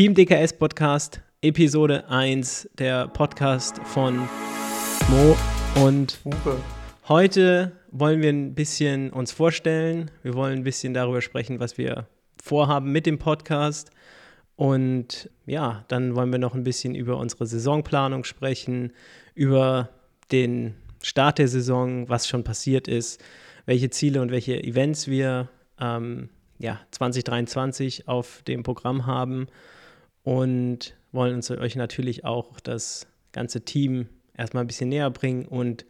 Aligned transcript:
Team 0.00 0.14
DKS 0.14 0.54
Podcast, 0.54 1.20
Episode 1.42 2.08
1, 2.08 2.70
der 2.78 3.06
Podcast 3.08 3.82
von 3.84 4.16
Mo 5.10 5.36
und 5.84 6.18
Uwe. 6.24 6.56
Heute 7.06 7.72
wollen 7.90 8.22
wir 8.22 8.30
ein 8.30 8.54
bisschen 8.54 9.10
uns 9.10 9.30
vorstellen. 9.30 10.10
Wir 10.22 10.32
wollen 10.32 10.60
ein 10.60 10.64
bisschen 10.64 10.94
darüber 10.94 11.20
sprechen, 11.20 11.60
was 11.60 11.76
wir 11.76 12.06
vorhaben 12.42 12.90
mit 12.92 13.04
dem 13.04 13.18
Podcast. 13.18 13.90
Und 14.56 15.28
ja, 15.44 15.84
dann 15.88 16.16
wollen 16.16 16.32
wir 16.32 16.38
noch 16.38 16.54
ein 16.54 16.64
bisschen 16.64 16.94
über 16.94 17.18
unsere 17.18 17.44
Saisonplanung 17.44 18.24
sprechen, 18.24 18.94
über 19.34 19.90
den 20.32 20.76
Start 21.02 21.36
der 21.36 21.48
Saison, 21.48 22.08
was 22.08 22.26
schon 22.26 22.42
passiert 22.42 22.88
ist, 22.88 23.22
welche 23.66 23.90
Ziele 23.90 24.22
und 24.22 24.30
welche 24.30 24.64
Events 24.64 25.08
wir 25.08 25.50
ähm, 25.78 26.30
ja, 26.58 26.80
2023 26.90 28.08
auf 28.08 28.40
dem 28.48 28.62
Programm 28.62 29.04
haben 29.04 29.46
und 30.22 30.96
wollen 31.12 31.34
uns 31.34 31.50
euch 31.50 31.76
natürlich 31.76 32.24
auch 32.24 32.60
das 32.60 33.06
ganze 33.32 33.64
Team 33.64 34.08
erstmal 34.36 34.64
ein 34.64 34.66
bisschen 34.66 34.88
näher 34.88 35.10
bringen 35.10 35.46
und 35.46 35.84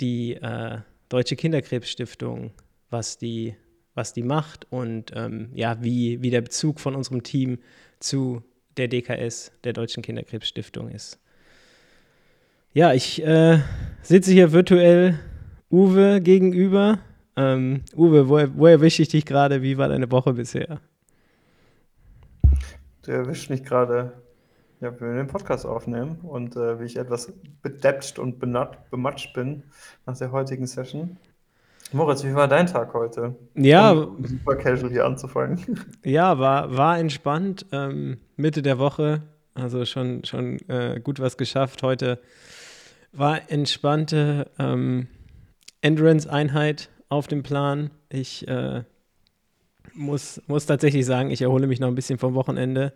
die 0.00 0.34
äh, 0.34 0.78
Deutsche 1.08 1.36
Kinderkrebsstiftung, 1.36 2.52
was 2.90 3.18
die, 3.18 3.54
was 3.94 4.12
die 4.12 4.22
macht 4.22 4.66
und 4.70 5.12
ähm, 5.14 5.50
ja, 5.54 5.82
wie, 5.82 6.22
wie 6.22 6.30
der 6.30 6.42
Bezug 6.42 6.80
von 6.80 6.94
unserem 6.94 7.22
Team 7.22 7.58
zu 7.98 8.42
der 8.76 8.88
DKS, 8.88 9.52
der 9.64 9.72
Deutschen 9.72 10.02
Kinderkrebsstiftung 10.02 10.90
ist. 10.90 11.18
Ja, 12.72 12.92
ich 12.92 13.24
äh, 13.24 13.58
sitze 14.02 14.32
hier 14.32 14.52
virtuell 14.52 15.18
Uwe 15.70 16.20
gegenüber. 16.20 17.00
Ähm, 17.36 17.82
Uwe, 17.96 18.28
wo, 18.28 18.38
wo 18.54 18.66
erwische 18.66 19.02
ich 19.02 19.08
dich 19.08 19.24
gerade? 19.24 19.62
Wie 19.62 19.78
war 19.78 19.88
deine 19.88 20.10
Woche 20.10 20.34
bisher? 20.34 20.80
Du 23.08 23.14
erwischt 23.14 23.48
mich 23.48 23.64
gerade, 23.64 24.12
ja, 24.82 24.92
wenn 25.00 25.08
wir 25.08 25.16
den 25.16 25.28
Podcast 25.28 25.64
aufnehmen 25.64 26.18
und 26.24 26.56
äh, 26.56 26.78
wie 26.78 26.84
ich 26.84 26.98
etwas 26.98 27.32
bedeppt 27.62 28.18
und 28.18 28.38
bematscht 28.38 29.32
bin 29.32 29.62
nach 30.04 30.18
der 30.18 30.30
heutigen 30.30 30.66
Session. 30.66 31.16
Moritz, 31.90 32.22
wie 32.22 32.34
war 32.34 32.48
dein 32.48 32.66
Tag 32.66 32.92
heute? 32.92 33.34
Ja, 33.54 33.92
um 33.92 34.22
super 34.26 34.56
casual 34.56 34.92
hier 34.92 35.06
anzufangen. 35.06 35.86
Ja, 36.04 36.38
war, 36.38 36.76
war 36.76 36.98
entspannt. 36.98 37.64
Ähm, 37.72 38.18
Mitte 38.36 38.60
der 38.60 38.78
Woche, 38.78 39.22
also 39.54 39.86
schon, 39.86 40.24
schon 40.24 40.58
äh, 40.68 41.00
gut 41.02 41.18
was 41.18 41.38
geschafft. 41.38 41.82
Heute 41.82 42.20
war 43.12 43.50
entspannte 43.50 44.50
ähm, 44.58 45.08
Endurance-Einheit 45.80 46.90
auf 47.08 47.26
dem 47.26 47.42
Plan. 47.42 47.90
Ich 48.10 48.46
äh, 48.48 48.82
muss, 49.98 50.40
muss 50.46 50.66
tatsächlich 50.66 51.04
sagen, 51.04 51.30
ich 51.30 51.42
erhole 51.42 51.66
mich 51.66 51.80
noch 51.80 51.88
ein 51.88 51.94
bisschen 51.94 52.18
vom 52.18 52.34
Wochenende. 52.34 52.92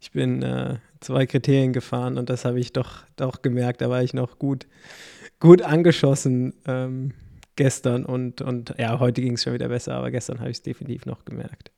Ich 0.00 0.12
bin 0.12 0.42
äh, 0.42 0.76
zwei 1.00 1.26
Kriterien 1.26 1.72
gefahren 1.72 2.18
und 2.18 2.30
das 2.30 2.44
habe 2.44 2.58
ich 2.58 2.72
doch, 2.72 3.04
doch 3.16 3.42
gemerkt. 3.42 3.80
Da 3.80 3.90
war 3.90 4.02
ich 4.02 4.14
noch 4.14 4.38
gut, 4.38 4.66
gut 5.40 5.62
angeschossen 5.62 6.54
ähm, 6.66 7.12
gestern 7.56 8.04
und, 8.04 8.40
und 8.40 8.74
ja, 8.78 8.98
heute 9.00 9.20
ging 9.20 9.34
es 9.34 9.42
schon 9.42 9.52
wieder 9.52 9.68
besser, 9.68 9.94
aber 9.94 10.10
gestern 10.10 10.40
habe 10.40 10.50
ich 10.50 10.58
es 10.58 10.62
definitiv 10.62 11.06
noch 11.06 11.24
gemerkt. 11.24 11.72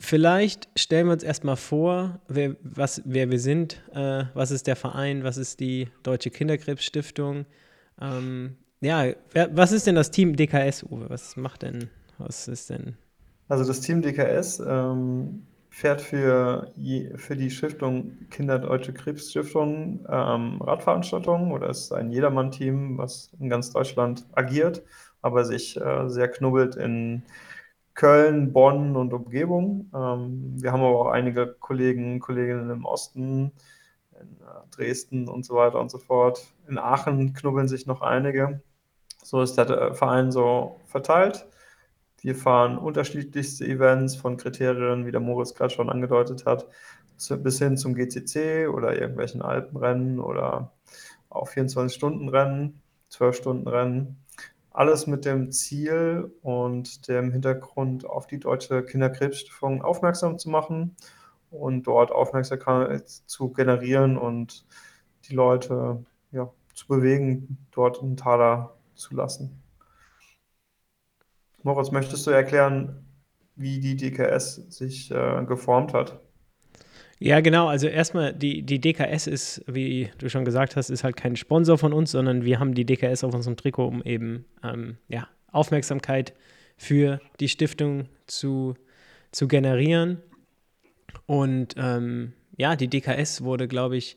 Vielleicht 0.00 0.68
stellen 0.76 1.06
wir 1.06 1.12
uns 1.12 1.24
erstmal 1.24 1.56
vor, 1.56 2.20
wer, 2.28 2.56
was, 2.62 3.02
wer 3.04 3.30
wir 3.30 3.40
sind, 3.40 3.82
äh, 3.92 4.24
was 4.34 4.50
ist 4.52 4.66
der 4.66 4.76
Verein, 4.76 5.24
was 5.24 5.36
ist 5.36 5.58
die 5.58 5.88
Deutsche 6.04 6.30
Kinderkrebsstiftung. 6.30 7.46
Ähm, 8.00 8.56
ja, 8.80 9.12
wer, 9.32 9.56
was 9.56 9.72
ist 9.72 9.88
denn 9.88 9.96
das 9.96 10.12
Team 10.12 10.36
DKS, 10.36 10.84
Uwe? 10.84 11.10
Was 11.10 11.36
macht 11.36 11.62
denn, 11.62 11.90
was 12.16 12.46
ist 12.46 12.70
denn 12.70 12.96
also 13.48 13.64
das 13.64 13.80
Team 13.80 14.02
DKS 14.02 14.60
ähm, 14.60 15.46
fährt 15.70 16.00
für, 16.00 16.72
für 17.16 17.36
die 17.36 17.50
Stiftung 17.50 18.12
Kinderdeutsche 18.30 18.92
Krebsstiftung 18.92 20.06
ähm, 20.08 20.60
Radveranstaltungen 20.60 21.52
oder 21.52 21.70
ist 21.70 21.92
ein 21.92 22.10
Jedermann-Team, 22.10 22.98
was 22.98 23.30
in 23.38 23.48
ganz 23.48 23.72
Deutschland 23.72 24.26
agiert, 24.32 24.82
aber 25.22 25.44
sich 25.44 25.80
äh, 25.80 26.08
sehr 26.08 26.28
knubbelt 26.28 26.76
in 26.76 27.22
Köln, 27.94 28.52
Bonn 28.52 28.96
und 28.96 29.12
Umgebung. 29.12 29.90
Ähm, 29.94 30.54
wir 30.56 30.72
haben 30.72 30.82
aber 30.82 31.00
auch 31.00 31.10
einige 31.10 31.46
Kollegen, 31.58 32.20
Kolleginnen 32.20 32.70
im 32.70 32.84
Osten, 32.84 33.52
in 34.20 34.28
äh, 34.40 34.76
Dresden 34.76 35.28
und 35.28 35.44
so 35.44 35.54
weiter 35.56 35.80
und 35.80 35.90
so 35.90 35.98
fort. 35.98 36.46
In 36.68 36.78
Aachen 36.78 37.34
knubbeln 37.34 37.68
sich 37.68 37.86
noch 37.86 38.02
einige. 38.02 38.62
So 39.22 39.42
ist 39.42 39.56
der 39.56 39.94
Verein 39.94 40.30
so 40.32 40.76
verteilt. 40.86 41.46
Wir 42.28 42.36
fahren 42.36 42.76
unterschiedlichste 42.76 43.64
Events 43.66 44.14
von 44.14 44.36
Kriterien, 44.36 45.06
wie 45.06 45.10
der 45.12 45.22
Moritz 45.22 45.54
gerade 45.54 45.72
schon 45.72 45.88
angedeutet 45.88 46.44
hat, 46.44 46.68
bis 47.42 47.58
hin 47.58 47.78
zum 47.78 47.94
GCC 47.94 48.68
oder 48.68 49.00
irgendwelchen 49.00 49.40
Alpenrennen 49.40 50.20
oder 50.20 50.74
auch 51.30 51.48
24-Stunden-Rennen, 51.48 52.82
12-Stunden-Rennen. 53.10 54.18
Alles 54.72 55.06
mit 55.06 55.24
dem 55.24 55.52
Ziel 55.52 56.30
und 56.42 57.08
dem 57.08 57.32
Hintergrund 57.32 58.04
auf 58.04 58.26
die 58.26 58.40
Deutsche 58.40 58.82
Kinderkrebsstiftung 58.82 59.80
aufmerksam 59.80 60.38
zu 60.38 60.50
machen 60.50 60.96
und 61.50 61.86
dort 61.86 62.12
Aufmerksamkeit 62.12 63.08
zu 63.08 63.54
generieren 63.54 64.18
und 64.18 64.66
die 65.30 65.34
Leute 65.34 66.04
ja, 66.32 66.52
zu 66.74 66.88
bewegen, 66.88 67.56
dort 67.70 68.02
einen 68.02 68.18
Taler 68.18 68.76
zu 68.94 69.14
lassen. 69.14 69.62
Moritz, 71.68 71.90
möchtest 71.90 72.26
du 72.26 72.30
erklären, 72.30 73.04
wie 73.54 73.78
die 73.78 73.94
DKS 73.94 74.54
sich 74.70 75.10
äh, 75.10 75.44
geformt 75.44 75.92
hat? 75.92 76.18
Ja, 77.18 77.40
genau. 77.40 77.66
Also 77.66 77.88
erstmal, 77.88 78.32
die, 78.32 78.62
die 78.62 78.80
DKS 78.80 79.26
ist, 79.26 79.62
wie 79.66 80.10
du 80.16 80.30
schon 80.30 80.46
gesagt 80.46 80.76
hast, 80.76 80.88
ist 80.88 81.04
halt 81.04 81.16
kein 81.16 81.36
Sponsor 81.36 81.76
von 81.76 81.92
uns, 81.92 82.12
sondern 82.12 82.44
wir 82.44 82.58
haben 82.58 82.74
die 82.74 82.86
DKS 82.86 83.22
auf 83.22 83.34
unserem 83.34 83.56
Trikot, 83.56 83.86
um 83.86 84.02
eben 84.02 84.46
ähm, 84.62 84.96
ja, 85.08 85.28
Aufmerksamkeit 85.52 86.32
für 86.78 87.20
die 87.38 87.48
Stiftung 87.48 88.08
zu, 88.26 88.74
zu 89.30 89.46
generieren. 89.46 90.22
Und 91.26 91.74
ähm, 91.76 92.32
ja, 92.56 92.76
die 92.76 92.88
DKS 92.88 93.42
wurde, 93.42 93.68
glaube 93.68 93.98
ich, 93.98 94.16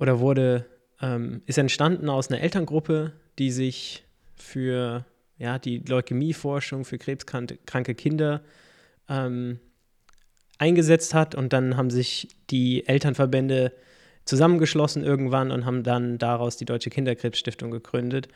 oder 0.00 0.18
wurde, 0.18 0.66
ähm, 1.00 1.42
ist 1.46 1.58
entstanden 1.58 2.08
aus 2.08 2.28
einer 2.28 2.40
Elterngruppe, 2.40 3.12
die 3.38 3.52
sich 3.52 4.04
für 4.34 5.04
ja, 5.38 5.58
die 5.58 5.78
Leukämieforschung 5.78 6.84
für 6.84 6.98
krebskranke 6.98 7.94
Kinder 7.94 8.42
ähm, 9.08 9.58
eingesetzt 10.58 11.14
hat. 11.14 11.34
Und 11.34 11.52
dann 11.52 11.76
haben 11.76 11.90
sich 11.90 12.28
die 12.50 12.86
Elternverbände 12.86 13.72
zusammengeschlossen 14.24 15.04
irgendwann 15.04 15.50
und 15.50 15.64
haben 15.64 15.82
dann 15.82 16.18
daraus 16.18 16.56
die 16.56 16.64
Deutsche 16.64 16.90
Kinderkrebsstiftung 16.90 17.70
gegründet. 17.70 18.28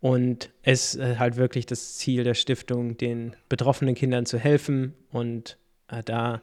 Und 0.00 0.50
es 0.62 0.94
ist 0.94 1.18
halt 1.18 1.36
wirklich 1.36 1.66
das 1.66 1.96
Ziel 1.96 2.24
der 2.24 2.34
Stiftung, 2.34 2.96
den 2.96 3.34
betroffenen 3.48 3.94
Kindern 3.94 4.26
zu 4.26 4.38
helfen 4.38 4.94
und 5.10 5.56
äh, 5.88 6.02
da 6.02 6.42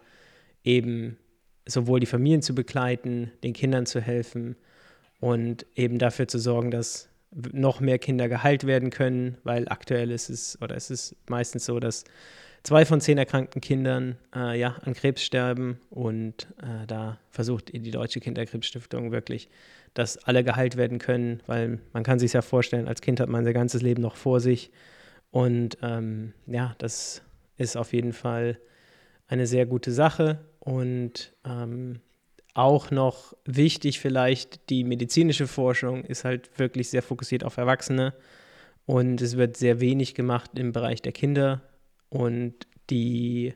eben 0.64 1.18
sowohl 1.66 2.00
die 2.00 2.06
Familien 2.06 2.42
zu 2.42 2.56
begleiten, 2.56 3.32
den 3.44 3.54
Kindern 3.54 3.86
zu 3.86 4.02
helfen 4.02 4.56
und 5.20 5.66
eben 5.76 6.00
dafür 6.00 6.28
zu 6.28 6.40
sorgen, 6.40 6.72
dass 6.72 7.10
noch 7.52 7.80
mehr 7.80 8.00
Kinder 8.00 8.30
geheilt 8.30 8.66
werden 8.66 8.90
können, 8.90 9.38
weil 9.44 9.68
aktuell 9.68 10.12
ist 10.12 10.30
es, 10.30 10.62
oder 10.62 10.76
es 10.76 10.90
ist 10.90 11.16
meistens 11.28 11.66
so, 11.66 11.80
dass 11.80 12.04
zwei 12.64 12.86
von 12.86 13.02
zehn 13.02 13.18
erkrankten 13.18 13.62
Kindern 13.62 14.18
äh, 14.36 14.60
ja, 14.60 14.76
an 14.84 14.94
Krebs 14.94 15.24
sterben 15.24 15.80
und 15.90 16.48
äh, 16.62 16.88
da 16.88 17.20
versucht 17.30 17.74
die 17.74 17.92
Deutsche 17.92 18.20
Kinderkrebsstiftung 18.20 19.12
wirklich, 19.12 19.50
dass 19.94 20.18
alle 20.18 20.44
geheilt 20.44 20.78
werden 20.78 21.00
können, 21.00 21.42
weil 21.46 21.80
man 21.92 22.04
kann 22.04 22.20
sich 22.20 22.34
ja 22.34 22.42
vorstellen, 22.42 22.88
als 22.88 23.02
Kind 23.02 23.20
hat 23.20 23.30
man 23.30 23.44
sein 23.44 23.54
ganzes 23.54 23.82
Leben 23.82 24.02
noch 24.02 24.16
vor 24.16 24.40
sich 24.40 24.72
und 25.32 25.78
ähm, 25.82 26.34
ja, 26.46 26.76
das 26.78 27.22
ist 27.58 27.76
auf 27.76 27.94
jeden 27.94 28.14
Fall 28.14 28.60
eine 29.28 29.48
sehr 29.48 29.66
gute 29.66 29.92
Sache 29.92 30.40
und 30.60 31.34
ähm, 31.46 32.00
auch 32.54 32.92
noch 32.92 33.36
wichtig 33.46 34.00
vielleicht, 34.00 34.70
die 34.70 34.84
medizinische 34.84 35.48
Forschung 35.48 36.04
ist 36.06 36.24
halt 36.24 36.58
wirklich 36.60 36.90
sehr 36.90 37.02
fokussiert 37.02 37.44
auf 37.44 37.58
Erwachsene 37.58 38.14
und 38.86 39.22
es 39.22 39.38
wird 39.38 39.58
sehr 39.58 39.80
wenig 39.80 40.14
gemacht 40.14 40.52
im 40.56 40.72
Bereich 40.72 41.02
der 41.02 41.14
Kinder 41.14 41.62
und 42.10 42.54
die 42.90 43.54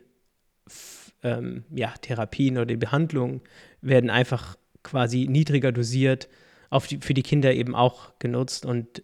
ähm, 1.22 1.64
ja, 1.70 1.94
Therapien 2.00 2.56
oder 2.56 2.66
die 2.66 2.76
Behandlungen 2.76 3.40
werden 3.80 4.10
einfach 4.10 4.56
quasi 4.82 5.26
niedriger 5.28 5.72
dosiert, 5.72 6.28
auf 6.70 6.86
die, 6.86 6.98
für 6.98 7.14
die 7.14 7.22
Kinder 7.22 7.52
eben 7.52 7.74
auch 7.74 8.18
genutzt 8.18 8.66
und 8.66 9.02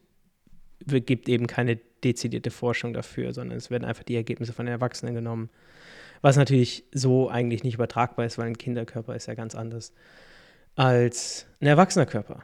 gibt 0.87 1.29
eben 1.29 1.47
keine 1.47 1.79
dezidierte 2.03 2.51
Forschung 2.51 2.93
dafür, 2.93 3.33
sondern 3.33 3.57
es 3.57 3.71
werden 3.71 3.85
einfach 3.85 4.03
die 4.03 4.17
Ergebnisse 4.17 4.53
von 4.53 4.67
den 4.67 4.75
Erwachsenen 4.75 5.15
genommen. 5.15 5.49
Was 6.25 6.39
natürlich 6.39 6.87
so 6.91 7.29
eigentlich 7.29 7.65
nicht 7.65 7.75
übertragbar 7.75 8.25
ist, 8.25 8.39
weil 8.39 8.47
ein 8.47 8.57
Kinderkörper 8.57 9.15
ist 9.15 9.27
ja 9.27 9.35
ganz 9.35 9.55
anders 9.55 9.93
als 10.75 11.45
ein 11.61 11.67
erwachsener 11.67 12.07
Körper. 12.07 12.43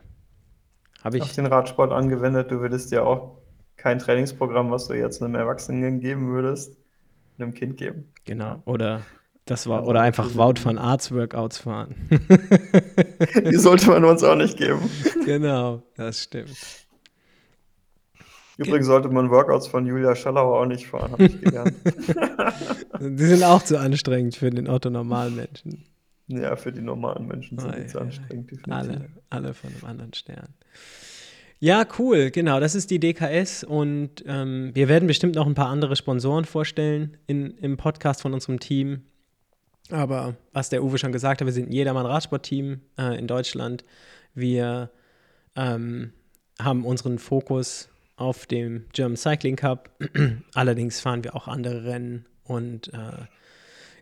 Habe 1.02 1.16
ich 1.16 1.22
Auf 1.22 1.32
den 1.32 1.46
Radsport 1.46 1.90
angewendet, 1.90 2.50
du 2.50 2.60
würdest 2.60 2.92
ja 2.92 3.04
auch 3.04 3.38
kein 3.78 3.98
Trainingsprogramm, 3.98 4.70
was 4.70 4.86
du 4.88 4.92
jetzt 4.92 5.22
einem 5.22 5.34
Erwachsenen 5.34 6.00
geben 6.00 6.28
würdest, 6.28 6.76
einem 7.38 7.54
Kind 7.54 7.78
geben. 7.78 8.12
Genau. 8.26 8.62
Oder 8.66 9.00
Das 9.46 9.66
war, 9.66 9.86
oder 9.86 10.02
einfach 10.02 10.34
Wout 10.34 10.62
van 10.62 10.76
Arts 10.76 11.10
Workouts 11.10 11.56
fahren. 11.56 11.94
Die 13.50 13.56
sollte 13.56 13.88
man 13.88 14.04
uns 14.04 14.22
auch 14.22 14.36
nicht 14.36 14.58
geben. 14.58 14.90
Genau, 15.24 15.82
das 15.96 16.24
stimmt. 16.24 16.50
Übrigens 18.60 18.86
sollte 18.86 19.08
man 19.08 19.30
Workouts 19.30 19.68
von 19.68 19.86
Julia 19.86 20.14
Schallauer 20.14 20.60
auch 20.60 20.66
nicht 20.66 20.86
fahren, 20.86 21.12
habe 21.12 21.24
ich 21.24 21.40
gelernt. 21.40 21.74
Die 23.00 23.24
sind 23.24 23.42
auch 23.42 23.62
zu 23.62 23.78
anstrengend 23.78 24.36
für 24.36 24.50
den 24.50 24.68
Otto-Normalmenschen. 24.68 25.86
Ja, 26.26 26.54
für 26.56 26.70
die 26.70 26.82
normalen 26.82 27.26
Menschen 27.26 27.58
sind 27.58 27.74
die 27.76 27.86
zu 27.86 27.98
anstrengend, 27.98 28.50
definitiv. 28.50 28.72
Alle, 28.72 29.08
alle 29.30 29.54
von 29.54 29.70
einem 29.70 29.84
anderen 29.84 30.12
Stern. 30.12 30.48
Ja, 31.58 31.84
cool, 31.98 32.30
genau, 32.30 32.60
das 32.60 32.74
ist 32.74 32.90
die 32.90 33.00
DKS 33.00 33.64
und 33.64 34.22
ähm, 34.26 34.70
wir 34.74 34.88
werden 34.88 35.08
bestimmt 35.08 35.34
noch 35.34 35.46
ein 35.46 35.54
paar 35.54 35.68
andere 35.68 35.96
Sponsoren 35.96 36.44
vorstellen 36.44 37.16
in, 37.26 37.56
im 37.58 37.78
Podcast 37.78 38.22
von 38.22 38.32
unserem 38.32 38.60
Team. 38.60 39.02
Aber 39.90 40.36
was 40.52 40.68
der 40.68 40.84
Uwe 40.84 40.98
schon 40.98 41.12
gesagt 41.12 41.40
hat, 41.40 41.46
wir 41.46 41.52
sind 41.52 41.70
ein 41.70 41.72
Jedermann-Radsport-Team 41.72 42.80
äh, 42.98 43.18
in 43.18 43.26
Deutschland. 43.26 43.84
Wir 44.34 44.90
ähm, 45.56 46.12
haben 46.60 46.84
unseren 46.84 47.18
Fokus 47.18 47.88
auf 48.20 48.46
dem 48.46 48.84
German 48.92 49.16
Cycling 49.16 49.56
Cup. 49.56 49.90
Allerdings 50.54 51.00
fahren 51.00 51.24
wir 51.24 51.34
auch 51.34 51.48
andere 51.48 51.84
Rennen 51.84 52.26
und 52.44 52.92
äh, 52.92 53.24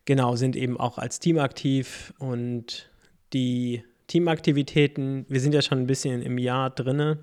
genau 0.04 0.34
sind 0.36 0.56
eben 0.56 0.78
auch 0.78 0.98
als 0.98 1.20
Team 1.20 1.38
aktiv 1.38 2.12
und 2.18 2.90
die 3.32 3.84
Teamaktivitäten, 4.08 5.26
wir 5.28 5.40
sind 5.40 5.54
ja 5.54 5.62
schon 5.62 5.78
ein 5.78 5.86
bisschen 5.86 6.22
im 6.22 6.38
Jahr 6.38 6.70
drinne. 6.70 7.18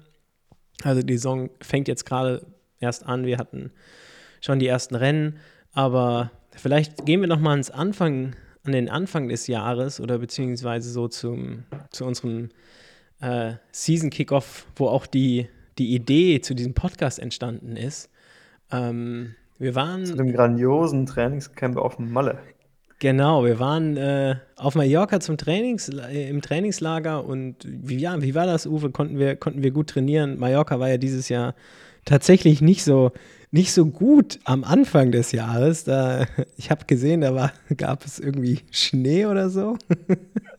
Also 0.83 1.01
die 1.01 1.17
Saison 1.17 1.49
fängt 1.61 1.87
jetzt 1.87 2.05
gerade 2.05 2.45
erst 2.79 3.05
an. 3.05 3.25
Wir 3.25 3.39
hatten 3.39 3.71
schon 4.39 4.59
die 4.59 4.67
ersten 4.67 4.95
Rennen, 4.95 5.39
aber 5.73 6.31
vielleicht 6.51 7.05
gehen 7.05 7.21
wir 7.21 7.27
noch 7.27 7.39
mal 7.39 7.51
ans 7.51 7.71
Anfang, 7.71 8.35
an 8.63 8.71
den 8.71 8.89
Anfang 8.89 9.27
des 9.27 9.47
Jahres 9.47 9.99
oder 9.99 10.19
beziehungsweise 10.19 10.89
so 10.89 11.07
zum, 11.07 11.63
zu 11.89 12.05
unserem 12.05 12.49
äh, 13.19 13.53
Season 13.71 14.11
Kickoff, 14.11 14.67
wo 14.75 14.87
auch 14.87 15.07
die 15.07 15.49
die 15.77 15.93
Idee 15.93 16.41
zu 16.41 16.53
diesem 16.53 16.73
Podcast 16.73 17.19
entstanden 17.19 17.75
ist. 17.75 18.09
Ähm, 18.71 19.35
wir 19.57 19.75
waren. 19.75 20.05
Zu 20.05 20.15
dem 20.15 20.31
grandiosen 20.31 21.05
Trainingscamp 21.05 21.77
auf 21.77 21.99
Malle. 21.99 22.39
Genau, 22.99 23.43
wir 23.43 23.59
waren 23.59 23.97
äh, 23.97 24.35
auf 24.55 24.75
Mallorca 24.75 25.19
zum 25.19 25.37
Trainings, 25.37 25.89
äh, 25.89 26.29
im 26.29 26.41
Trainingslager 26.41 27.25
und 27.25 27.57
wie, 27.65 27.97
ja, 27.97 28.21
wie 28.21 28.35
war 28.35 28.45
das, 28.45 28.65
Uwe? 28.65 28.89
Konnten 28.89 29.19
wir, 29.19 29.35
konnten 29.35 29.63
wir 29.63 29.71
gut 29.71 29.89
trainieren? 29.89 30.39
Mallorca 30.39 30.79
war 30.79 30.89
ja 30.89 30.97
dieses 30.97 31.27
Jahr 31.27 31.55
tatsächlich 32.05 32.61
nicht 32.61 32.83
so, 32.83 33.11
nicht 33.51 33.73
so 33.73 33.85
gut 33.85 34.39
am 34.45 34.63
Anfang 34.63 35.11
des 35.11 35.33
Jahres. 35.33 35.83
Da, 35.83 36.25
ich 36.57 36.71
habe 36.71 36.85
gesehen, 36.85 37.21
da 37.21 37.35
war, 37.35 37.51
gab 37.75 38.05
es 38.05 38.17
irgendwie 38.17 38.61
Schnee 38.71 39.25
oder 39.25 39.49
so. 39.49 39.77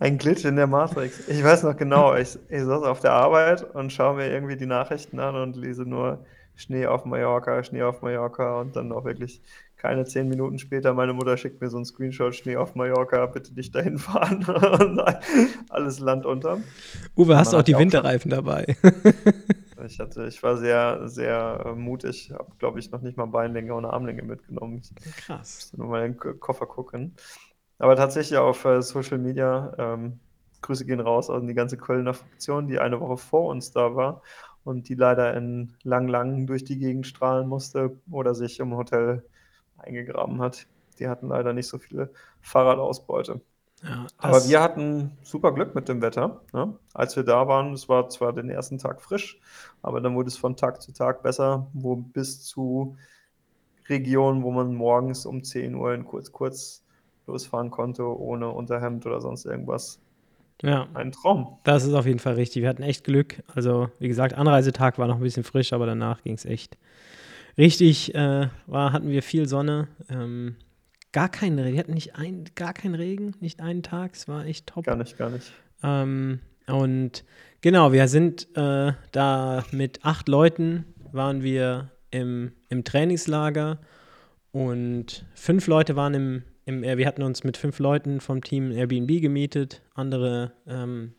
Ein 0.00 0.18
Glitch 0.18 0.44
in 0.44 0.56
der 0.56 0.66
Matrix. 0.66 1.28
Ich 1.28 1.42
weiß 1.42 1.64
noch 1.64 1.76
genau, 1.76 2.14
ich, 2.16 2.38
ich 2.48 2.62
saß 2.62 2.84
auf 2.84 3.00
der 3.00 3.12
Arbeit 3.12 3.74
und 3.74 3.92
schaue 3.92 4.16
mir 4.16 4.30
irgendwie 4.30 4.56
die 4.56 4.66
Nachrichten 4.66 5.18
an 5.18 5.34
und 5.34 5.56
lese 5.56 5.82
nur 5.82 6.24
Schnee 6.54 6.86
auf 6.86 7.04
Mallorca, 7.04 7.62
Schnee 7.62 7.82
auf 7.82 8.02
Mallorca 8.02 8.60
und 8.60 8.74
dann 8.74 8.92
auch 8.92 9.04
wirklich 9.04 9.40
keine 9.76 10.04
zehn 10.04 10.28
Minuten 10.28 10.58
später, 10.58 10.92
meine 10.92 11.12
Mutter 11.12 11.36
schickt 11.36 11.60
mir 11.60 11.70
so 11.70 11.76
einen 11.76 11.86
Screenshot, 11.86 12.34
Schnee 12.34 12.56
auf 12.56 12.74
Mallorca, 12.74 13.26
bitte 13.26 13.54
nicht 13.54 13.72
dahin 13.74 13.98
fahren 13.98 14.44
alles 15.68 16.00
Land 16.00 16.26
unter. 16.26 16.58
Uwe, 17.16 17.38
hast 17.38 17.52
du 17.52 17.58
auch 17.58 17.62
die 17.62 17.78
Winterreifen 17.78 18.30
dabei? 18.30 18.76
ich, 19.86 20.00
hatte, 20.00 20.26
ich 20.26 20.42
war 20.42 20.56
sehr, 20.56 21.08
sehr 21.08 21.62
äh, 21.64 21.72
mutig, 21.74 22.32
habe, 22.32 22.50
glaube 22.58 22.80
ich, 22.80 22.90
noch 22.90 23.02
nicht 23.02 23.16
mal 23.16 23.26
Beinlänge 23.26 23.72
und 23.72 23.84
Armlänge 23.84 24.22
mitgenommen. 24.22 24.82
Krass. 25.16 25.48
Ich 25.50 25.56
musste 25.56 25.76
nur 25.78 25.88
mal 25.88 26.04
in 26.04 26.18
den 26.18 26.40
Koffer 26.40 26.66
gucken. 26.66 27.14
Aber 27.78 27.96
tatsächlich 27.96 28.38
auf 28.38 28.64
äh, 28.64 28.82
Social 28.82 29.18
Media, 29.18 29.72
ähm, 29.78 30.20
Grüße 30.62 30.84
gehen 30.84 31.00
raus 31.00 31.30
an 31.30 31.46
die 31.46 31.54
ganze 31.54 31.76
Kölner 31.76 32.14
Fraktion, 32.14 32.66
die 32.66 32.78
eine 32.78 33.00
Woche 33.00 33.16
vor 33.16 33.48
uns 33.50 33.70
da 33.70 33.94
war 33.94 34.22
und 34.64 34.88
die 34.88 34.94
leider 34.94 35.34
in 35.34 35.74
Lang 35.82 36.08
Lang 36.08 36.46
durch 36.46 36.64
die 36.64 36.78
Gegend 36.78 37.06
strahlen 37.06 37.48
musste 37.48 37.96
oder 38.10 38.34
sich 38.34 38.58
im 38.60 38.76
Hotel 38.76 39.24
eingegraben 39.76 40.40
hat. 40.42 40.66
Die 40.98 41.08
hatten 41.08 41.28
leider 41.28 41.52
nicht 41.52 41.68
so 41.68 41.78
viele 41.78 42.10
Fahrradausbeute. 42.40 43.40
Ja, 43.84 44.06
Aber 44.16 44.44
wir 44.44 44.60
hatten 44.60 45.16
super 45.22 45.52
Glück 45.52 45.76
mit 45.76 45.88
dem 45.88 46.02
Wetter. 46.02 46.40
Ne? 46.52 46.76
Als 46.94 47.14
wir 47.14 47.22
da 47.22 47.46
waren, 47.46 47.72
es 47.72 47.88
war 47.88 48.08
zwar 48.08 48.32
den 48.32 48.50
ersten 48.50 48.78
Tag 48.78 49.00
frisch, 49.00 49.40
aber 49.82 50.00
dann 50.00 50.16
wurde 50.16 50.28
es 50.28 50.36
von 50.36 50.56
Tag 50.56 50.82
zu 50.82 50.92
Tag 50.92 51.22
besser, 51.22 51.68
wo 51.72 51.94
bis 51.94 52.42
zu 52.42 52.96
Regionen, 53.88 54.42
wo 54.42 54.50
man 54.50 54.74
morgens 54.74 55.24
um 55.26 55.44
10 55.44 55.76
Uhr 55.76 55.94
in 55.94 56.04
kurz 56.04 56.32
kurz 56.32 56.84
losfahren 57.28 57.70
konnte, 57.70 58.04
ohne 58.04 58.48
Unterhemd 58.48 59.06
oder 59.06 59.20
sonst 59.20 59.44
irgendwas. 59.44 60.00
Ja. 60.62 60.88
Ein 60.94 61.12
Traum. 61.12 61.58
Das 61.62 61.84
ist 61.84 61.94
auf 61.94 62.06
jeden 62.06 62.18
Fall 62.18 62.34
richtig. 62.34 62.62
Wir 62.62 62.68
hatten 62.68 62.82
echt 62.82 63.04
Glück. 63.04 63.42
Also, 63.54 63.90
wie 64.00 64.08
gesagt, 64.08 64.34
Anreisetag 64.34 64.98
war 64.98 65.06
noch 65.06 65.16
ein 65.16 65.22
bisschen 65.22 65.44
frisch, 65.44 65.72
aber 65.72 65.86
danach 65.86 66.22
ging 66.22 66.34
es 66.34 66.44
echt 66.44 66.76
richtig. 67.56 68.14
Äh, 68.14 68.48
war, 68.66 68.92
hatten 68.92 69.08
wir 69.08 69.22
viel 69.22 69.46
Sonne. 69.46 69.86
Ähm, 70.10 70.56
gar 71.12 71.28
keinen 71.28 71.58
Regen. 71.58 71.74
Wir 71.74 71.80
hatten 71.80 71.94
nicht 71.94 72.16
ein, 72.16 72.44
gar 72.56 72.72
keinen 72.72 72.96
Regen, 72.96 73.34
nicht 73.40 73.60
einen 73.60 73.84
Tag. 73.84 74.14
Es 74.14 74.26
war 74.26 74.46
echt 74.46 74.66
top. 74.66 74.84
Gar 74.84 74.96
nicht, 74.96 75.16
gar 75.16 75.30
nicht. 75.30 75.52
Ähm, 75.84 76.40
und 76.66 77.24
genau, 77.60 77.92
wir 77.92 78.08
sind 78.08 78.48
äh, 78.56 78.92
da 79.12 79.64
mit 79.70 80.04
acht 80.04 80.28
Leuten 80.28 80.84
waren 81.12 81.42
wir 81.42 81.90
im, 82.10 82.52
im 82.68 82.84
Trainingslager 82.84 83.78
und 84.52 85.24
fünf 85.34 85.66
Leute 85.66 85.96
waren 85.96 86.14
im, 86.14 86.42
im, 86.68 86.82
wir 86.82 87.06
hatten 87.06 87.22
uns 87.22 87.44
mit 87.44 87.56
fünf 87.56 87.78
Leuten 87.78 88.20
vom 88.20 88.42
Team 88.44 88.70
Airbnb 88.70 89.22
gemietet, 89.22 89.80
andere 89.94 90.52
ähm, 90.66 91.14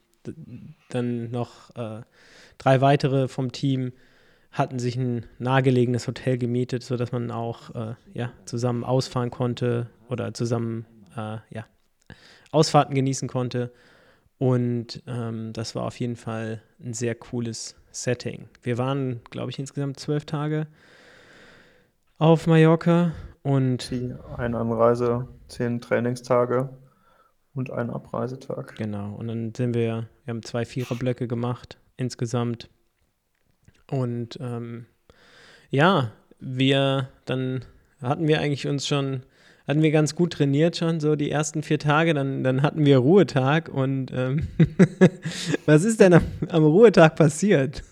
dann 0.89 1.31
noch 1.31 1.75
äh, 1.75 2.03
drei 2.59 2.81
weitere 2.81 3.27
vom 3.27 3.51
Team 3.51 3.91
hatten 4.51 4.77
sich 4.77 4.95
ein 4.95 5.25
nahegelegenes 5.39 6.07
Hotel 6.07 6.37
gemietet, 6.37 6.83
sodass 6.83 7.11
man 7.11 7.31
auch 7.31 7.73
äh, 7.73 7.95
ja, 8.13 8.31
zusammen 8.45 8.83
ausfahren 8.83 9.31
konnte 9.31 9.89
oder 10.07 10.35
zusammen 10.35 10.85
äh, 11.15 11.37
ja, 11.49 11.65
Ausfahrten 12.51 12.93
genießen 12.93 13.27
konnte. 13.27 13.71
Und 14.37 15.01
ähm, 15.07 15.51
das 15.53 15.73
war 15.73 15.83
auf 15.85 15.99
jeden 15.99 16.15
Fall 16.15 16.61
ein 16.79 16.93
sehr 16.93 17.15
cooles 17.15 17.75
Setting. 17.91 18.49
Wir 18.61 18.77
waren, 18.77 19.21
glaube 19.31 19.49
ich, 19.49 19.57
insgesamt 19.57 19.99
zwölf 19.99 20.25
Tage 20.25 20.67
auf 22.19 22.45
Mallorca 22.45 23.13
und 23.49 23.89
die 23.89 24.13
eine 24.37 24.59
Anreise, 24.59 25.27
zehn 25.47 25.81
Trainingstage 25.81 26.69
und 27.55 27.71
einen 27.71 27.89
Abreisetag. 27.89 28.75
Genau. 28.75 29.15
Und 29.15 29.27
dann 29.27 29.55
sind 29.55 29.73
wir, 29.73 30.07
wir 30.23 30.31
haben 30.31 30.43
zwei 30.43 30.65
Viererblöcke 30.65 31.27
gemacht 31.27 31.79
insgesamt. 31.97 32.69
Und 33.89 34.37
ähm, 34.39 34.85
ja, 35.71 36.11
wir 36.39 37.09
dann 37.25 37.65
hatten 38.03 38.27
wir 38.27 38.39
eigentlich 38.39 38.67
uns 38.67 38.85
schon, 38.85 39.23
hatten 39.67 39.81
wir 39.81 39.89
ganz 39.89 40.13
gut 40.13 40.33
trainiert 40.33 40.77
schon, 40.77 40.99
so 40.99 41.15
die 41.15 41.31
ersten 41.31 41.63
vier 41.63 41.79
Tage, 41.79 42.13
dann, 42.13 42.43
dann 42.43 42.61
hatten 42.61 42.85
wir 42.85 42.99
Ruhetag 42.99 43.67
und 43.67 44.11
ähm, 44.13 44.47
was 45.65 45.83
ist 45.85 45.99
denn 45.99 46.13
am, 46.13 46.23
am 46.49 46.63
Ruhetag 46.65 47.15
passiert? 47.15 47.83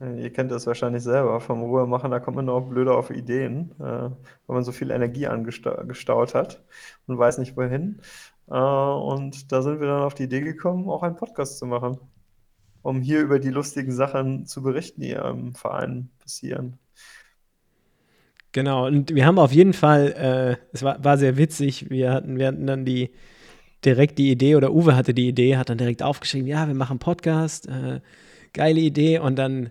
Ihr 0.00 0.32
kennt 0.32 0.50
das 0.50 0.66
wahrscheinlich 0.66 1.02
selber 1.02 1.40
vom 1.40 1.60
Ruhe 1.60 1.86
machen, 1.86 2.10
da 2.10 2.20
kommt 2.20 2.36
man 2.36 2.48
auch 2.48 2.62
blöder 2.62 2.96
auf 2.96 3.10
Ideen, 3.10 3.72
äh, 3.78 3.82
weil 3.82 4.14
man 4.46 4.64
so 4.64 4.72
viel 4.72 4.90
Energie 4.90 5.26
angestaut 5.26 6.34
hat 6.34 6.64
und 7.06 7.18
weiß 7.18 7.36
nicht 7.36 7.54
wohin. 7.54 8.00
Äh, 8.48 8.54
und 8.54 9.52
da 9.52 9.60
sind 9.60 9.78
wir 9.78 9.88
dann 9.88 10.02
auf 10.02 10.14
die 10.14 10.22
Idee 10.22 10.40
gekommen, 10.40 10.88
auch 10.88 11.02
einen 11.02 11.16
Podcast 11.16 11.58
zu 11.58 11.66
machen, 11.66 11.98
um 12.80 13.02
hier 13.02 13.20
über 13.20 13.38
die 13.38 13.50
lustigen 13.50 13.92
Sachen 13.92 14.46
zu 14.46 14.62
berichten, 14.62 15.02
die 15.02 15.10
im 15.10 15.54
Verein 15.54 16.08
passieren. 16.18 16.78
Genau, 18.52 18.86
und 18.86 19.14
wir 19.14 19.26
haben 19.26 19.38
auf 19.38 19.52
jeden 19.52 19.74
Fall, 19.74 20.12
äh, 20.12 20.66
es 20.72 20.82
war, 20.82 21.04
war 21.04 21.18
sehr 21.18 21.36
witzig, 21.36 21.90
wir 21.90 22.10
hatten, 22.10 22.38
wir 22.38 22.46
hatten 22.46 22.66
dann 22.66 22.86
die 22.86 23.10
direkt 23.84 24.18
die 24.18 24.30
Idee, 24.30 24.56
oder 24.56 24.72
Uwe 24.72 24.96
hatte 24.96 25.12
die 25.12 25.28
Idee, 25.28 25.58
hat 25.58 25.68
dann 25.68 25.78
direkt 25.78 26.02
aufgeschrieben, 26.02 26.48
ja, 26.48 26.66
wir 26.66 26.74
machen 26.74 26.98
Podcast, 26.98 27.68
äh, 27.68 28.00
geile 28.54 28.80
Idee, 28.80 29.18
und 29.18 29.36
dann 29.36 29.70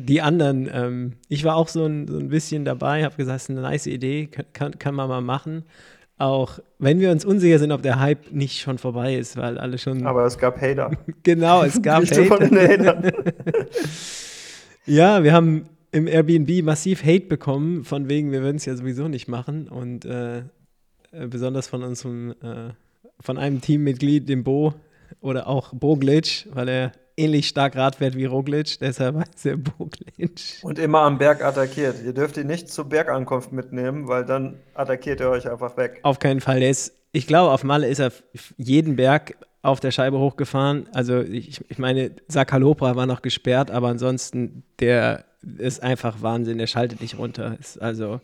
die 0.00 0.20
anderen, 0.20 0.68
ähm, 0.72 1.12
ich 1.28 1.44
war 1.44 1.56
auch 1.56 1.68
so 1.68 1.84
ein, 1.84 2.08
so 2.08 2.18
ein 2.18 2.28
bisschen 2.28 2.64
dabei, 2.64 3.04
habe 3.04 3.16
gesagt, 3.16 3.36
es 3.36 3.42
ist 3.44 3.50
eine 3.50 3.60
nice 3.60 3.86
Idee, 3.86 4.28
kann, 4.52 4.78
kann 4.78 4.94
man 4.94 5.08
mal 5.08 5.20
machen. 5.20 5.64
Auch 6.16 6.60
wenn 6.78 7.00
wir 7.00 7.10
uns 7.10 7.24
unsicher 7.24 7.58
sind, 7.58 7.72
ob 7.72 7.82
der 7.82 7.98
Hype 7.98 8.30
nicht 8.30 8.60
schon 8.60 8.78
vorbei 8.78 9.16
ist, 9.16 9.36
weil 9.36 9.58
alle 9.58 9.78
schon. 9.78 10.06
Aber 10.06 10.24
es 10.24 10.38
gab 10.38 10.60
Hater. 10.60 10.92
genau, 11.24 11.64
es 11.64 11.82
gab 11.82 12.04
Hater. 12.04 12.24
Von 12.26 12.38
den 12.38 12.56
Hatern. 12.56 13.12
ja, 14.86 15.24
wir 15.24 15.32
haben 15.32 15.64
im 15.90 16.06
Airbnb 16.06 16.64
massiv 16.64 17.04
Hate 17.04 17.26
bekommen, 17.26 17.84
von 17.84 18.08
wegen, 18.08 18.30
wir 18.30 18.42
würden 18.42 18.56
es 18.56 18.64
ja 18.64 18.76
sowieso 18.76 19.08
nicht 19.08 19.26
machen. 19.26 19.68
Und 19.68 20.04
äh, 20.04 20.38
äh, 21.14 21.26
besonders 21.28 21.68
von 21.68 21.82
unserem, 21.82 22.30
äh, 22.42 22.72
von 23.20 23.38
einem 23.38 23.60
Teammitglied, 23.60 24.28
dem 24.28 24.44
Bo, 24.44 24.74
oder 25.20 25.46
auch 25.46 25.72
Bo 25.72 25.96
Glitch, 25.96 26.46
weil 26.52 26.68
er 26.68 26.92
ähnlich 27.16 27.48
stark 27.48 27.76
Rad 27.76 27.96
fährt 27.96 28.16
wie 28.16 28.24
Roglic, 28.24 28.78
deshalb 28.80 29.16
heißt 29.16 29.46
er 29.46 29.56
Boglic. 29.56 30.58
Und 30.62 30.78
immer 30.78 31.00
am 31.00 31.18
Berg 31.18 31.42
attackiert. 31.42 31.96
Ihr 32.04 32.12
dürft 32.12 32.36
ihn 32.36 32.46
nicht 32.46 32.68
zur 32.68 32.88
Bergankunft 32.88 33.52
mitnehmen, 33.52 34.08
weil 34.08 34.24
dann 34.24 34.58
attackiert 34.74 35.20
er 35.20 35.30
euch 35.30 35.50
einfach 35.50 35.76
weg. 35.76 36.00
Auf 36.02 36.18
keinen 36.18 36.40
Fall. 36.40 36.60
Der 36.60 36.70
ist, 36.70 36.94
ich 37.12 37.26
glaube, 37.26 37.52
auf 37.52 37.64
Malle 37.64 37.88
ist 37.88 38.00
er 38.00 38.12
jeden 38.56 38.96
Berg 38.96 39.36
auf 39.62 39.80
der 39.80 39.90
Scheibe 39.90 40.18
hochgefahren. 40.18 40.88
Also 40.92 41.20
ich, 41.20 41.60
ich 41.68 41.78
meine, 41.78 42.10
Sakalopra 42.28 42.96
war 42.96 43.06
noch 43.06 43.22
gesperrt, 43.22 43.70
aber 43.70 43.88
ansonsten, 43.88 44.64
der 44.80 45.24
ist 45.58 45.82
einfach 45.82 46.22
Wahnsinn, 46.22 46.58
der 46.58 46.66
schaltet 46.66 47.00
nicht 47.00 47.18
runter. 47.18 47.56
Ist 47.58 47.80
also 47.80 48.20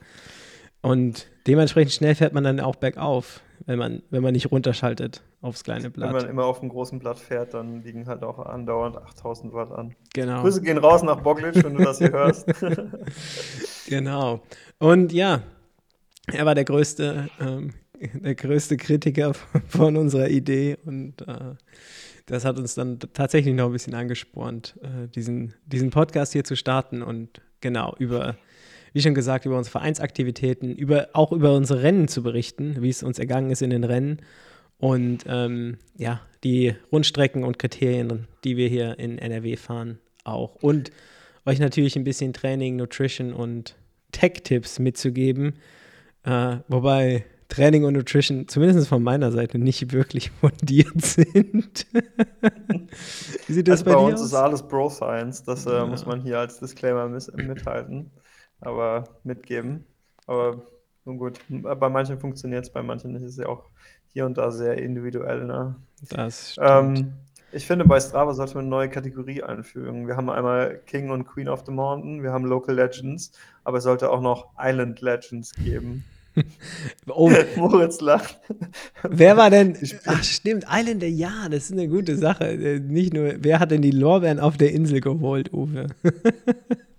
und 0.83 1.27
dementsprechend 1.47 1.93
schnell 1.93 2.15
fährt 2.15 2.33
man 2.33 2.45
dann 2.45 2.61
auch 2.61 2.77
bergauf, 2.77 3.41
wenn 3.67 3.79
man, 3.79 4.03
wenn 4.11 4.23
man 4.23 4.33
nicht 4.33 4.51
runterschaltet 4.51 5.23
aufs 5.43 5.65
kleine 5.65 5.91
Blatt. 5.91 6.09
Wenn 6.09 6.23
man 6.23 6.31
immer 6.31 6.45
auf 6.45 6.61
dem 6.61 6.69
großen 6.69 6.99
Blatt 6.99 7.19
fährt, 7.19 7.55
dann 7.55 7.83
liegen 7.83 8.07
halt 8.07 8.23
auch 8.23 8.39
andauernd 8.39 8.97
8000 8.97 9.53
Watt 9.53 9.73
an. 9.73 9.95
Genau. 10.13 10.43
Grüße 10.43 10.61
gehen 10.63 10.79
raus 10.79 11.03
nach 11.03 11.21
Boglic, 11.21 11.63
wenn 11.65 11.75
du 11.75 11.85
das 11.85 11.99
hier 11.99 12.13
hörst. 12.13 12.47
genau. 13.89 14.43
Und 14.79 15.13
ja, 15.13 15.43
er 16.27 16.47
war 16.47 16.55
der 16.55 16.65
größte, 16.65 17.31
ähm, 17.41 17.73
der 18.01 18.35
größte 18.35 18.77
Kritiker 18.77 19.33
von 19.69 19.97
unserer 19.97 20.29
Idee 20.29 20.77
und 20.85 21.23
äh, 21.23 21.55
das 22.27 22.45
hat 22.45 22.59
uns 22.59 22.75
dann 22.75 22.99
tatsächlich 23.13 23.55
noch 23.55 23.67
ein 23.67 23.73
bisschen 23.73 23.95
angespornt, 23.95 24.79
äh, 24.83 25.09
diesen, 25.09 25.55
diesen 25.67 25.91
Podcast 25.91 26.33
hier 26.33 26.45
zu 26.45 26.55
starten 26.55 27.03
und 27.03 27.41
genau 27.61 27.95
über 27.99 28.37
wie 28.93 29.03
schon 29.03 29.15
gesagt, 29.15 29.47
über 29.47 29.57
unsere 29.57 29.79
Vereinsaktivitäten, 29.79 30.75
über, 30.75 31.11
auch 31.13 31.31
über 31.31 31.55
unsere 31.55 31.83
Rennen 31.85 32.09
zu 32.09 32.25
berichten, 32.25 32.77
wie 32.81 32.89
es 32.89 33.05
uns 33.05 33.21
ergangen 33.21 33.51
ist 33.51 33.63
in 33.63 33.71
den 33.71 33.85
Rennen 33.85 34.21
und 34.81 35.25
ähm, 35.27 35.79
ja, 35.97 36.21
die 36.45 36.75
Rundstrecken 36.91 37.45
und 37.45 37.59
Kriterien, 37.59 38.27
die 38.45 38.57
wir 38.57 38.69
hier 38.69 38.99
in 38.99 39.19
NRW 39.19 39.57
fahren, 39.57 39.99
auch. 40.25 40.57
Und 40.57 40.91
euch 41.47 41.59
natürlich 41.59 41.97
ein 41.97 42.05
bisschen 42.05 42.33
Training, 42.33 42.77
Nutrition 42.77 43.33
und 43.33 43.77
Tech-Tipps 44.13 44.79
mitzugeben. 44.79 45.55
Äh, 46.25 46.57
wobei 46.69 47.25
Training 47.49 47.85
und 47.85 47.95
Nutrition, 47.95 48.49
zumindest 48.49 48.89
von 48.89 49.03
meiner 49.03 49.33
Seite, 49.33 49.59
nicht 49.59 49.93
wirklich 49.93 50.31
fundiert 50.41 51.01
sind. 51.01 51.87
Wie 53.47 53.53
sieht 53.53 53.69
das 53.69 53.81
also 53.81 53.85
bei, 53.85 53.93
bei 53.93 53.99
uns 53.99 54.21
aus? 54.21 54.27
ist 54.27 54.35
alles 54.35 54.63
Bro 54.63 54.91
Science, 54.91 55.43
das 55.45 55.67
äh, 55.67 55.73
ja. 55.73 55.87
muss 55.87 56.07
man 56.07 56.23
hier 56.23 56.39
als 56.39 56.59
Disclaimer 56.59 57.09
mithalten 57.09 58.11
aber 58.61 59.05
mitgeben. 59.25 59.85
Aber 60.27 60.67
nun 61.05 61.19
gut, 61.19 61.41
bei 61.49 61.89
manchen 61.89 62.19
funktioniert 62.19 62.65
es, 62.65 62.73
bei 62.73 62.83
manchen 62.83 63.13
nicht. 63.13 63.25
Ist 63.25 63.39
ja 63.39 63.47
auch 63.47 63.71
hier 64.13 64.27
und 64.27 64.39
da 64.39 64.51
sehr 64.51 64.79
individuell. 64.79 65.45
Ne? 65.45 65.77
Das 66.11 66.53
stimmt. 66.53 66.99
Ähm, 66.99 67.13
ich 67.53 67.67
finde, 67.67 67.85
bei 67.85 67.99
Strava 67.99 68.33
sollte 68.33 68.55
man 68.55 68.65
eine 68.65 68.71
neue 68.71 68.89
Kategorie 68.89 69.43
einfügen. 69.43 70.07
Wir 70.07 70.17
haben 70.17 70.31
einmal 70.31 70.81
King 70.87 71.11
und 71.11 71.27
Queen 71.27 71.49
of 71.49 71.65
the 71.67 71.73
Mountain, 71.73 72.23
wir 72.23 72.33
haben 72.33 72.45
Local 72.45 72.75
Legends, 72.75 73.33
aber 73.65 73.79
es 73.79 73.85
sollte 73.85 74.11
auch 74.11 74.21
noch 74.21 74.51
Island 74.59 75.01
Legends 75.01 75.53
geben. 75.55 76.05
oh. 77.09 77.31
Moritz 77.57 78.01
lacht. 78.01 78.39
Wer 79.03 79.37
war 79.37 79.51
denn? 79.51 79.77
Ach, 80.07 80.23
stimmt, 80.23 80.65
Islander, 80.71 81.09
ja, 81.09 81.49
das 81.51 81.65
ist 81.65 81.73
eine 81.73 81.89
gute 81.89 82.17
Sache. 82.17 82.45
Äh, 82.45 82.79
nicht 82.79 83.13
nur, 83.13 83.35
wer 83.39 83.59
hat 83.59 83.73
denn 83.73 83.83
die 83.83 83.91
Lorbeeren 83.91 84.39
auf 84.39 84.57
der 84.57 84.73
Insel 84.73 85.01
geholt, 85.01 85.53
Uwe? 85.53 85.89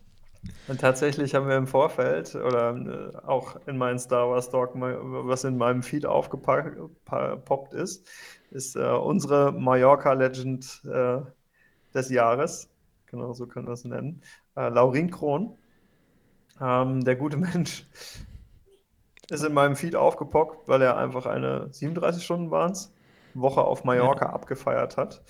Und 0.72 0.80
tatsächlich 0.80 1.36
haben 1.36 1.50
wir 1.50 1.58
im 1.58 1.68
Vorfeld 1.68 2.34
oder 2.34 2.74
äh, 2.74 3.28
auch 3.28 3.58
in 3.68 3.78
meinen 3.78 4.00
Star 4.00 4.30
Wars 4.30 4.50
Talk, 4.50 4.72
was 4.74 5.44
in 5.44 5.58
meinem 5.58 5.84
Feed 5.84 6.06
aufgepoppt 6.06 7.74
ist, 7.74 8.10
ist 8.52 8.78
äh, 8.78 8.80
unsere 8.80 9.52
Mallorca 9.52 10.14
Legend 10.14 10.82
äh, 10.86 11.20
des 11.94 12.10
Jahres. 12.10 12.70
Genau 13.08 13.34
so 13.34 13.48
können 13.48 13.68
wir 13.68 13.74
es 13.74 13.84
nennen. 13.84 14.22
Äh, 14.56 14.70
Laurin 14.70 15.12
Kron. 15.12 15.58
Ähm, 16.62 17.04
der 17.04 17.18
gute 17.18 17.36
Mensch 17.54 17.86
ist 19.30 19.44
in 19.44 19.54
meinem 19.54 19.76
Feed 19.76 19.98
aufgepoppt, 19.98 20.70
weil 20.70 20.82
er 20.84 20.96
einfach 20.96 21.26
eine 21.26 21.68
37 21.74 22.24
Stunden 22.24 22.50
waren 22.50 22.78
Woche 23.34 23.62
auf 23.62 23.84
Mallorca 23.84 24.28
ja. 24.28 24.32
abgefeiert 24.32 24.96
hat 24.96 25.22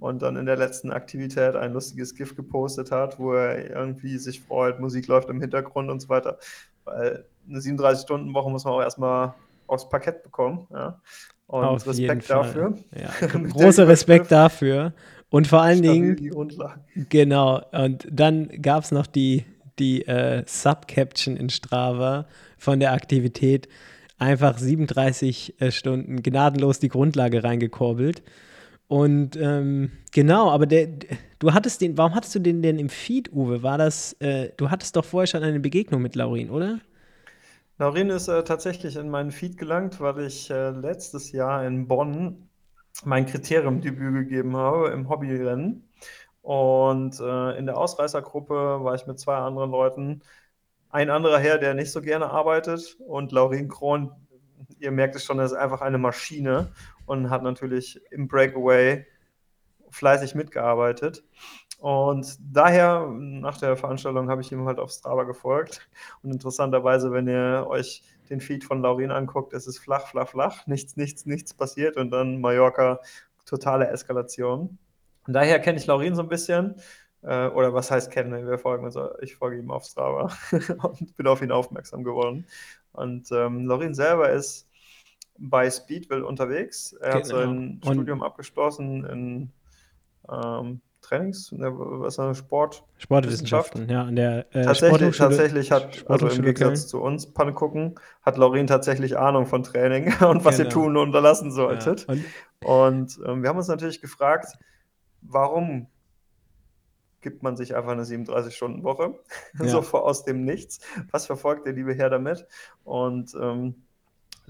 und 0.00 0.22
dann 0.22 0.36
in 0.36 0.46
der 0.46 0.56
letzten 0.56 0.90
Aktivität 0.90 1.54
ein 1.54 1.72
lustiges 1.72 2.14
GIF 2.14 2.34
gepostet 2.34 2.90
hat, 2.90 3.18
wo 3.18 3.34
er 3.34 3.70
irgendwie 3.70 4.18
sich 4.18 4.40
freut, 4.40 4.80
Musik 4.80 5.06
läuft 5.06 5.28
im 5.28 5.40
Hintergrund 5.40 5.90
und 5.90 6.00
so 6.00 6.08
weiter. 6.08 6.38
Weil 6.84 7.24
eine 7.48 7.58
37-Stunden-Woche 7.58 8.50
muss 8.50 8.64
man 8.64 8.74
auch 8.74 8.80
erstmal 8.80 9.34
aufs 9.66 9.88
Parkett 9.88 10.22
bekommen. 10.22 10.66
Ja. 10.72 11.00
Und 11.46 11.64
Auf 11.64 11.86
Respekt 11.86 12.30
dafür. 12.30 12.74
Ja. 12.96 13.28
Großer 13.28 13.86
Respekt 13.86 14.32
dafür. 14.32 14.94
Und 15.30 15.46
vor 15.46 15.62
allen 15.62 15.82
Dingen. 15.82 16.16
Genau. 17.08 17.62
Und 17.72 18.06
dann 18.10 18.48
gab 18.62 18.84
es 18.84 18.92
noch 18.92 19.06
die, 19.06 19.44
die 19.78 20.06
äh, 20.06 20.44
Subcaption 20.46 21.36
in 21.36 21.50
Strava 21.50 22.26
von 22.56 22.80
der 22.80 22.92
Aktivität. 22.92 23.68
Einfach 24.18 24.58
37 24.58 25.60
äh, 25.60 25.70
Stunden 25.70 26.22
gnadenlos 26.22 26.78
die 26.78 26.88
Grundlage 26.88 27.42
reingekurbelt. 27.44 28.22
Und 28.90 29.36
ähm, 29.36 29.92
genau, 30.10 30.50
aber 30.50 30.66
der, 30.66 30.88
du 31.38 31.54
hattest 31.54 31.80
den, 31.80 31.96
warum 31.96 32.12
hattest 32.12 32.34
du 32.34 32.40
den 32.40 32.60
denn 32.60 32.80
im 32.80 32.88
Feed, 32.88 33.32
Uwe? 33.32 33.62
War 33.62 33.78
das, 33.78 34.14
äh, 34.14 34.50
du 34.56 34.68
hattest 34.68 34.96
doch 34.96 35.04
vorher 35.04 35.28
schon 35.28 35.44
eine 35.44 35.60
Begegnung 35.60 36.02
mit 36.02 36.16
Laurin, 36.16 36.50
oder? 36.50 36.80
Laurin 37.78 38.10
ist 38.10 38.26
äh, 38.26 38.42
tatsächlich 38.42 38.96
in 38.96 39.08
meinen 39.08 39.30
Feed 39.30 39.56
gelangt, 39.58 40.00
weil 40.00 40.18
ich 40.26 40.50
äh, 40.50 40.70
letztes 40.70 41.30
Jahr 41.30 41.64
in 41.64 41.86
Bonn 41.86 42.48
mein 43.04 43.26
Kriteriumdebüt 43.26 44.12
gegeben 44.12 44.56
habe 44.56 44.88
im 44.88 45.08
Hobbyrennen. 45.08 45.88
Und 46.42 47.20
äh, 47.20 47.58
in 47.58 47.66
der 47.66 47.78
Ausreißergruppe 47.78 48.82
war 48.82 48.96
ich 48.96 49.06
mit 49.06 49.20
zwei 49.20 49.36
anderen 49.36 49.70
Leuten. 49.70 50.22
Ein 50.88 51.10
anderer 51.10 51.38
Herr, 51.38 51.58
der 51.58 51.74
nicht 51.74 51.92
so 51.92 52.02
gerne 52.02 52.28
arbeitet, 52.28 52.96
und 53.06 53.30
Laurin 53.30 53.68
Kron, 53.68 54.10
ihr 54.80 54.90
merkt 54.90 55.14
es 55.14 55.24
schon, 55.24 55.38
er 55.38 55.44
ist 55.44 55.52
einfach 55.52 55.80
eine 55.80 55.98
Maschine 55.98 56.72
und 57.10 57.28
hat 57.28 57.42
natürlich 57.42 58.00
im 58.12 58.28
Breakaway 58.28 59.04
fleißig 59.90 60.36
mitgearbeitet. 60.36 61.24
Und 61.80 62.38
daher, 62.40 63.08
nach 63.10 63.58
der 63.58 63.76
Veranstaltung, 63.76 64.30
habe 64.30 64.42
ich 64.42 64.52
ihm 64.52 64.64
halt 64.66 64.78
auf 64.78 64.92
Strava 64.92 65.24
gefolgt. 65.24 65.88
Und 66.22 66.30
interessanterweise, 66.30 67.10
wenn 67.10 67.26
ihr 67.26 67.66
euch 67.68 68.04
den 68.28 68.40
Feed 68.40 68.62
von 68.62 68.80
Laurin 68.80 69.10
anguckt, 69.10 69.52
ist 69.54 69.66
es 69.66 69.76
flach, 69.76 70.06
flach, 70.06 70.28
flach, 70.28 70.68
nichts, 70.68 70.96
nichts, 70.96 71.26
nichts 71.26 71.52
passiert 71.52 71.96
und 71.96 72.10
dann 72.10 72.40
Mallorca, 72.40 73.00
totale 73.44 73.88
Eskalation. 73.88 74.78
Und 75.26 75.32
daher 75.32 75.58
kenne 75.58 75.78
ich 75.78 75.86
Laurin 75.86 76.14
so 76.14 76.22
ein 76.22 76.28
bisschen. 76.28 76.76
Äh, 77.22 77.48
oder 77.48 77.74
was 77.74 77.90
heißt 77.90 78.12
kennen? 78.12 78.46
Wir 78.46 78.58
folgen 78.58 78.84
uns, 78.84 78.96
ich 79.20 79.34
folge 79.34 79.58
ihm 79.58 79.72
auf 79.72 79.84
Strava 79.84 80.30
und 80.82 81.16
bin 81.16 81.26
auf 81.26 81.42
ihn 81.42 81.50
aufmerksam 81.50 82.04
geworden. 82.04 82.46
Und 82.92 83.32
ähm, 83.32 83.66
Laurin 83.66 83.94
selber 83.94 84.30
ist 84.30 84.69
bei 85.40 85.70
Speedville 85.70 86.24
unterwegs. 86.24 86.92
Er 86.92 87.14
hat 87.14 87.24
genau. 87.24 87.36
sein 87.36 87.80
Und 87.84 87.94
Studium 87.94 88.22
abgeschlossen 88.22 89.04
in 89.06 89.50
ähm, 90.30 90.80
Trainings, 91.00 91.50
in 91.50 91.60
der, 91.60 91.72
was 91.72 92.18
ist 92.18 92.38
Sport? 92.38 92.84
Sportwissenschaften, 92.98 93.88
ja. 93.88 94.02
An 94.04 94.16
der, 94.16 94.46
äh, 94.54 94.64
tatsächlich, 94.64 95.16
tatsächlich 95.16 95.72
hat, 95.72 96.04
also 96.08 96.28
im 96.28 96.42
Gegensatz 96.42 96.86
zu 96.86 97.00
uns 97.00 97.32
Pannekucken, 97.32 97.94
hat 98.22 98.36
Laurin 98.36 98.66
tatsächlich 98.66 99.18
Ahnung 99.18 99.46
von 99.46 99.62
Training 99.62 100.12
und 100.20 100.44
was 100.44 100.58
genau. 100.58 100.68
ihr 100.68 100.72
tun 100.72 100.96
und 100.96 101.08
unterlassen 101.08 101.50
solltet. 101.50 102.06
Ja. 102.06 102.14
Und, 102.14 102.24
und 102.60 103.20
ähm, 103.26 103.42
wir 103.42 103.48
haben 103.48 103.56
uns 103.56 103.68
natürlich 103.68 104.02
gefragt, 104.02 104.58
warum 105.22 105.86
gibt 107.22 107.42
man 107.42 107.56
sich 107.56 107.74
einfach 107.74 107.92
eine 107.92 108.04
37-Stunden-Woche, 108.04 109.18
ja. 109.58 109.68
so 109.68 109.80
aus 109.80 110.24
dem 110.24 110.44
Nichts. 110.44 110.80
Was 111.10 111.26
verfolgt 111.26 111.66
der 111.66 111.72
liebe 111.72 111.94
Herr 111.94 112.10
damit? 112.10 112.46
Und 112.84 113.34
ähm, 113.40 113.82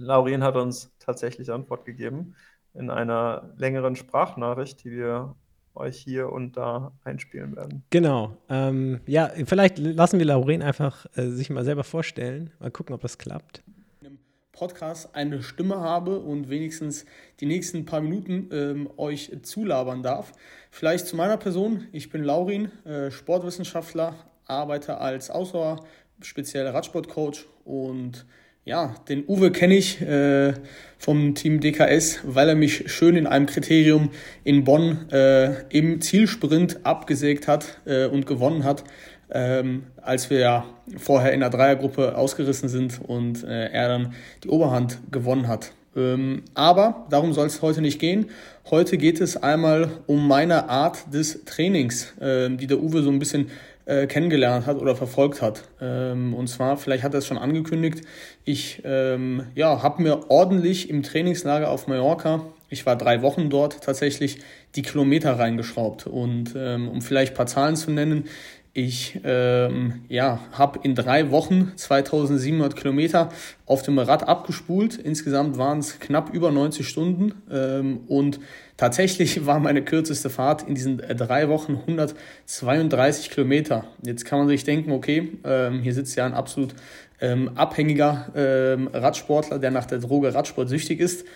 Laurin 0.01 0.43
hat 0.43 0.57
uns 0.57 0.91
tatsächlich 0.99 1.51
Antwort 1.51 1.85
gegeben 1.85 2.35
in 2.75 2.91
einer 2.91 3.53
längeren 3.57 3.97
Sprachnachricht, 3.97 4.85
die 4.85 4.93
wir 4.93 5.35
euch 5.75 5.99
hier 5.99 6.31
und 6.31 6.57
da 6.57 6.93
einspielen 7.05 7.57
werden. 7.57 7.83
Genau. 7.91 8.37
Ähm, 8.49 9.01
ja, 9.07 9.31
vielleicht 9.45 9.79
lassen 9.79 10.19
wir 10.19 10.27
Lauren 10.27 10.63
einfach 10.63 11.07
äh, 11.17 11.29
sich 11.29 11.51
mal 11.51 11.65
selber 11.65 11.85
vorstellen. 11.85 12.51
Mal 12.59 12.71
gucken, 12.71 12.95
ob 12.95 13.01
das 13.01 13.19
klappt. 13.19 13.63
Im 14.03 14.19
Podcast 14.53 15.15
eine 15.15 15.43
Stimme 15.43 15.81
habe 15.81 16.19
und 16.19 16.51
wenigstens 16.51 17.07
die 17.41 17.47
nächsten 17.47 17.85
paar 17.85 18.01
Minuten 18.01 18.49
ähm, 18.53 18.91
euch 18.97 19.31
zulabern 19.43 20.03
darf. 20.03 20.33
Vielleicht 20.71 21.07
zu 21.07 21.17
meiner 21.17 21.37
Person. 21.37 21.87
Ich 21.93 22.11
bin 22.11 22.25
Laurin, 22.25 22.71
äh, 22.85 23.11
Sportwissenschaftler, 23.11 24.15
arbeite 24.47 24.99
als 24.99 25.31
Ausdauer, 25.31 25.85
spezieller 26.21 26.75
Radsportcoach 26.75 27.47
und 27.65 28.27
ja, 28.65 28.95
den 29.09 29.25
Uwe 29.27 29.51
kenne 29.51 29.75
ich 29.75 30.01
äh, 30.01 30.53
vom 30.99 31.35
Team 31.35 31.61
DKS, 31.61 32.21
weil 32.25 32.49
er 32.51 32.55
mich 32.55 32.93
schön 32.93 33.17
in 33.17 33.27
einem 33.27 33.47
Kriterium 33.47 34.11
in 34.45 34.65
Bonn 34.65 35.09
äh, 35.11 35.63
im 35.71 36.01
Zielsprint 36.01 36.81
abgesägt 36.85 37.49
hat 37.49 37.81
äh, 37.87 38.07
und 38.07 38.27
gewonnen 38.27 38.65
hat, 38.65 38.85
ähm, 39.31 39.85
als 39.97 40.29
wir 40.29 40.41
ja 40.41 40.67
vorher 40.97 41.33
in 41.33 41.41
der 41.41 41.51
Dreiergruppe 41.51 42.17
ausgerissen 42.17 42.69
sind 42.69 43.01
und 43.01 43.45
äh, 43.45 43.71
er 43.71 43.89
dann 43.89 44.15
die 44.45 44.49
Oberhand 44.49 44.99
gewonnen 45.11 45.49
hat. 45.49 45.73
Ähm, 45.97 46.43
aber 46.55 47.07
darum 47.11 47.33
soll 47.33 47.47
es 47.47 47.63
heute 47.63 47.81
nicht 47.81 47.99
gehen. 47.99 48.27
Heute 48.71 48.97
geht 48.97 49.21
es 49.21 49.37
einmal 49.37 49.91
um 50.07 50.29
meine 50.29 50.69
Art 50.69 51.13
des 51.13 51.45
Trainings, 51.45 52.17
äh, 52.21 52.51
die 52.51 52.67
der 52.67 52.81
Uwe 52.81 53.03
so 53.03 53.11
ein 53.11 53.19
bisschen 53.19 53.51
äh, 53.87 54.07
kennengelernt 54.07 54.67
hat 54.67 54.79
oder 54.79 54.95
verfolgt 54.95 55.43
hat. 55.43 55.65
Ähm, 55.81 56.35
und 56.35 56.47
zwar, 56.47 56.77
vielleicht 56.77 57.03
hat 57.03 57.15
er 57.15 57.19
es 57.19 57.27
schon 57.27 57.39
angekündigt, 57.39 58.03
ich 58.45 58.83
ähm, 58.85 59.47
ja, 59.57 59.83
habe 59.83 60.03
mir 60.03 60.31
ordentlich 60.31 60.89
im 60.89 61.03
Trainingslager 61.03 61.69
auf 61.69 61.89
Mallorca, 61.89 62.45
ich 62.69 62.87
war 62.87 62.97
drei 62.97 63.21
Wochen 63.23 63.51
dort 63.51 63.83
tatsächlich, 63.83 64.39
die 64.77 64.83
Kilometer 64.83 65.39
reingeschraubt. 65.39 66.07
Und 66.07 66.55
ähm, 66.57 66.89
um 66.89 67.03
vielleicht 67.03 67.33
ein 67.33 67.37
paar 67.37 67.47
Zahlen 67.47 67.75
zu 67.75 67.91
nennen, 67.91 68.27
ich 68.73 69.21
ähm, 69.25 70.03
ja, 70.09 70.39
habe 70.53 70.79
in 70.85 70.95
drei 70.95 71.33
Wochen 71.33 71.73
2700 71.75 72.77
Kilometer 72.77 73.31
auf 73.67 73.83
dem 73.83 73.99
Rad 73.99 74.29
abgespult. 74.29 74.97
Insgesamt 74.97 75.59
waren 75.59 75.81
es 75.81 75.99
knapp 75.99 76.33
über 76.33 76.53
90 76.53 76.87
Stunden. 76.87 77.35
Ähm, 77.51 78.01
und 78.07 78.39
tatsächlich 78.77 79.45
war 79.47 79.59
meine 79.59 79.83
kürzeste 79.83 80.31
Fahrt 80.31 80.63
in 80.69 80.77
diesen 80.77 80.99
drei 80.99 81.49
Wochen 81.49 81.77
132 81.77 83.31
Kilometer. 83.31 83.85
Jetzt 84.03 84.25
kann 84.25 84.39
man 84.39 84.49
sich 84.49 84.63
denken, 84.63 84.93
okay, 84.93 85.39
ähm, 85.45 85.81
hier 85.81 85.95
sitzt 85.95 86.15
ja 86.17 86.25
ein 86.25 86.35
absolut 86.35 86.75
ähm, 87.21 87.51
abhängiger 87.57 88.31
ähm, 88.35 88.89
Radsportler, 88.93 89.59
der 89.59 89.73
nach 89.73 89.87
der 89.87 89.99
Droge 89.99 90.33
Radsport 90.33 90.69
süchtig 90.69 91.01
ist. 91.01 91.27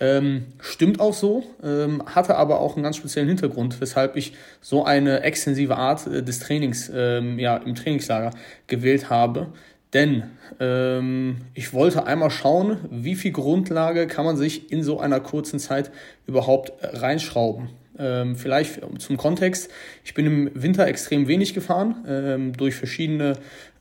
Ähm, 0.00 0.46
stimmt 0.60 0.98
auch 0.98 1.14
so, 1.14 1.44
ähm, 1.62 2.02
hatte 2.06 2.36
aber 2.36 2.60
auch 2.60 2.74
einen 2.74 2.82
ganz 2.82 2.96
speziellen 2.96 3.28
Hintergrund, 3.28 3.80
weshalb 3.80 4.16
ich 4.16 4.34
so 4.60 4.84
eine 4.84 5.22
extensive 5.22 5.76
Art 5.76 6.06
äh, 6.06 6.22
des 6.22 6.40
Trainings 6.40 6.90
ähm, 6.92 7.38
ja, 7.38 7.56
im 7.58 7.76
Trainingslager 7.76 8.30
gewählt 8.66 9.08
habe. 9.08 9.48
Denn 9.92 10.24
ähm, 10.58 11.36
ich 11.54 11.72
wollte 11.72 12.06
einmal 12.06 12.30
schauen, 12.30 12.78
wie 12.90 13.14
viel 13.14 13.30
Grundlage 13.30 14.08
kann 14.08 14.24
man 14.24 14.36
sich 14.36 14.72
in 14.72 14.82
so 14.82 14.98
einer 14.98 15.20
kurzen 15.20 15.60
Zeit 15.60 15.92
überhaupt 16.26 16.72
reinschrauben. 16.82 17.68
Ähm, 17.96 18.34
vielleicht 18.34 18.80
zum 18.98 19.16
Kontext. 19.16 19.70
Ich 20.04 20.14
bin 20.14 20.26
im 20.26 20.50
Winter 20.54 20.88
extrem 20.88 21.28
wenig 21.28 21.54
gefahren, 21.54 22.04
ähm, 22.08 22.52
durch 22.56 22.74
verschiedene 22.74 23.34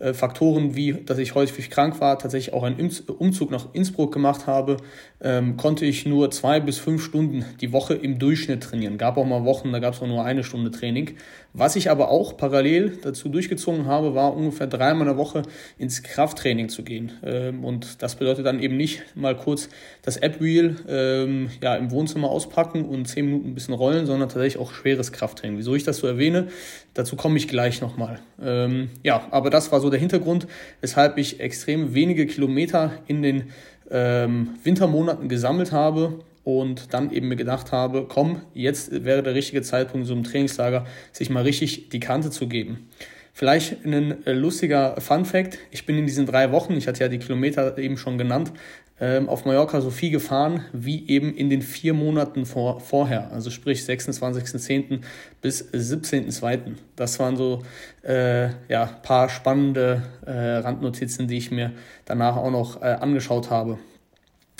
äh, 0.04 0.14
Faktoren, 0.14 0.76
wie 0.76 0.94
dass 0.94 1.18
ich 1.18 1.34
häufig 1.34 1.70
krank 1.70 2.02
war, 2.02 2.20
tatsächlich 2.20 2.54
auch 2.54 2.64
einen 2.64 2.92
Umzug 3.08 3.52
nach 3.52 3.68
Innsbruck 3.74 4.14
gemacht 4.14 4.48
habe, 4.48 4.78
ähm, 5.22 5.56
konnte 5.56 5.86
ich 5.86 6.06
nur 6.06 6.30
zwei 6.32 6.60
bis 6.60 6.78
fünf 6.78 7.04
Stunden 7.04 7.46
die 7.62 7.72
Woche 7.72 7.94
im 7.94 8.20
Durchschnitt 8.20 8.64
trainieren. 8.64 8.98
Gab 8.98 9.18
auch 9.18 9.26
mal 9.26 9.46
Wochen, 9.46 9.72
da 9.72 9.80
gab 9.80 9.94
es 9.94 10.02
auch 10.02 10.08
nur 10.08 10.26
eine 10.26 10.44
Stunde 10.44 10.72
Training. 10.72 11.12
Was 11.54 11.76
ich 11.76 11.90
aber 11.90 12.10
auch 12.10 12.36
parallel 12.36 12.98
dazu 13.04 13.30
durchgezogen 13.30 13.86
habe, 13.86 14.16
war 14.16 14.36
ungefähr 14.36 14.68
dreimal 14.68 15.08
in 15.08 15.14
der 15.14 15.18
Woche 15.18 15.44
ins 15.78 16.02
Krafttraining 16.02 16.68
zu 16.68 16.84
gehen. 16.84 17.14
Ähm, 17.24 17.64
und 17.64 18.02
das 18.02 18.16
bedeutet 18.16 18.46
dann 18.46 18.60
eben 18.60 18.76
nicht 18.76 19.04
mal 19.16 19.38
kurz 19.38 19.70
das 20.02 20.18
App-Wheel 20.18 20.78
ähm, 20.88 21.50
ja, 21.62 21.76
im 21.76 21.92
Wohnzimmer 21.92 22.30
auspacken 22.30 22.86
und 22.86 23.08
zehn 23.08 23.26
Minuten 23.26 23.50
ein 23.50 23.56
bisschen 23.56 23.76
rollen, 23.76 24.06
sondern 24.06 24.30
tatsächlich 24.30 24.60
auch 24.60 24.74
schweres 24.74 25.12
Krafttraining. 25.12 25.58
Wieso 25.58 25.76
ich 25.76 25.84
das 25.84 25.98
so 25.98 26.08
erwähne, 26.08 26.48
dazu 26.96 27.16
komme 27.16 27.38
ich 27.38 27.48
gleich 27.48 27.82
nochmal. 27.82 28.20
Ähm, 28.42 28.90
ja, 29.04 29.28
aber 29.30 29.50
das 29.50 29.72
war 29.72 29.80
so 29.80 29.92
der 29.94 30.00
Hintergrund, 30.02 30.48
weshalb 30.82 31.18
ich 31.18 31.40
extrem 31.40 31.94
wenige 31.94 32.26
Kilometer 32.28 32.92
in 33.08 33.22
den 33.22 33.52
ähm, 33.90 34.56
Wintermonaten 34.64 35.30
gesammelt 35.30 35.72
habe 35.72 36.20
und 36.44 36.94
dann 36.94 37.12
eben 37.12 37.30
mir 37.30 37.36
gedacht 37.36 37.72
habe, 37.72 38.06
komm, 38.08 38.42
jetzt 38.54 39.06
wäre 39.06 39.24
der 39.24 39.34
richtige 39.34 39.62
Zeitpunkt, 39.62 40.08
so 40.08 40.14
im 40.14 40.24
Trainingslager 40.24 40.86
sich 41.12 41.30
mal 41.30 41.44
richtig 41.44 41.90
die 41.90 42.00
Kante 42.00 42.32
zu 42.32 42.48
geben. 42.48 42.90
Vielleicht 43.36 43.84
ein 43.84 44.26
äh, 44.28 44.34
lustiger 44.34 45.02
Fun 45.02 45.26
Fact. 45.26 45.58
Ich 45.72 45.88
bin 45.88 45.98
in 45.98 46.06
diesen 46.06 46.28
drei 46.28 46.52
Wochen, 46.52 46.74
ich 46.74 46.88
hatte 46.88 47.00
ja 47.00 47.08
die 47.08 47.18
Kilometer 47.18 47.76
eben 47.80 47.98
schon 47.98 48.20
genannt, 48.20 48.54
ähm, 49.02 49.28
auf 49.28 49.44
Mallorca 49.46 49.82
so 49.82 49.90
viel 49.90 50.12
gefahren 50.12 50.66
wie 50.72 51.10
eben 51.10 51.36
in 51.36 51.50
den 51.50 51.64
vier 51.64 51.96
Monaten 51.96 52.46
vor, 52.46 52.80
vorher. 52.80 53.32
Also 53.32 53.50
sprich 53.50 53.82
26.10. 53.82 55.02
bis 55.42 55.68
17.2. 55.74 56.76
Das 56.96 57.20
waren 57.20 57.36
so 57.36 57.64
äh, 58.04 58.50
ja, 58.70 58.86
paar 59.02 59.30
spannende 59.30 60.04
äh, 60.28 60.32
Randnotizen, 60.32 61.28
die 61.28 61.38
ich 61.38 61.50
mir 61.50 61.72
danach 62.06 62.38
auch 62.38 62.52
noch 62.52 62.84
äh, 62.84 62.86
angeschaut 62.86 63.50
habe. 63.50 63.80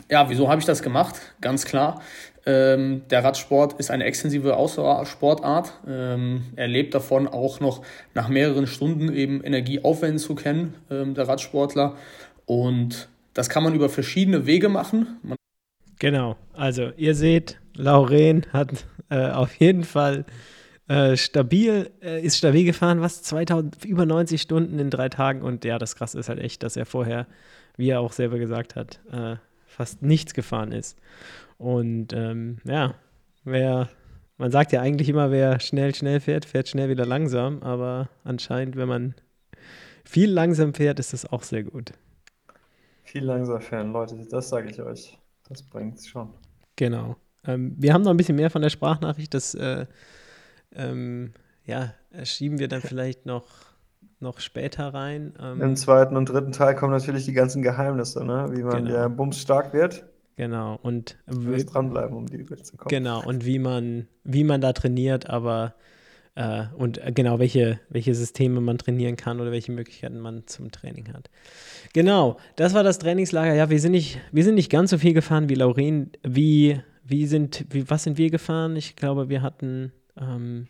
Ja, 0.10 0.30
wieso 0.30 0.50
habe 0.50 0.60
ich 0.60 0.66
das 0.66 0.82
gemacht? 0.82 1.22
Ganz 1.40 1.66
klar. 1.66 2.02
Ähm, 2.46 3.04
der 3.10 3.24
Radsport 3.24 3.74
ist 3.80 3.90
eine 3.90 4.04
extensive 4.04 4.58
Ausdauersportart. 4.58 5.74
Ähm, 5.88 6.44
er 6.56 6.68
lebt 6.68 6.94
davon, 6.94 7.28
auch 7.28 7.60
noch 7.60 7.84
nach 8.14 8.28
mehreren 8.28 8.68
Stunden 8.68 9.14
eben 9.14 9.42
Energie 9.44 9.84
aufwenden 9.84 10.20
zu 10.20 10.36
können, 10.36 10.76
ähm, 10.92 11.14
der 11.14 11.28
Radsportler. 11.28 11.96
Und 12.46 13.08
das 13.34 13.50
kann 13.50 13.64
man 13.64 13.74
über 13.74 13.90
verschiedene 13.90 14.46
Wege 14.46 14.68
machen. 14.68 15.20
Man 15.24 15.38
genau, 16.00 16.36
also 16.52 16.92
ihr 16.98 17.16
seht, 17.16 17.60
Lauren 17.76 18.46
hat 18.52 18.86
äh, 19.10 19.30
auf 19.30 19.56
jeden 19.56 19.86
Fall 19.86 20.26
äh, 20.90 21.16
stabil, 21.16 21.92
äh, 22.02 22.22
ist 22.22 22.38
stabil 22.38 22.66
gefahren, 22.66 23.00
was 23.00 23.24
2000, 23.24 23.86
über 23.86 24.06
90 24.06 24.42
Stunden 24.42 24.80
in 24.80 24.90
drei 24.90 25.08
Tagen 25.08 25.42
und 25.42 25.64
ja, 25.64 25.80
das 25.80 25.96
krasse 25.96 26.20
ist 26.20 26.28
halt 26.28 26.40
echt, 26.40 26.62
dass 26.62 26.76
er 26.76 26.86
vorher, 26.86 27.26
wie 27.78 27.90
er 27.90 28.02
auch 28.02 28.12
selber 28.12 28.38
gesagt 28.38 28.76
hat, 28.76 29.00
äh, 29.10 29.38
fast 29.66 30.02
nichts 30.02 30.34
gefahren 30.34 30.72
ist. 30.72 30.98
Und 31.64 32.12
ähm, 32.12 32.58
ja, 32.66 32.96
wer, 33.46 33.88
man 34.36 34.52
sagt 34.52 34.74
ja 34.74 34.82
eigentlich 34.82 35.08
immer, 35.08 35.32
wer 35.32 35.62
schnell, 35.62 35.96
schnell 35.96 36.20
fährt, 36.20 36.44
fährt 36.44 36.68
schnell 36.68 36.90
wieder 36.90 37.06
langsam, 37.06 37.64
aber 37.64 38.10
anscheinend, 38.26 38.76
wenn 38.76 38.90
man 38.90 39.16
viel 40.04 40.30
langsam 40.30 40.74
fährt, 40.74 41.00
ist 41.00 41.14
das 41.14 41.26
auch 41.26 41.44
sehr 41.44 41.64
gut. 41.64 41.94
Viel 43.04 43.24
langsam 43.24 43.62
fahren, 43.62 43.94
Leute, 43.94 44.18
das 44.30 44.50
sage 44.50 44.70
ich 44.70 44.82
euch. 44.82 45.18
Das 45.48 45.64
bringt 45.64 46.00
es 46.00 46.08
schon. 46.08 46.34
Genau. 46.76 47.16
Ähm, 47.46 47.76
wir 47.78 47.94
haben 47.94 48.02
noch 48.02 48.12
ein 48.12 48.18
bisschen 48.18 48.36
mehr 48.36 48.50
von 48.50 48.62
der 48.62 48.70
Sprachnachricht, 48.70 49.34
das 49.34 49.56
äh, 49.56 49.86
ähm, 50.76 51.32
ja, 51.64 51.94
schieben 52.26 52.60
wir 52.60 52.68
dann 52.68 52.82
vielleicht 52.82 53.26
noch 53.26 53.48
noch 54.20 54.42
später 54.42 54.94
rein. 54.94 55.34
Ähm, 55.42 55.62
Im 55.62 55.76
zweiten 55.78 56.18
und 56.18 56.28
dritten 56.28 56.52
Teil 56.52 56.76
kommen 56.76 56.92
natürlich 56.92 57.24
die 57.24 57.34
ganzen 57.34 57.62
Geheimnisse, 57.62 58.26
ne? 58.26 58.48
wie 58.52 58.64
man 58.64 58.84
genau. 58.84 58.98
ja 58.98 59.08
bumsstark 59.08 59.74
wird. 59.74 60.06
Genau, 60.36 60.80
und 60.82 61.18
wie, 61.28 61.64
dranbleiben, 61.64 62.16
um 62.18 62.26
die 62.26 62.50
Welt 62.50 62.66
zu 62.66 62.76
kommen. 62.76 62.90
Genau, 62.90 63.24
und 63.24 63.46
wie 63.46 63.60
man, 63.60 64.08
wie 64.24 64.44
man 64.44 64.62
da 64.62 64.74
trainiert, 64.74 65.30
aber 65.30 65.76
äh, 66.36 66.66
und 66.76 66.98
äh, 66.98 67.12
genau, 67.12 67.38
welche, 67.40 67.80
welche 67.90 68.16
Systeme 68.16 68.60
man 68.60 68.78
trainieren 68.78 69.16
kann 69.16 69.40
oder 69.40 69.52
welche 69.52 69.72
Möglichkeiten 69.72 70.20
man 70.20 70.48
zum 70.48 70.72
Training 70.72 71.14
hat. 71.14 71.30
Genau, 71.94 72.38
das 72.56 72.74
war 72.74 72.84
das 72.84 72.98
Trainingslager. 73.00 73.54
Ja, 73.54 73.70
wir 73.70 73.80
sind 73.80 73.92
nicht, 73.92 74.20
wir 74.32 74.44
sind 74.44 74.56
nicht 74.56 74.72
ganz 74.72 74.90
so 74.90 74.98
viel 74.98 75.14
gefahren 75.14 75.50
wie 75.50 75.56
Laurin. 75.56 76.12
Wie, 76.24 76.82
wie 77.04 77.28
sind, 77.28 77.66
wie, 77.70 77.88
was 77.90 78.04
sind 78.04 78.18
wir 78.18 78.32
gefahren? 78.32 78.76
Ich 78.76 78.96
glaube, 78.96 79.30
wir 79.30 79.44
hatten, 79.44 79.92
ähm, 80.20 80.68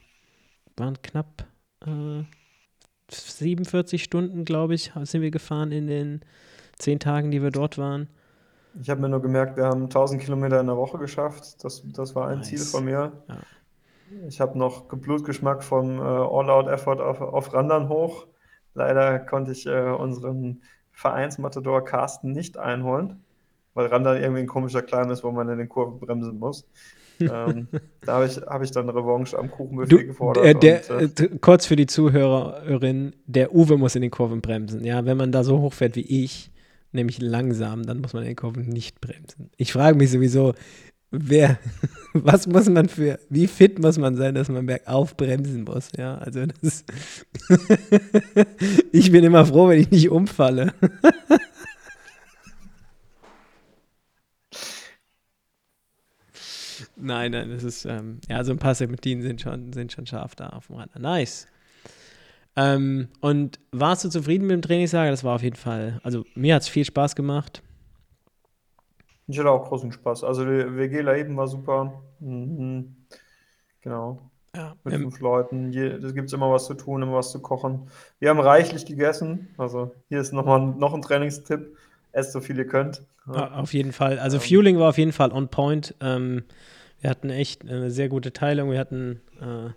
waren 0.75 1.01
knapp 1.01 1.47
äh, 1.85 2.23
47 3.09 4.03
Stunden, 4.03 4.43
glaube 4.43 4.75
ich, 4.75 4.91
sind 5.03 5.21
wir 5.21 5.31
gefahren 5.31 5.71
in 5.71 5.87
den 5.87 6.21
zehn 6.77 6.99
Tagen, 6.99 7.31
die 7.31 7.41
wir 7.41 7.51
dort 7.51 7.77
waren. 7.77 8.07
Ich 8.81 8.89
habe 8.89 9.01
mir 9.01 9.09
nur 9.09 9.21
gemerkt, 9.21 9.57
wir 9.57 9.65
haben 9.65 9.83
1000 9.83 10.21
Kilometer 10.21 10.59
in 10.59 10.67
der 10.67 10.77
Woche 10.77 10.97
geschafft. 10.97 11.63
Das, 11.63 11.83
das 11.85 12.15
war 12.15 12.27
ein 12.27 12.39
nice. 12.39 12.47
Ziel 12.47 12.59
von 12.59 12.85
mir. 12.85 13.11
Ja. 13.27 13.37
Ich 14.27 14.41
habe 14.41 14.57
noch 14.57 14.85
Blutgeschmack 14.85 15.63
vom 15.63 15.99
äh, 15.99 16.01
All-Out-Effort 16.01 17.01
auf, 17.01 17.21
auf 17.21 17.53
Randern 17.53 17.89
hoch. 17.89 18.27
Leider 18.75 19.19
konnte 19.19 19.51
ich 19.51 19.65
äh, 19.65 19.89
unseren 19.89 20.61
Vereinsmatador 20.91 21.83
Carsten 21.83 22.31
nicht 22.31 22.57
einholen, 22.57 23.23
weil 23.73 23.87
Randern 23.87 24.21
irgendwie 24.21 24.41
ein 24.41 24.47
komischer 24.47 24.81
Klein 24.81 25.09
ist, 25.09 25.23
wo 25.23 25.31
man 25.31 25.49
in 25.49 25.57
den 25.57 25.69
Kurven 25.69 25.99
bremsen 25.99 26.39
muss 26.39 26.67
ähm, 27.19 27.67
da 28.05 28.13
habe 28.13 28.25
ich, 28.25 28.37
hab 28.37 28.63
ich 28.63 28.71
dann 28.71 28.89
Revanche 28.89 29.37
am 29.37 29.49
Kuchenbuffet 29.51 30.07
gefordert. 30.07 30.63
Der, 30.63 30.79
der, 30.79 30.97
und, 30.97 31.19
äh, 31.19 31.29
kurz 31.39 31.65
für 31.65 31.75
die 31.75 31.85
Zuhörerin, 31.85 33.13
der 33.25 33.53
Uwe 33.53 33.77
muss 33.77 33.95
in 33.95 34.01
den 34.01 34.11
Kurven 34.11 34.41
bremsen. 34.41 34.83
Ja, 34.83 35.05
wenn 35.05 35.17
man 35.17 35.31
da 35.31 35.43
so 35.43 35.59
hoch 35.59 35.73
fährt 35.73 35.95
wie 35.95 36.23
ich, 36.23 36.51
nämlich 36.93 37.21
langsam, 37.21 37.85
dann 37.85 38.01
muss 38.01 38.13
man 38.13 38.23
den 38.23 38.35
Kurven 38.35 38.67
nicht 38.67 39.01
bremsen. 39.01 39.49
Ich 39.57 39.73
frage 39.73 39.97
mich 39.97 40.11
sowieso, 40.11 40.53
wer, 41.11 41.59
was 42.13 42.47
muss 42.47 42.69
man 42.69 42.89
für, 42.89 43.19
wie 43.29 43.47
fit 43.47 43.79
muss 43.79 43.97
man 43.97 44.15
sein, 44.15 44.35
dass 44.35 44.49
man 44.49 44.65
bergauf 44.65 45.15
bremsen 45.15 45.63
muss? 45.63 45.89
Ja, 45.97 46.17
also 46.17 46.45
das, 46.61 46.85
ich 48.91 49.11
bin 49.11 49.23
immer 49.23 49.45
froh, 49.45 49.69
wenn 49.69 49.79
ich 49.79 49.91
nicht 49.91 50.09
umfalle. 50.09 50.73
Nein, 56.95 57.31
nein, 57.31 57.49
das 57.49 57.63
ist, 57.63 57.85
ähm, 57.85 58.19
ja, 58.29 58.43
so 58.45 58.51
ein 58.51 58.59
paar 58.59 58.75
Serpentinen 58.75 59.23
sind 59.23 59.41
schon, 59.41 59.73
sind 59.73 59.91
schon 59.91 60.05
scharf 60.05 60.35
da 60.35 60.49
auf 60.49 60.67
dem 60.67 60.77
Rad. 60.77 60.97
Nice. 60.97 61.47
Ähm, 62.55 63.09
und 63.19 63.59
warst 63.71 64.05
du 64.05 64.09
zufrieden 64.09 64.47
mit 64.47 64.53
dem 64.53 64.61
Trainingslager? 64.61 65.11
Das 65.11 65.23
war 65.23 65.35
auf 65.35 65.43
jeden 65.43 65.55
Fall, 65.55 65.99
also 66.03 66.23
mir 66.35 66.55
hat 66.55 66.61
es 66.63 66.67
viel 66.69 66.85
Spaß 66.85 67.15
gemacht. 67.15 67.63
Ich 69.27 69.39
hatte 69.39 69.49
auch 69.49 69.67
großen 69.67 69.91
Spaß. 69.91 70.23
Also 70.23 70.43
die 70.43 70.75
WG 70.75 70.99
eben 71.19 71.37
war 71.37 71.47
super. 71.47 72.01
Mhm. 72.19 72.95
Genau. 73.81 74.29
Ja, 74.55 74.75
mit 74.83 74.93
ähm, 74.93 75.01
fünf 75.01 75.19
Leuten. 75.19 75.73
Es 75.73 76.13
gibt 76.13 76.31
immer 76.31 76.51
was 76.51 76.65
zu 76.65 76.73
tun, 76.75 77.01
immer 77.01 77.15
was 77.15 77.31
zu 77.31 77.41
kochen. 77.41 77.87
Wir 78.19 78.29
haben 78.29 78.39
reichlich 78.39 78.85
gegessen. 78.85 79.47
Also 79.57 79.95
hier 80.09 80.19
ist 80.19 80.33
nochmal 80.33 80.59
noch 80.59 80.93
ein 80.93 81.01
Trainingstipp. 81.01 81.75
esst 82.11 82.33
so 82.33 82.41
viel 82.41 82.57
ihr 82.57 82.67
könnt. 82.67 83.01
Ja. 83.27 83.53
Auf 83.53 83.73
jeden 83.73 83.93
Fall. 83.93 84.19
Also 84.19 84.37
ähm. 84.37 84.43
Fueling 84.43 84.79
war 84.79 84.89
auf 84.89 84.97
jeden 84.97 85.13
Fall 85.13 85.31
on 85.31 85.47
point. 85.47 85.95
Ähm, 86.01 86.43
wir 87.01 87.09
hatten 87.09 87.29
echt 87.29 87.63
eine 87.63 87.89
sehr 87.91 88.09
gute 88.09 88.31
Teilung. 88.31 88.71
Wir 88.71 88.79
hatten 88.79 89.21
äh, 89.41 89.71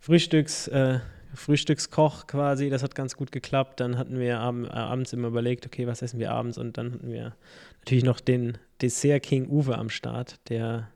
Frühstücks, 0.00 0.68
äh, 0.68 1.00
Frühstückskoch 1.34 2.26
quasi, 2.26 2.70
das 2.70 2.82
hat 2.82 2.94
ganz 2.94 3.16
gut 3.16 3.32
geklappt. 3.32 3.80
Dann 3.80 3.98
hatten 3.98 4.18
wir 4.18 4.40
ab, 4.40 4.54
äh, 4.64 4.68
abends 4.68 5.12
immer 5.12 5.28
überlegt, 5.28 5.66
okay, 5.66 5.86
was 5.86 6.02
essen 6.02 6.18
wir 6.18 6.32
abends? 6.32 6.58
Und 6.58 6.78
dann 6.78 6.92
hatten 6.92 7.12
wir 7.12 7.34
natürlich 7.80 8.04
noch 8.04 8.20
den 8.20 8.58
Dessert 8.82 9.22
King 9.22 9.48
Uwe 9.48 9.76
am 9.76 9.90
Start, 9.90 10.40
der 10.48 10.88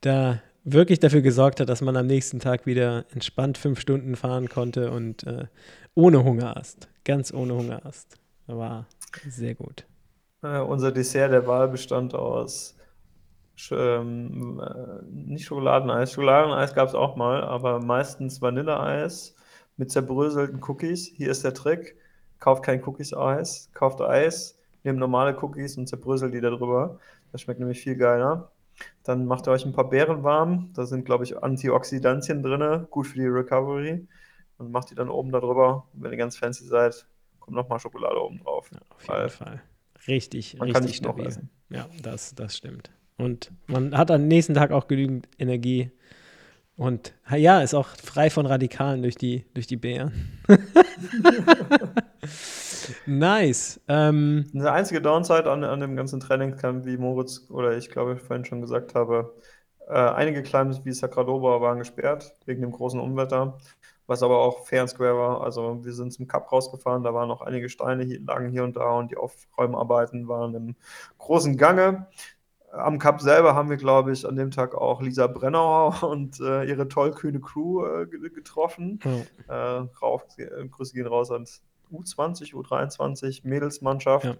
da 0.00 0.40
wirklich 0.64 1.00
dafür 1.00 1.22
gesorgt 1.22 1.60
hat, 1.60 1.68
dass 1.68 1.80
man 1.80 1.96
am 1.96 2.06
nächsten 2.06 2.38
Tag 2.38 2.66
wieder 2.66 3.04
entspannt 3.12 3.58
fünf 3.58 3.80
Stunden 3.80 4.16
fahren 4.16 4.48
konnte 4.48 4.90
und 4.90 5.26
äh, 5.26 5.46
ohne 5.94 6.22
Hungerast, 6.22 6.88
ganz 7.04 7.32
ohne 7.32 7.54
Hungerast. 7.54 8.18
War 8.46 8.86
sehr 9.28 9.54
gut. 9.54 9.86
Äh, 10.42 10.58
unser 10.58 10.92
Dessert 10.92 11.32
der 11.32 11.46
Wahl 11.46 11.68
bestand 11.68 12.14
aus 12.14 12.76
ähm, 13.70 14.60
äh, 14.60 15.04
nicht 15.10 15.44
Schokoladeneis. 15.44 16.12
Schokoladeneis 16.12 16.74
gab 16.74 16.88
es 16.88 16.94
auch 16.94 17.16
mal, 17.16 17.42
aber 17.44 17.80
meistens 17.80 18.40
Vanilleeis 18.40 19.34
mit 19.80 19.90
zerbröselten 19.90 20.60
Cookies. 20.62 21.06
Hier 21.06 21.30
ist 21.30 21.42
der 21.42 21.54
Trick: 21.54 21.96
Kauft 22.38 22.62
kein 22.62 22.86
Cookies-Eis, 22.86 23.70
kauft 23.72 24.02
Eis, 24.02 24.58
nehmt 24.84 24.98
normale 24.98 25.36
Cookies 25.42 25.78
und 25.78 25.88
zerbröselt 25.88 26.34
die 26.34 26.40
da 26.40 26.50
drüber. 26.50 27.00
Das 27.32 27.40
schmeckt 27.40 27.60
nämlich 27.60 27.80
viel 27.80 27.96
geiler. 27.96 28.52
Dann 29.04 29.24
macht 29.24 29.48
ihr 29.48 29.52
euch 29.52 29.64
ein 29.64 29.72
paar 29.72 29.88
Beeren 29.88 30.22
warm. 30.22 30.70
Da 30.74 30.84
sind, 30.84 31.06
glaube 31.06 31.24
ich, 31.24 31.42
Antioxidantien 31.42 32.42
drin, 32.42 32.86
gut 32.90 33.06
für 33.06 33.18
die 33.18 33.26
Recovery. 33.26 34.06
Und 34.58 34.70
macht 34.70 34.90
die 34.90 34.94
dann 34.94 35.08
oben 35.08 35.32
darüber. 35.32 35.86
Wenn 35.94 36.12
ihr 36.12 36.18
ganz 36.18 36.36
fancy 36.36 36.66
seid, 36.66 37.06
kommt 37.40 37.56
nochmal 37.56 37.80
Schokolade 37.80 38.22
oben 38.22 38.38
drauf. 38.38 38.70
Ja, 38.72 38.80
auf 38.90 39.08
jeden 39.08 39.30
Fall. 39.30 39.62
Richtig, 40.06 40.58
man 40.58 40.66
richtig 40.66 40.74
kann 40.74 40.84
nicht 40.84 40.96
stabil. 40.96 41.24
Noch 41.24 41.30
essen. 41.30 41.50
Ja, 41.70 41.88
das, 42.02 42.34
das 42.34 42.54
stimmt. 42.54 42.90
Und 43.16 43.50
man 43.66 43.96
hat 43.96 44.10
am 44.10 44.28
nächsten 44.28 44.52
Tag 44.54 44.72
auch 44.72 44.88
genügend 44.88 45.28
Energie. 45.38 45.90
Und 46.80 47.12
ja, 47.30 47.60
ist 47.60 47.74
auch 47.74 47.88
frei 48.02 48.30
von 48.30 48.46
Radikalen 48.46 49.02
durch 49.02 49.14
die, 49.14 49.44
durch 49.52 49.66
die 49.66 49.76
Beeren. 49.76 50.40
nice. 53.04 53.78
Ähm, 53.86 54.46
der 54.54 54.72
einzige 54.72 55.02
Downside 55.02 55.50
an, 55.50 55.62
an 55.62 55.80
dem 55.80 55.94
ganzen 55.94 56.20
Trainingscamp, 56.20 56.86
wie 56.86 56.96
Moritz 56.96 57.50
oder 57.50 57.76
ich 57.76 57.90
glaube 57.90 58.14
ich 58.14 58.22
vorhin 58.22 58.46
schon 58.46 58.62
gesagt 58.62 58.94
habe, 58.94 59.34
äh, 59.88 59.92
einige 59.92 60.42
Climbs 60.42 60.82
wie 60.86 60.92
Sacradova 60.92 61.60
waren 61.60 61.80
gesperrt 61.80 62.34
wegen 62.46 62.62
dem 62.62 62.72
großen 62.72 62.98
Unwetter, 62.98 63.58
was 64.06 64.22
aber 64.22 64.38
auch 64.38 64.64
fair 64.66 64.80
und 64.80 64.88
square 64.88 65.18
war. 65.18 65.42
Also 65.42 65.84
wir 65.84 65.92
sind 65.92 66.14
zum 66.14 66.28
Cup 66.28 66.50
rausgefahren, 66.50 67.02
da 67.02 67.12
waren 67.12 67.28
noch 67.28 67.42
einige 67.42 67.68
Steine, 67.68 68.04
lagen 68.04 68.48
hier 68.48 68.64
und 68.64 68.76
da 68.76 68.92
und 68.92 69.10
die 69.10 69.18
Aufräumarbeiten 69.18 70.28
waren 70.28 70.54
im 70.54 70.76
großen 71.18 71.58
Gange. 71.58 72.06
Am 72.72 72.98
Cup 72.98 73.20
selber 73.20 73.54
haben 73.54 73.68
wir, 73.68 73.76
glaube 73.76 74.12
ich, 74.12 74.26
an 74.26 74.36
dem 74.36 74.50
Tag 74.50 74.74
auch 74.74 75.02
Lisa 75.02 75.26
Brennauer 75.26 76.02
und 76.08 76.40
äh, 76.40 76.64
ihre 76.64 76.88
tollkühne 76.88 77.40
Crew 77.40 77.84
äh, 77.84 78.06
getroffen. 78.06 79.00
Mhm. 79.04 79.26
Äh, 79.48 79.54
rauf, 80.02 80.24
Grüße 80.70 80.94
gehen 80.94 81.06
raus 81.06 81.30
an 81.30 81.46
U20, 81.92 82.54
U23, 82.54 83.40
Mädelsmannschaft, 83.44 84.24
ja. 84.24 84.34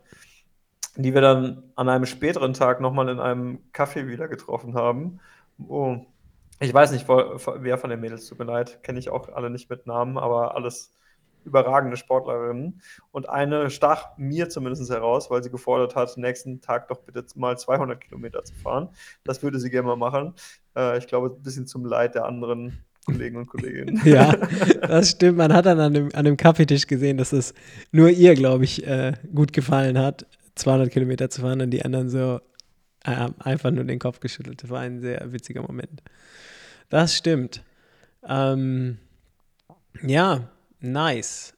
die 0.96 1.14
wir 1.14 1.20
dann 1.20 1.64
an 1.74 1.88
einem 1.88 2.06
späteren 2.06 2.52
Tag 2.52 2.80
nochmal 2.80 3.08
in 3.08 3.18
einem 3.18 3.58
Café 3.72 4.06
wieder 4.06 4.28
getroffen 4.28 4.74
haben. 4.74 5.20
Oh, 5.68 5.98
ich 6.60 6.72
weiß 6.72 6.92
nicht, 6.92 7.08
wer 7.08 7.78
von 7.78 7.90
den 7.90 8.00
Mädels, 8.00 8.26
tut 8.26 8.38
mir 8.38 8.44
leid, 8.44 8.82
kenne 8.82 8.98
ich 8.98 9.10
auch 9.10 9.28
alle 9.30 9.50
nicht 9.50 9.70
mit 9.70 9.86
Namen, 9.86 10.18
aber 10.18 10.54
alles 10.54 10.92
überragende 11.44 11.96
Sportlerinnen. 11.96 12.80
Und 13.10 13.28
eine 13.28 13.70
stach 13.70 14.16
mir 14.16 14.48
zumindest 14.48 14.90
heraus, 14.90 15.30
weil 15.30 15.42
sie 15.42 15.50
gefordert 15.50 15.96
hat, 15.96 16.16
nächsten 16.16 16.60
Tag 16.60 16.88
doch 16.88 17.00
bitte 17.00 17.24
mal 17.36 17.58
200 17.58 18.00
Kilometer 18.00 18.44
zu 18.44 18.54
fahren. 18.54 18.88
Das 19.24 19.42
würde 19.42 19.58
sie 19.58 19.70
gerne 19.70 19.88
mal 19.88 19.96
machen. 19.96 20.34
Äh, 20.76 20.98
ich 20.98 21.06
glaube, 21.06 21.28
ein 21.28 21.42
bisschen 21.42 21.66
zum 21.66 21.84
Leid 21.84 22.14
der 22.14 22.24
anderen 22.24 22.84
Kollegen 23.04 23.36
und 23.36 23.46
Kolleginnen. 23.46 24.00
ja, 24.04 24.36
das 24.82 25.10
stimmt. 25.10 25.38
Man 25.38 25.52
hat 25.52 25.66
dann 25.66 25.80
an 25.80 25.94
dem, 25.94 26.08
an 26.14 26.24
dem 26.24 26.36
Kaffeetisch 26.36 26.86
gesehen, 26.86 27.16
dass 27.16 27.32
es 27.32 27.54
nur 27.92 28.10
ihr, 28.10 28.34
glaube 28.34 28.64
ich, 28.64 28.86
äh, 28.86 29.14
gut 29.34 29.52
gefallen 29.52 29.98
hat, 29.98 30.26
200 30.54 30.90
Kilometer 30.90 31.30
zu 31.30 31.40
fahren 31.40 31.60
und 31.60 31.70
die 31.70 31.84
anderen 31.84 32.08
so 32.08 32.40
äh, 33.04 33.28
einfach 33.38 33.70
nur 33.70 33.84
den 33.84 33.98
Kopf 33.98 34.20
geschüttelt. 34.20 34.62
Das 34.62 34.70
war 34.70 34.80
ein 34.80 35.00
sehr 35.00 35.32
witziger 35.32 35.62
Moment. 35.62 36.02
Das 36.88 37.16
stimmt. 37.16 37.62
Ähm, 38.28 38.98
ja, 40.02 40.50
Nice. 40.80 41.54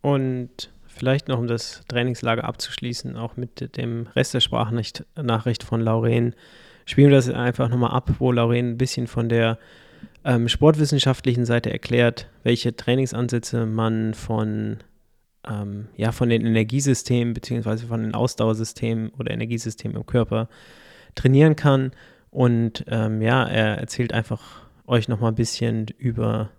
Und 0.00 0.72
vielleicht 0.86 1.28
noch, 1.28 1.38
um 1.38 1.46
das 1.46 1.82
Trainingslager 1.88 2.44
abzuschließen, 2.44 3.16
auch 3.16 3.36
mit 3.36 3.76
dem 3.76 4.06
Rest 4.14 4.34
der 4.34 4.40
Sprachnachricht 4.40 5.62
von 5.62 5.80
Lauren, 5.80 6.34
spielen 6.86 7.10
wir 7.10 7.16
das 7.16 7.28
einfach 7.28 7.68
nochmal 7.68 7.90
ab, 7.90 8.10
wo 8.18 8.32
Lauren 8.32 8.70
ein 8.70 8.78
bisschen 8.78 9.06
von 9.06 9.28
der 9.28 9.58
ähm, 10.24 10.48
sportwissenschaftlichen 10.48 11.44
Seite 11.44 11.70
erklärt, 11.72 12.28
welche 12.42 12.74
Trainingsansätze 12.74 13.66
man 13.66 14.14
von, 14.14 14.78
ähm, 15.46 15.88
ja, 15.96 16.12
von 16.12 16.28
den 16.28 16.46
Energiesystemen 16.46 17.34
bzw. 17.34 17.86
von 17.86 18.02
den 18.02 18.14
Ausdauersystemen 18.14 19.10
oder 19.10 19.32
Energiesystemen 19.32 19.96
im 19.96 20.06
Körper 20.06 20.48
trainieren 21.14 21.56
kann. 21.56 21.92
Und 22.30 22.84
ähm, 22.88 23.22
ja, 23.22 23.44
er 23.46 23.78
erzählt 23.78 24.12
einfach 24.12 24.66
euch 24.86 25.08
nochmal 25.08 25.32
ein 25.32 25.36
bisschen 25.36 25.86
über 25.98 26.50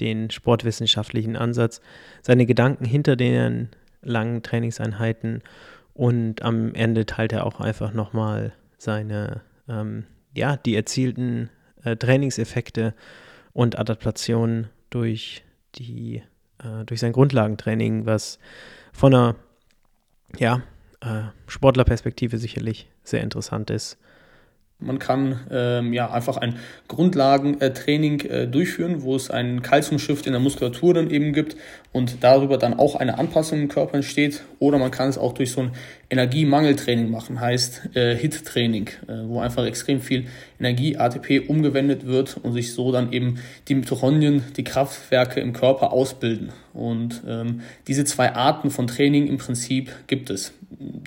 den 0.00 0.30
sportwissenschaftlichen 0.30 1.36
Ansatz, 1.36 1.80
seine 2.22 2.46
Gedanken 2.46 2.84
hinter 2.84 3.16
den 3.16 3.68
langen 4.02 4.42
Trainingseinheiten 4.42 5.42
und 5.94 6.42
am 6.42 6.74
Ende 6.74 7.06
teilt 7.06 7.32
er 7.32 7.46
auch 7.46 7.60
einfach 7.60 7.92
nochmal 7.92 8.52
seine, 8.78 9.42
ähm, 9.68 10.04
ja, 10.34 10.56
die 10.56 10.74
erzielten 10.74 11.50
äh, 11.84 11.96
Trainingseffekte 11.96 12.94
und 13.52 13.78
Adaptationen 13.78 14.68
durch 14.90 15.44
die, 15.76 16.22
äh, 16.58 16.84
durch 16.84 17.00
sein 17.00 17.12
Grundlagentraining, 17.12 18.06
was 18.06 18.38
von 18.92 19.14
einer, 19.14 19.36
ja, 20.36 20.62
äh, 21.00 21.22
Sportlerperspektive 21.46 22.38
sicherlich 22.38 22.88
sehr 23.04 23.22
interessant 23.22 23.70
ist 23.70 23.98
man 24.84 24.98
kann 24.98 25.40
ähm, 25.50 25.92
ja 25.92 26.10
einfach 26.10 26.36
ein 26.36 26.56
Grundlagentraining 26.88 28.20
äh, 28.20 28.46
durchführen, 28.46 29.02
wo 29.02 29.16
es 29.16 29.30
einen 29.30 29.62
Kalziumshift 29.62 30.26
in 30.26 30.32
der 30.32 30.40
Muskulatur 30.40 30.94
dann 30.94 31.10
eben 31.10 31.32
gibt 31.32 31.56
und 31.92 32.22
darüber 32.22 32.58
dann 32.58 32.74
auch 32.74 32.96
eine 32.96 33.18
Anpassung 33.18 33.60
im 33.60 33.68
Körper 33.68 33.94
entsteht. 33.94 34.42
Oder 34.58 34.78
man 34.78 34.90
kann 34.90 35.08
es 35.08 35.16
auch 35.16 35.32
durch 35.32 35.52
so 35.52 35.62
ein 35.62 35.70
Energiemangeltraining 36.10 37.10
machen, 37.10 37.40
heißt 37.40 37.90
äh, 37.94 38.14
HIT-Training, 38.16 38.88
äh, 39.08 39.12
wo 39.26 39.40
einfach 39.40 39.64
extrem 39.64 40.00
viel 40.00 40.26
Energie, 40.60 40.96
ATP, 40.96 41.48
umgewendet 41.48 42.06
wird 42.06 42.36
und 42.42 42.52
sich 42.52 42.72
so 42.72 42.92
dann 42.92 43.12
eben 43.12 43.38
die 43.68 43.74
Mitochondrien, 43.74 44.44
die 44.56 44.64
Kraftwerke 44.64 45.40
im 45.40 45.52
Körper 45.52 45.92
ausbilden. 45.92 46.52
Und 46.72 47.22
ähm, 47.26 47.60
diese 47.86 48.04
zwei 48.04 48.34
Arten 48.34 48.70
von 48.70 48.86
Training 48.86 49.26
im 49.28 49.38
Prinzip 49.38 49.92
gibt 50.06 50.30
es. 50.30 50.52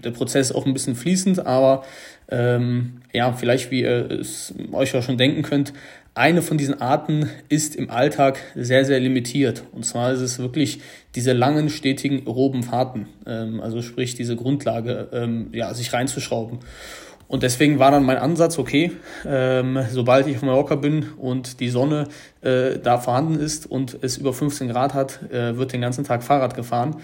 Der 0.03 0.11
Prozess 0.11 0.49
ist 0.49 0.55
auch 0.55 0.65
ein 0.65 0.73
bisschen 0.73 0.95
fließend, 0.95 1.45
aber 1.45 1.83
ähm, 2.29 3.01
ja, 3.13 3.31
vielleicht 3.33 3.71
wie 3.71 3.81
ihr 3.81 4.11
es 4.11 4.53
euch 4.71 4.93
ja 4.93 5.01
schon 5.01 5.17
denken 5.17 5.43
könnt, 5.43 5.73
eine 6.17 6.41
von 6.41 6.57
diesen 6.57 6.81
Arten 6.81 7.29
ist 7.47 7.75
im 7.75 7.91
Alltag 7.91 8.39
sehr, 8.55 8.85
sehr 8.85 8.99
limitiert. 8.99 9.63
Und 9.71 9.85
zwar 9.85 10.11
ist 10.11 10.21
es 10.21 10.39
wirklich 10.39 10.81
diese 11.13 11.31
langen, 11.31 11.69
stetigen 11.69 12.25
aeroben 12.25 12.63
Fahrten. 12.63 13.07
Ähm, 13.27 13.61
also 13.61 13.83
sprich 13.83 14.15
diese 14.15 14.35
Grundlage, 14.35 15.09
ähm, 15.13 15.49
ja, 15.53 15.73
sich 15.75 15.93
reinzuschrauben. 15.93 16.59
Und 17.27 17.43
deswegen 17.43 17.77
war 17.77 17.91
dann 17.91 18.03
mein 18.03 18.17
Ansatz, 18.17 18.57
okay, 18.57 18.93
ähm, 19.25 19.79
sobald 19.91 20.27
ich 20.27 20.37
auf 20.37 20.43
Mallorca 20.43 20.75
bin 20.75 21.07
und 21.17 21.59
die 21.59 21.69
Sonne 21.69 22.07
äh, 22.41 22.79
da 22.79 22.97
vorhanden 22.99 23.35
ist 23.39 23.69
und 23.69 23.97
es 24.01 24.17
über 24.17 24.33
15 24.33 24.69
Grad 24.69 24.93
hat, 24.93 25.19
äh, 25.31 25.57
wird 25.57 25.73
den 25.73 25.81
ganzen 25.81 26.05
Tag 26.05 26.23
Fahrrad 26.23 26.55
gefahren. 26.55 26.95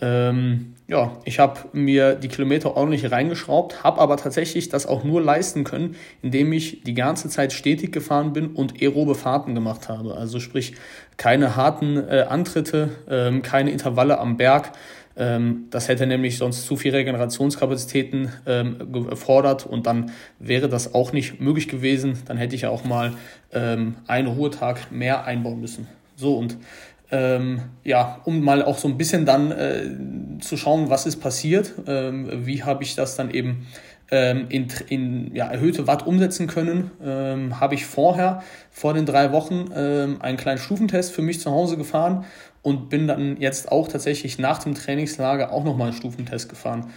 Ähm, 0.00 0.74
ja, 0.88 1.16
ich 1.24 1.38
habe 1.38 1.60
mir 1.72 2.14
die 2.14 2.28
Kilometer 2.28 2.76
ordentlich 2.76 3.10
reingeschraubt, 3.10 3.82
habe 3.82 4.00
aber 4.00 4.16
tatsächlich 4.16 4.68
das 4.68 4.86
auch 4.86 5.04
nur 5.04 5.22
leisten 5.22 5.64
können, 5.64 5.96
indem 6.22 6.52
ich 6.52 6.82
die 6.82 6.94
ganze 6.94 7.28
Zeit 7.28 7.52
stetig 7.52 7.92
gefahren 7.92 8.32
bin 8.32 8.48
und 8.48 8.80
aerobe 8.80 9.14
Fahrten 9.14 9.54
gemacht 9.54 9.88
habe. 9.88 10.16
Also 10.16 10.38
sprich 10.38 10.74
keine 11.16 11.56
harten 11.56 11.96
äh, 11.96 12.26
Antritte, 12.28 12.90
ähm, 13.08 13.42
keine 13.42 13.70
Intervalle 13.70 14.18
am 14.18 14.36
Berg. 14.36 14.72
Ähm, 15.16 15.64
das 15.70 15.88
hätte 15.88 16.06
nämlich 16.06 16.36
sonst 16.36 16.66
zu 16.66 16.76
viel 16.76 16.94
Regenerationskapazitäten 16.94 18.30
ähm, 18.46 18.92
gefordert 18.92 19.64
und 19.64 19.86
dann 19.86 20.12
wäre 20.38 20.68
das 20.68 20.94
auch 20.94 21.12
nicht 21.12 21.40
möglich 21.40 21.68
gewesen. 21.68 22.18
Dann 22.26 22.36
hätte 22.36 22.54
ich 22.54 22.62
ja 22.62 22.70
auch 22.70 22.84
mal 22.84 23.14
ähm, 23.52 23.96
einen 24.06 24.28
Ruhetag 24.28 24.92
mehr 24.92 25.24
einbauen 25.24 25.60
müssen. 25.60 25.88
So 26.16 26.36
und 26.36 26.58
ähm, 27.10 27.60
ja, 27.84 28.20
um 28.24 28.40
mal 28.42 28.62
auch 28.62 28.78
so 28.78 28.88
ein 28.88 28.98
bisschen 28.98 29.26
dann 29.26 29.52
äh, 29.52 30.40
zu 30.40 30.56
schauen, 30.56 30.90
was 30.90 31.06
ist 31.06 31.20
passiert, 31.20 31.74
ähm, 31.86 32.46
wie 32.46 32.64
habe 32.64 32.82
ich 32.82 32.94
das 32.94 33.16
dann 33.16 33.30
eben 33.30 33.66
ähm, 34.10 34.46
in, 34.48 34.68
in 34.88 35.34
ja, 35.34 35.46
erhöhte 35.46 35.86
Watt 35.86 36.06
umsetzen 36.06 36.46
können, 36.46 36.90
ähm, 37.02 37.60
habe 37.60 37.74
ich 37.74 37.86
vorher, 37.86 38.42
vor 38.70 38.94
den 38.94 39.06
drei 39.06 39.32
Wochen, 39.32 39.70
ähm, 39.74 40.20
einen 40.20 40.36
kleinen 40.36 40.58
Stufentest 40.58 41.12
für 41.12 41.22
mich 41.22 41.40
zu 41.40 41.50
Hause 41.50 41.76
gefahren 41.76 42.24
und 42.62 42.88
bin 42.88 43.06
dann 43.06 43.36
jetzt 43.40 43.70
auch 43.70 43.88
tatsächlich 43.88 44.38
nach 44.38 44.58
dem 44.58 44.74
Trainingslager 44.74 45.52
auch 45.52 45.64
nochmal 45.64 45.88
einen 45.88 45.96
Stufentest 45.96 46.48
gefahren. 46.48 46.90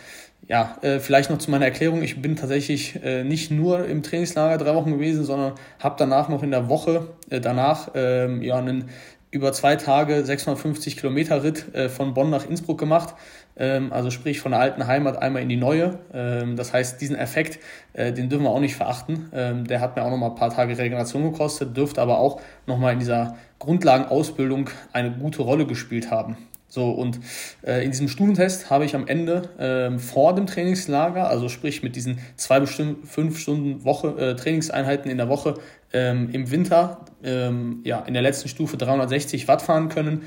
Ja, 0.48 0.78
äh, 0.82 1.00
vielleicht 1.00 1.30
noch 1.30 1.38
zu 1.38 1.52
meiner 1.52 1.66
Erklärung. 1.66 2.02
Ich 2.02 2.24
bin 2.24 2.36
tatsächlich 2.36 3.04
äh, 3.04 3.24
nicht 3.24 3.52
nur 3.52 3.86
im 3.86 4.02
Trainingslager 4.02 4.58
drei 4.58 4.74
Wochen 4.74 4.94
gewesen, 4.94 5.24
sondern 5.24 5.54
habe 5.78 5.96
danach 6.00 6.28
noch 6.30 6.42
in 6.42 6.50
der 6.50 6.70
Woche 6.70 7.10
äh, 7.30 7.40
danach 7.40 7.92
ähm, 7.94 8.42
ja 8.42 8.58
einen 8.58 8.86
über 9.32 9.54
zwei 9.54 9.76
Tage 9.76 10.26
650 10.26 10.98
Kilometer 10.98 11.44
Ritt 11.44 11.74
äh, 11.76 11.90
von 11.90 12.14
Bonn 12.14 12.30
nach 12.30 12.48
Innsbruck 12.48 12.80
gemacht. 12.80 13.16
Ähm, 13.56 13.94
also 13.94 14.10
sprich 14.10 14.40
von 14.40 14.52
der 14.52 14.62
alten 14.62 14.88
Heimat 14.88 15.22
einmal 15.22 15.42
in 15.42 15.50
die 15.50 15.58
neue. 15.58 16.00
Ähm, 16.14 16.56
das 16.56 16.74
heißt, 16.74 17.00
diesen 17.00 17.16
Effekt, 17.16 17.60
äh, 17.94 18.12
den 18.12 18.30
dürfen 18.30 18.44
wir 18.44 18.50
auch 18.50 18.60
nicht 18.60 18.76
verachten. 18.76 19.30
Ähm, 19.34 19.68
der 19.68 19.82
hat 19.82 19.96
mir 19.96 20.04
auch 20.04 20.10
noch 20.10 20.18
mal 20.18 20.30
ein 20.30 20.36
paar 20.36 20.50
Tage 20.50 20.78
Regeneration 20.78 21.24
gekostet, 21.32 21.78
dürfte 21.78 22.02
aber 22.02 22.20
auch 22.20 22.42
noch 22.66 22.78
mal 22.78 22.94
in 22.94 23.00
dieser 23.00 23.36
Grundlagenausbildung 23.60 24.70
eine 24.94 25.12
gute 25.12 25.44
Rolle 25.44 25.68
gespielt 25.68 26.10
haben. 26.10 26.38
So, 26.72 26.92
und 26.92 27.20
äh, 27.66 27.84
in 27.84 27.90
diesem 27.90 28.08
Stufentest 28.08 28.70
habe 28.70 28.86
ich 28.86 28.96
am 28.96 29.08
Ende 29.08 29.50
ähm, 29.58 30.00
vor 30.00 30.36
dem 30.36 30.46
Trainingslager, 30.46 31.28
also 31.28 31.50
sprich 31.50 31.82
mit 31.82 31.96
diesen 31.96 32.20
zwei 32.36 32.60
bestimmt 32.60 33.08
fünf 33.08 33.40
Stunden 33.40 33.84
Woche, 33.84 34.10
äh, 34.20 34.36
Trainingseinheiten 34.36 35.10
in 35.10 35.18
der 35.18 35.30
Woche 35.30 35.56
ähm, 35.94 36.30
im 36.32 36.52
Winter, 36.52 37.06
ähm, 37.24 37.82
ja, 37.84 38.00
in 38.02 38.14
der 38.14 38.24
letzten 38.24 38.50
Stufe 38.50 38.78
360 38.78 39.48
Watt 39.48 39.62
fahren 39.62 39.90
können. 39.90 40.24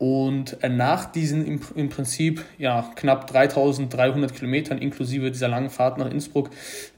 Und 0.00 0.62
äh, 0.62 0.70
nach 0.70 1.12
diesen 1.12 1.46
im, 1.46 1.60
im 1.74 1.90
Prinzip 1.90 2.42
ja, 2.56 2.90
knapp 2.96 3.26
3300 3.26 4.34
Kilometern 4.34 4.78
inklusive 4.78 5.30
dieser 5.30 5.48
langen 5.48 5.68
Fahrt 5.68 5.98
nach 5.98 6.10
Innsbruck 6.10 6.48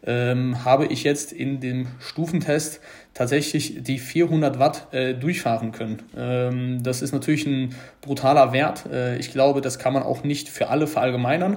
ähm, 0.05 0.65
habe 0.65 0.87
ich 0.87 1.03
jetzt 1.03 1.33
in 1.33 1.59
dem 1.59 1.89
Stufentest 1.99 2.81
tatsächlich 3.13 3.83
die 3.83 3.99
400 3.99 4.61
Watt 4.61 4.95
äh, 4.95 5.15
durchfahren 5.15 5.73
können. 5.73 6.01
Ähm, 6.17 6.85
das 6.85 7.03
ist 7.03 7.11
natürlich 7.11 7.45
ein 7.45 7.75
brutaler 8.03 8.53
Wert. 8.53 8.87
Äh, 8.87 9.19
ich 9.19 9.33
glaube, 9.33 9.63
das 9.63 9.81
kann 9.81 9.93
man 9.93 10.05
auch 10.05 10.23
nicht 10.23 10.49
für 10.49 10.69
alle 10.69 10.87
verallgemeinern. 10.87 11.57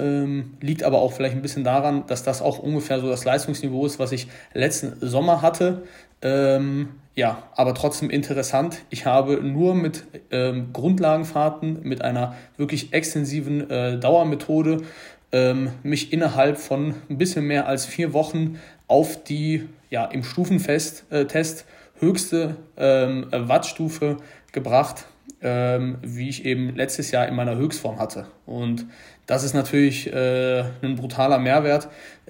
Ähm, 0.00 0.54
liegt 0.60 0.82
aber 0.82 1.00
auch 1.00 1.12
vielleicht 1.12 1.36
ein 1.36 1.42
bisschen 1.42 1.64
daran, 1.64 2.04
dass 2.06 2.22
das 2.22 2.40
auch 2.40 2.58
ungefähr 2.58 3.00
so 3.00 3.08
das 3.08 3.24
Leistungsniveau 3.24 3.84
ist, 3.84 3.98
was 3.98 4.12
ich 4.12 4.28
letzten 4.54 4.94
Sommer 5.06 5.42
hatte. 5.42 5.82
Ähm, 6.22 6.88
ja, 7.14 7.42
aber 7.54 7.74
trotzdem 7.74 8.08
interessant. 8.08 8.78
Ich 8.88 9.04
habe 9.04 9.42
nur 9.42 9.74
mit 9.74 10.04
ähm, 10.30 10.72
Grundlagenfahrten, 10.72 11.82
mit 11.82 12.02
einer 12.02 12.34
wirklich 12.56 12.92
extensiven 12.92 13.68
äh, 13.68 13.98
Dauermethode 13.98 14.78
ähm, 15.32 15.72
mich 15.82 16.12
innerhalb 16.12 16.58
von 16.58 16.94
ein 17.08 17.18
bisschen 17.18 17.46
mehr 17.46 17.66
als 17.66 17.84
vier 17.84 18.12
Wochen 18.12 18.58
auf 18.86 19.22
die 19.22 19.68
ja, 19.90 20.04
im 20.06 20.24
Stufenfest 20.24 21.04
äh, 21.10 21.26
Test 21.26 21.66
höchste 21.98 22.56
ähm, 22.76 23.26
Wattstufe 23.30 24.16
gebracht, 24.52 25.04
ähm, 25.42 25.98
wie 26.02 26.28
ich 26.28 26.44
eben 26.44 26.74
letztes 26.74 27.10
Jahr 27.10 27.28
in 27.28 27.34
meiner 27.34 27.56
Höchstform 27.56 27.98
hatte. 27.98 28.26
Und 28.46 28.86
das 29.30 29.44
ist 29.44 29.54
natürlich 29.54 30.12
äh, 30.12 30.64
ein 30.82 30.96
brutaler 30.96 31.38
Mehrwert, 31.38 31.88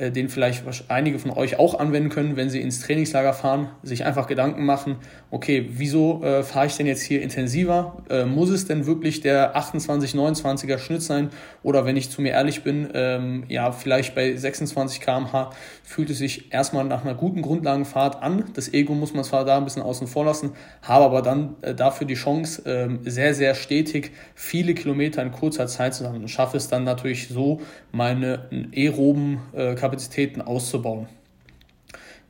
den 0.09 0.29
vielleicht 0.29 0.65
einige 0.89 1.19
von 1.19 1.31
euch 1.31 1.59
auch 1.59 1.79
anwenden 1.79 2.09
können, 2.09 2.37
wenn 2.37 2.49
sie 2.49 2.61
ins 2.61 2.81
Trainingslager 2.81 3.33
fahren, 3.33 3.69
sich 3.83 4.05
einfach 4.05 4.27
Gedanken 4.27 4.65
machen, 4.65 4.97
okay, 5.31 5.69
wieso 5.71 6.23
äh, 6.23 6.43
fahre 6.43 6.67
ich 6.67 6.77
denn 6.77 6.87
jetzt 6.87 7.03
hier 7.03 7.23
intensiver? 7.23 7.99
Äh, 8.09 8.25
muss 8.25 8.51
es 8.51 8.67
denn 8.67 8.87
wirklich 8.87 9.21
der 9.21 9.57
28, 9.57 10.13
29er 10.13 10.79
Schnitt 10.79 11.03
sein? 11.03 11.31
Oder 11.63 11.85
wenn 11.85 11.97
ich 11.97 12.11
zu 12.11 12.23
mir 12.23 12.33
ehrlich 12.33 12.63
bin, 12.63 12.89
ähm, 12.95 13.45
ja, 13.49 13.73
vielleicht 13.73 14.15
bei 14.15 14.35
26 14.35 15.01
km/h 15.01 15.51
fühlt 15.83 16.11
es 16.11 16.19
sich 16.19 16.53
erstmal 16.53 16.85
nach 16.85 17.05
einer 17.05 17.15
guten 17.15 17.43
Grundlagenfahrt 17.43 18.23
an. 18.23 18.45
Das 18.55 18.73
Ego 18.73 18.95
muss 18.95 19.15
man 19.15 19.25
zwar 19.25 19.45
da 19.45 19.57
ein 19.57 19.65
bisschen 19.65 19.83
außen 19.83 20.07
vor 20.07 20.25
lassen, 20.25 20.53
habe 20.83 21.05
aber 21.05 21.23
dann 21.23 21.57
äh, 21.63 21.75
dafür 21.75 22.07
die 22.07 22.15
Chance, 22.15 22.63
ähm, 22.67 23.01
sehr, 23.05 23.35
sehr 23.35 23.55
stetig 23.55 24.13
viele 24.35 24.75
Kilometer 24.75 25.23
in 25.23 25.33
kurzer 25.33 25.67
Zeit 25.67 25.95
zu 25.95 26.05
sammeln 26.05 26.23
und 26.23 26.29
schaffe 26.29 26.57
es 26.57 26.69
dann 26.69 26.85
natürlich 26.85 27.29
so, 27.29 27.61
meine 27.93 28.49
aeroben 28.75 29.41
äh, 29.53 29.75
Kapazitäten 29.91 30.41
auszubauen. 30.41 31.09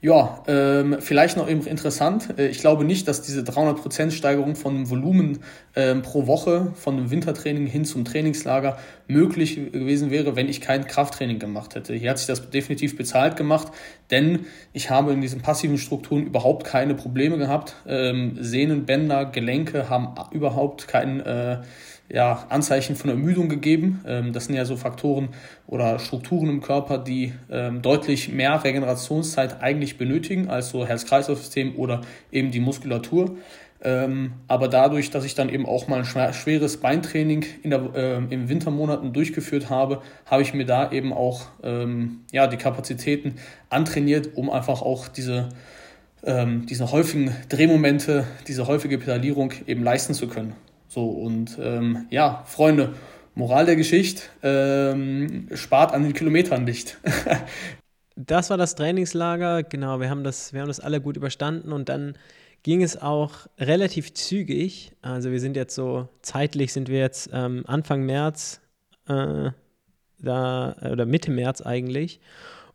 Ja, 0.03 0.43
ähm, 0.49 0.97
vielleicht 1.01 1.37
noch 1.37 1.47
eben 1.47 1.67
interessant. 1.67 2.39
Äh, 2.39 2.49
ich 2.49 2.61
glaube 2.61 2.85
nicht, 2.85 3.07
dass 3.07 3.21
diese 3.21 3.43
300% 3.43 4.13
Steigerung 4.13 4.57
von 4.57 4.89
Volumen 4.89 5.41
ähm, 5.77 6.01
pro 6.01 6.27
Woche 6.27 6.73
von 6.75 6.97
dem 6.97 7.11
Wintertraining 7.11 7.67
hin 7.67 7.85
zum 7.85 8.07
Trainingslager 8.07 8.79
möglich 9.09 9.57
gewesen 9.57 10.11
wäre, 10.11 10.37
wenn 10.37 10.49
ich 10.49 10.63
kein 10.63 10.87
Krafttraining 10.87 11.39
gemacht 11.39 11.75
hätte. 11.75 11.93
Hier 11.93 12.09
hat 12.09 12.17
sich 12.19 12.29
das 12.29 12.49
definitiv 12.49 12.97
bezahlt 12.97 13.37
gemacht, 13.37 13.73
denn 14.11 14.47
ich 14.73 14.89
habe 14.89 15.13
in 15.13 15.21
diesen 15.21 15.43
passiven 15.43 15.77
Strukturen 15.77 16.25
überhaupt 16.25 16.67
keine 16.67 16.95
Probleme 16.95 17.37
gehabt. 17.37 17.77
Ähm, 17.87 18.39
Sehnen, 18.41 18.87
Bänder, 18.87 19.27
Gelenke 19.27 19.91
haben 19.91 20.15
überhaupt 20.33 20.89
keinen 20.89 21.21
äh, 21.21 21.59
ja, 22.13 22.47
Anzeichen 22.49 22.97
von 22.97 23.11
Ermüdung 23.11 23.49
gegeben. 23.49 24.05
Ähm, 24.07 24.33
das 24.33 24.47
sind 24.47 24.57
ja 24.57 24.65
so 24.65 24.77
Faktoren 24.77 25.29
oder 25.67 25.99
Strukturen 25.99 26.49
im 26.49 26.61
Körper, 26.61 26.99
die 26.99 27.33
ähm, 27.51 27.83
deutlich 27.83 28.31
mehr 28.31 28.63
Regenerationszeit 28.63 29.63
eigentlich 29.63 29.97
benötigen 29.97 30.49
als 30.49 30.71
so 30.71 30.87
Herz-Kreislauf-System 30.87 31.77
oder 31.77 32.01
eben 32.33 32.51
die 32.51 32.61
Muskulatur. 32.61 33.37
Ähm, 33.83 34.35
aber 34.47 34.69
dadurch, 34.69 35.11
dass 35.11 35.25
ich 35.25 35.35
dann 35.35 35.49
eben 35.49 35.65
auch 35.65 35.89
mal 35.89 36.01
ein 36.01 36.35
schweres 36.35 36.77
Beintraining 36.79 37.47
in 37.63 37.71
der, 37.71 37.95
äh, 37.95 38.17
im 38.17 38.49
Wintermonaten 38.49 39.15
durchgeführt 39.15 39.71
habe, 39.71 40.03
habe 40.27 40.43
ich 40.43 40.53
mir 40.53 40.67
da 40.67 40.93
eben 40.93 41.15
auch 41.15 41.47
ähm, 41.63 42.21
ja, 42.31 42.47
die 42.47 42.59
Kapazitäten 42.59 43.37
antrainiert, 43.71 44.31
um 44.35 44.51
einfach 44.51 44.83
auch 44.83 45.09
diese, 45.09 45.49
ähm, 46.25 46.67
diese 46.67 46.93
häufigen 46.93 47.35
Drehmomente, 47.49 48.27
diese 48.49 48.67
häufige 48.67 48.99
Pedalierung 48.99 49.53
eben 49.67 49.83
leisten 49.83 50.13
zu 50.13 50.29
können. 50.29 50.55
So, 50.91 51.09
und 51.09 51.57
ähm, 51.63 52.09
ja, 52.11 52.43
Freunde, 52.47 52.95
Moral 53.37 53.65
der 53.65 53.77
Geschichte, 53.77 54.23
ähm, 54.43 55.47
spart 55.55 55.95
an 55.95 56.03
den 56.03 56.15
Kilometern 56.15 56.65
nicht. 56.65 56.99
das 58.17 58.51
war 58.51 58.57
das 58.57 58.75
Trainingslager, 58.75 59.63
genau, 59.63 60.01
wir 60.01 60.11
haben 60.11 60.25
das, 60.25 60.53
wir 60.53 60.61
haben 60.61 60.67
das 60.67 60.81
alle 60.81 61.01
gut 61.01 61.17
überstanden 61.17 61.71
und 61.71 61.89
dann 61.89 62.15
ging 62.65 62.83
es 62.83 63.01
auch 63.01 63.47
relativ 63.57 64.15
zügig. 64.15 64.91
Also 65.01 65.31
wir 65.31 65.39
sind 65.39 65.55
jetzt 65.55 65.77
so, 65.77 66.09
zeitlich 66.23 66.73
sind 66.73 66.89
wir 66.89 66.99
jetzt 66.99 67.31
ähm, 67.33 67.63
Anfang 67.69 68.03
März, 68.03 68.61
äh, 69.07 69.51
da, 70.19 70.77
oder 70.91 71.07
Mitte 71.07 71.31
März 71.31 71.63
eigentlich. 71.63 72.19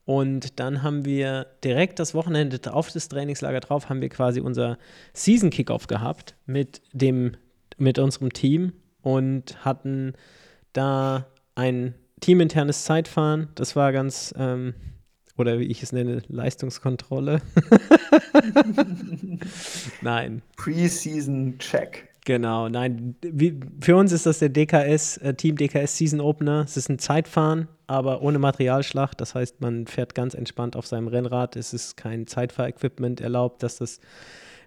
Und 0.05 0.57
dann 0.61 0.83
haben 0.83 1.03
wir 1.03 1.47
direkt 1.65 1.99
das 1.99 2.13
Wochenende 2.13 2.73
auf 2.73 2.91
das 2.91 3.09
Trainingslager 3.09 3.59
drauf, 3.59 3.89
haben 3.89 3.99
wir 3.99 4.09
quasi 4.09 4.39
unser 4.39 4.77
Season 5.11 5.49
Kickoff 5.49 5.87
gehabt 5.87 6.35
mit 6.45 6.81
dem 6.93 7.35
mit 7.77 7.99
unserem 7.99 8.31
Team 8.33 8.73
und 9.01 9.63
hatten 9.63 10.13
da 10.73 11.27
ein 11.55 11.95
teaminternes 12.21 12.83
Zeitfahren. 12.83 13.49
Das 13.55 13.75
war 13.75 13.91
ganz, 13.91 14.33
ähm, 14.37 14.73
oder 15.37 15.59
wie 15.59 15.65
ich 15.65 15.83
es 15.83 15.91
nenne, 15.91 16.21
Leistungskontrolle. 16.27 17.41
nein. 20.01 20.41
Preseason 20.55 21.57
Check. 21.59 22.09
Genau, 22.25 22.69
nein. 22.69 23.15
Wie, 23.21 23.59
für 23.81 23.95
uns 23.95 24.11
ist 24.11 24.25
das 24.25 24.39
der 24.39 24.49
DKS, 24.49 25.17
äh, 25.17 25.35
Team 25.35 25.57
DKS 25.57 25.97
Season 25.97 26.19
Opener. 26.19 26.63
Es 26.65 26.75
ist 26.75 26.89
ein 26.89 26.97
Zeitfahren, 26.97 27.67
aber 27.85 28.23
ohne 28.23 28.39
Materialschlacht. 28.39 29.21
Das 29.21 29.35
heißt, 29.35 29.61
man 29.61 29.85
fährt 29.85 30.15
ganz 30.15 30.33
entspannt 30.33 30.75
auf 30.75 30.87
seinem 30.87 31.07
Rennrad. 31.07 31.55
Es 31.55 31.71
ist 31.71 31.97
kein 31.97 32.25
Zeitfahrequipment 32.25 33.21
erlaubt, 33.21 33.61
dass 33.61 33.77
das 33.77 33.99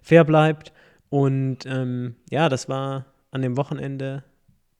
fair 0.01 0.23
bleibt. 0.23 0.71
Und 1.09 1.65
ähm, 1.65 2.15
ja, 2.29 2.49
das 2.49 2.69
war 2.69 3.05
an 3.31 3.41
dem 3.41 3.57
Wochenende 3.57 4.23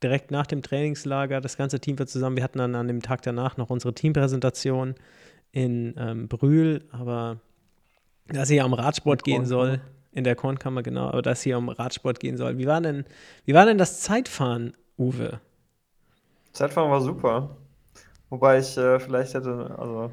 direkt 0.02 0.32
nach 0.32 0.48
dem 0.48 0.62
Trainingslager. 0.62 1.42
Das 1.42 1.58
ganze 1.58 1.80
Team 1.80 2.00
war 2.00 2.08
zusammen. 2.08 2.38
Wir 2.38 2.44
hatten 2.44 2.60
dann 2.60 2.76
an 2.76 2.88
dem 2.88 3.02
Tag 3.02 3.22
danach 3.22 3.58
noch 3.58 3.70
unsere 3.70 3.94
Teampräsentation 3.94 4.96
in 5.52 5.96
ähm, 5.98 6.28
Brühl, 6.28 6.88
aber 6.92 7.38
dass 8.28 8.50
hier 8.50 8.64
am 8.64 8.74
Radsport 8.74 9.24
gehen 9.24 9.46
soll, 9.46 9.82
in 10.12 10.24
der 10.24 10.36
Kornkammer, 10.36 10.84
genau, 10.84 11.08
aber 11.08 11.22
dass 11.22 11.42
hier 11.42 11.58
um 11.58 11.70
Radsport 11.70 12.20
gehen 12.20 12.38
soll. 12.38 12.58
Wie 12.58 12.68
war 12.68 12.82
denn, 12.82 13.06
wie 13.46 13.54
war 13.54 13.66
denn 13.66 13.78
das 13.78 14.02
Zeitfahren, 14.02 14.74
Uwe? 14.98 15.40
Zeitfahren 16.54 16.92
war 16.92 17.02
super. 17.02 17.58
Wobei 18.30 18.60
ich 18.60 18.78
äh, 18.78 19.00
vielleicht 19.00 19.34
hätte, 19.34 19.76
also 19.78 20.12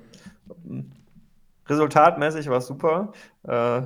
resultatmäßig 1.69 2.49
war 2.49 2.59
es 2.59 2.67
super. 2.67 3.13
Äh, 3.43 3.83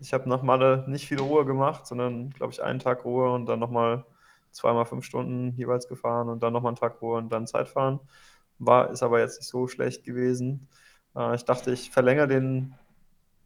ich 0.00 0.12
habe 0.12 0.28
nach 0.28 0.42
Malle 0.42 0.84
nicht 0.88 1.06
viel 1.08 1.20
Ruhe 1.20 1.44
gemacht, 1.44 1.86
sondern, 1.86 2.30
glaube 2.30 2.52
ich, 2.52 2.62
einen 2.62 2.78
Tag 2.78 3.04
Ruhe 3.04 3.32
und 3.32 3.46
dann 3.46 3.58
nochmal 3.58 4.04
zweimal 4.50 4.86
fünf 4.86 5.04
Stunden 5.04 5.54
jeweils 5.56 5.88
gefahren 5.88 6.28
und 6.28 6.42
dann 6.42 6.52
nochmal 6.52 6.70
einen 6.70 6.76
Tag 6.76 7.00
Ruhe 7.02 7.18
und 7.18 7.30
dann 7.30 7.46
Zeitfahren. 7.46 8.00
War, 8.58 8.90
ist 8.90 9.02
aber 9.02 9.20
jetzt 9.20 9.40
nicht 9.40 9.48
so 9.48 9.68
schlecht 9.68 10.04
gewesen. 10.04 10.68
Äh, 11.16 11.34
ich 11.36 11.44
dachte, 11.44 11.72
ich 11.72 11.90
verlängere 11.90 12.28
den 12.28 12.74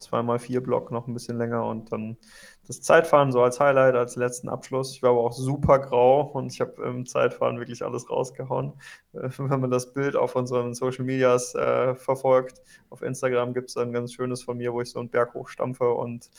2x4-Block 0.03 0.91
noch 0.91 1.07
ein 1.07 1.15
bisschen 1.15 1.39
länger 1.39 1.65
und 1.67 1.93
dann 1.93 2.17
das 2.67 2.81
Zeitfahren 2.81 3.33
so 3.33 3.43
als 3.43 3.59
Highlight, 3.59 3.95
als 3.95 4.17
letzten 4.17 4.49
Abschluss. 4.49 4.93
Ich 4.93 5.03
war 5.03 5.11
aber 5.11 5.21
auch 5.21 5.33
super 5.33 5.79
grau 5.79 6.23
und 6.23 6.53
ich 6.53 6.61
habe 6.61 6.83
im 6.85 7.07
Zeitfahren 7.07 7.59
wirklich 7.59 7.85
alles 7.85 8.09
rausgehauen. 8.09 8.75
Wenn 9.13 9.61
man 9.61 9.71
das 9.71 9.93
Bild 9.93 10.17
auf 10.17 10.37
unseren 10.37 10.75
Social 10.75 11.05
Medias 11.05 11.55
äh, 11.55 11.95
verfolgt, 11.95 12.61
auf 12.91 13.03
Instagram 13.03 13.55
gibt 13.55 13.71
es 13.71 13.77
ein 13.77 13.93
ganz 13.93 14.13
schönes 14.13 14.43
von 14.43 14.59
mir, 14.59 14.73
wo 14.73 14.81
ich 14.81 14.91
so 14.91 15.01
einen 15.01 15.11
Berg 15.11 15.35
hochstampfe 15.35 15.91
und 15.91 16.31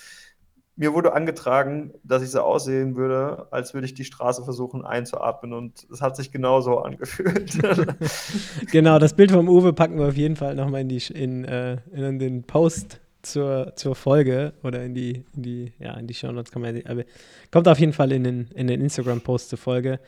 mir 0.75 0.93
wurde 0.93 1.13
angetragen, 1.13 1.93
dass 2.03 2.23
ich 2.23 2.31
so 2.31 2.41
aussehen 2.41 2.95
würde, 2.95 3.47
als 3.51 3.73
würde 3.73 3.85
ich 3.85 3.93
die 3.93 4.05
Straße 4.05 4.43
versuchen 4.43 4.83
einzuatmen 4.83 5.53
und 5.53 5.85
es 5.91 6.01
hat 6.01 6.15
sich 6.15 6.31
genauso 6.31 6.79
angefühlt. 6.83 7.59
genau, 8.71 8.97
das 8.99 9.13
Bild 9.13 9.31
vom 9.31 9.49
Uwe 9.49 9.73
packen 9.73 9.99
wir 9.99 10.07
auf 10.07 10.17
jeden 10.17 10.35
Fall 10.35 10.55
nochmal 10.55 10.81
in, 10.81 10.89
in, 10.89 11.45
äh, 11.45 11.77
in 11.91 12.19
den 12.19 12.43
Post 12.43 13.01
zur, 13.23 13.73
zur 13.75 13.95
Folge 13.95 14.53
oder 14.63 14.83
in 14.83 14.93
die, 14.93 15.23
in 15.35 15.41
die, 15.41 15.73
ja, 15.79 15.93
in 15.95 16.07
die 16.07 16.13
Show 16.13 16.31
Notes 16.31 16.51
kann 16.51 16.61
man 16.61 16.81
aber 16.85 17.03
kommt 17.51 17.67
auf 17.67 17.79
jeden 17.79 17.93
Fall 17.93 18.11
in 18.11 18.23
den, 18.23 18.47
in 18.53 18.67
den 18.67 18.81
Instagram-Post 18.81 19.49
zur 19.49 19.57
Folge. 19.57 19.99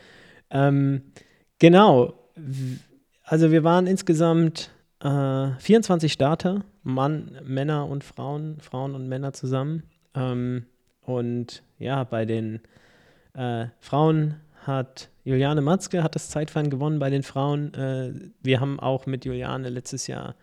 Ähm, 0.51 1.01
genau, 1.60 2.13
also 3.23 3.51
wir 3.51 3.63
waren 3.63 3.88
insgesamt 3.88 4.71
äh, 5.01 5.49
24 5.58 6.12
Starter, 6.12 6.63
Mann, 6.84 7.39
Männer 7.43 7.88
und 7.88 8.04
Frauen, 8.04 8.60
Frauen 8.60 8.93
und 8.93 9.08
Männer 9.08 9.34
zusammen. 9.34 9.84
Ähm, 10.13 10.65
und 11.01 11.63
ja, 11.80 12.04
bei 12.04 12.25
den 12.25 12.62
äh, 13.34 13.67
Frauen 13.80 14.36
hat 14.65 15.10
Juliane 15.23 15.62
Matzke 15.62 16.04
hat 16.04 16.15
das 16.15 16.30
Zeitfahren 16.30 16.69
gewonnen 16.69 16.99
bei 16.99 17.10
den 17.10 17.23
Frauen. 17.23 17.73
Äh, 17.73 18.13
wir 18.41 18.60
haben 18.60 18.80
auch 18.80 19.06
mit 19.06 19.25
Juliane 19.25 19.69
letztes 19.69 20.08
Jahr 20.08 20.36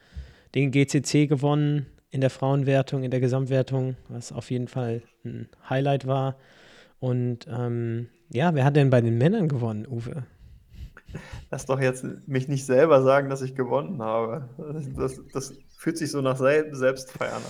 den 0.55 0.71
GCC 0.71 1.27
gewonnen 1.29 1.87
in 2.13 2.21
der 2.21 2.31
Frauenwertung, 2.31 3.03
in 3.03 3.11
der 3.11 3.21
Gesamtwertung, 3.21 3.97
was 4.09 4.33
auf 4.33 4.51
jeden 4.51 4.69
Fall 4.69 5.03
ein 5.25 5.49
Highlight 5.69 6.07
war. 6.07 6.37
Und 7.01 7.47
ähm, 7.49 8.11
ja, 8.29 8.55
wer 8.55 8.65
hat 8.65 8.77
denn 8.77 8.91
bei 8.91 9.01
den 9.01 9.17
Männern 9.17 9.49
gewonnen, 9.49 9.87
Uwe? 9.91 10.25
Lass 11.51 11.67
doch 11.67 11.81
jetzt 11.81 12.05
mich 12.27 12.49
nicht 12.49 12.67
selber 12.67 13.03
sagen, 13.03 13.31
dass 13.31 13.41
ich 13.41 13.55
gewonnen 13.55 14.01
habe. 14.03 14.49
Das, 14.97 15.21
das 15.33 15.55
fühlt 15.77 15.97
sich 15.97 16.11
so 16.11 16.21
nach 16.21 16.37
Selbstfeiern 16.37 17.33
an. 17.33 17.43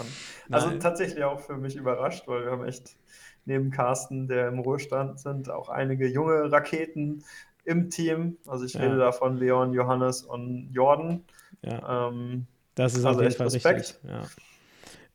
Also 0.50 0.66
Nein. 0.66 0.76
Also 0.76 0.78
tatsächlich 0.78 1.24
auch 1.24 1.40
für 1.40 1.56
mich 1.56 1.74
überrascht, 1.74 2.28
weil 2.28 2.44
wir 2.44 2.52
haben 2.52 2.64
echt 2.64 2.96
neben 3.44 3.72
Carsten, 3.72 4.28
der 4.28 4.46
im 4.46 4.60
Ruhestand 4.60 5.18
sind, 5.18 5.50
auch 5.50 5.68
einige 5.70 6.06
junge 6.06 6.52
Raketen 6.52 7.24
im 7.64 7.90
Team. 7.90 8.36
Also 8.46 8.64
ich 8.64 8.74
ja. 8.74 8.82
rede 8.82 8.96
da 8.96 9.10
von 9.10 9.36
Leon, 9.36 9.72
Johannes 9.72 10.22
und 10.22 10.70
Jordan. 10.72 11.24
Ja. 11.62 12.08
Ähm, 12.08 12.46
das 12.76 12.94
ist 12.94 13.04
also 13.04 13.18
auf 13.18 13.24
jeden 13.24 13.36
Fall 13.36 13.48
Respekt. 13.48 13.80
richtig. 13.80 14.00
Ja. 14.08 14.22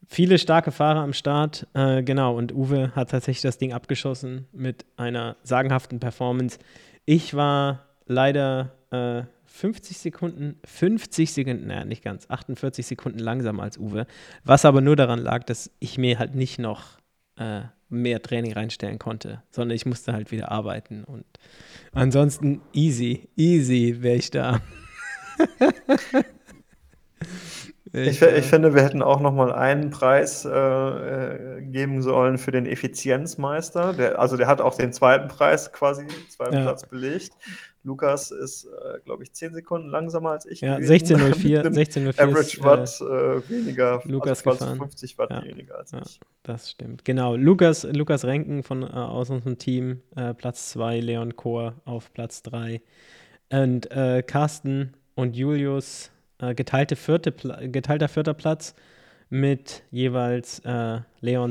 Viele 0.10 0.40
starke 0.40 0.72
Fahrer 0.72 1.02
am 1.02 1.12
Start, 1.12 1.68
äh, 1.74 2.02
genau. 2.02 2.38
Und 2.38 2.54
Uwe 2.54 2.96
hat 2.96 3.12
tatsächlich 3.12 3.42
das 3.42 3.58
Ding 3.58 3.74
abgeschossen 3.74 4.48
mit 4.54 4.86
einer 4.96 5.36
sagenhaften 5.44 6.00
Performance. 6.00 6.60
Ich 7.06 7.34
war 7.34 7.86
leider 8.06 8.72
äh, 8.92 9.24
50 9.46 9.98
Sekunden, 9.98 10.60
50 10.64 11.34
Sekunden, 11.34 11.68
naja, 11.68 11.84
nicht 11.84 12.04
ganz, 12.04 12.30
48 12.30 12.86
Sekunden 12.86 13.20
langsamer 13.20 13.64
als 13.64 13.78
Uwe. 13.78 14.08
Was 14.46 14.64
aber 14.64 14.80
nur 14.80 14.96
daran 14.96 15.20
lag, 15.20 15.44
dass 15.44 15.72
ich 15.80 15.98
mir 15.98 16.20
halt 16.20 16.36
nicht 16.36 16.58
noch 16.58 17.00
äh, 17.36 17.64
mehr 17.90 18.22
Training 18.22 18.54
reinstellen 18.54 19.00
konnte, 19.00 19.44
sondern 19.52 19.76
ich 19.76 19.86
musste 19.86 20.14
halt 20.14 20.32
wieder 20.32 20.52
arbeiten. 20.52 21.04
Und 21.04 21.26
ansonsten 21.92 22.62
easy, 22.74 23.28
easy 23.36 23.98
wäre 24.00 24.16
ich 24.16 24.32
da. 24.32 24.62
Ich, 28.06 28.22
ich, 28.22 28.46
finde, 28.46 28.74
wir 28.76 28.84
hätten 28.84 29.02
auch 29.02 29.20
noch 29.20 29.34
mal 29.34 29.52
einen 29.52 29.90
Preis 29.90 30.46
äh, 30.46 30.50
äh, 30.50 31.62
geben 31.62 32.02
sollen 32.02 32.38
für 32.38 32.52
den 32.52 32.66
Effizienzmeister. 32.66 33.94
Der, 33.94 34.20
also 34.20 34.38
der 34.38 34.48
hat 34.48 34.62
auch 34.62 34.76
den 34.76 34.94
zweiten 34.94 35.28
Preis 35.28 35.72
quasi, 35.72 36.06
zweiten 36.30 36.56
ja. 36.56 36.62
Platz 36.62 36.86
belegt. 36.88 37.32
Lukas 37.84 38.32
ist, 38.32 38.66
äh, 38.66 39.00
glaube 39.06 39.24
ich, 39.24 39.34
10 39.34 39.54
Sekunden 39.54 39.90
langsamer 39.90 40.32
als 40.32 40.46
ich. 40.46 40.62
Ja, 40.62 40.76
16.04. 40.76 41.64
16.04 41.68 42.20
Average 42.22 42.64
Watt 42.64 43.02
äh, 43.02 43.50
weniger, 43.50 44.02
Lukas 44.04 44.46
also 44.46 44.60
gefahren. 44.60 44.78
50 44.78 45.18
Watt 45.18 45.32
ja. 45.32 45.44
weniger 45.44 45.78
als 45.78 45.92
ja, 45.92 46.02
ich. 46.06 46.20
Das 46.44 46.70
stimmt. 46.70 47.06
Genau. 47.06 47.36
Lukas, 47.36 47.84
Lukas 47.84 48.26
Renken 48.26 48.64
von, 48.64 48.84
äh, 48.84 48.88
aus 48.88 49.30
unserem 49.30 49.58
Team, 49.58 50.02
äh, 50.16 50.34
Platz 50.34 50.70
2, 50.72 51.00
Leon 51.00 51.36
Chor 51.38 51.76
auf 51.86 52.12
Platz 52.14 52.44
3. 52.44 52.82
Und 53.50 53.90
äh, 53.92 54.22
Carsten 54.22 54.94
und 55.16 55.38
Julius, 55.38 56.12
äh, 56.40 56.56
geteilte 56.56 56.96
vierte, 56.96 57.32
geteilter 57.32 58.08
vierter 58.08 58.34
Platz 58.34 58.76
mit 59.30 59.84
jeweils 59.92 60.62
Leon 60.64 61.04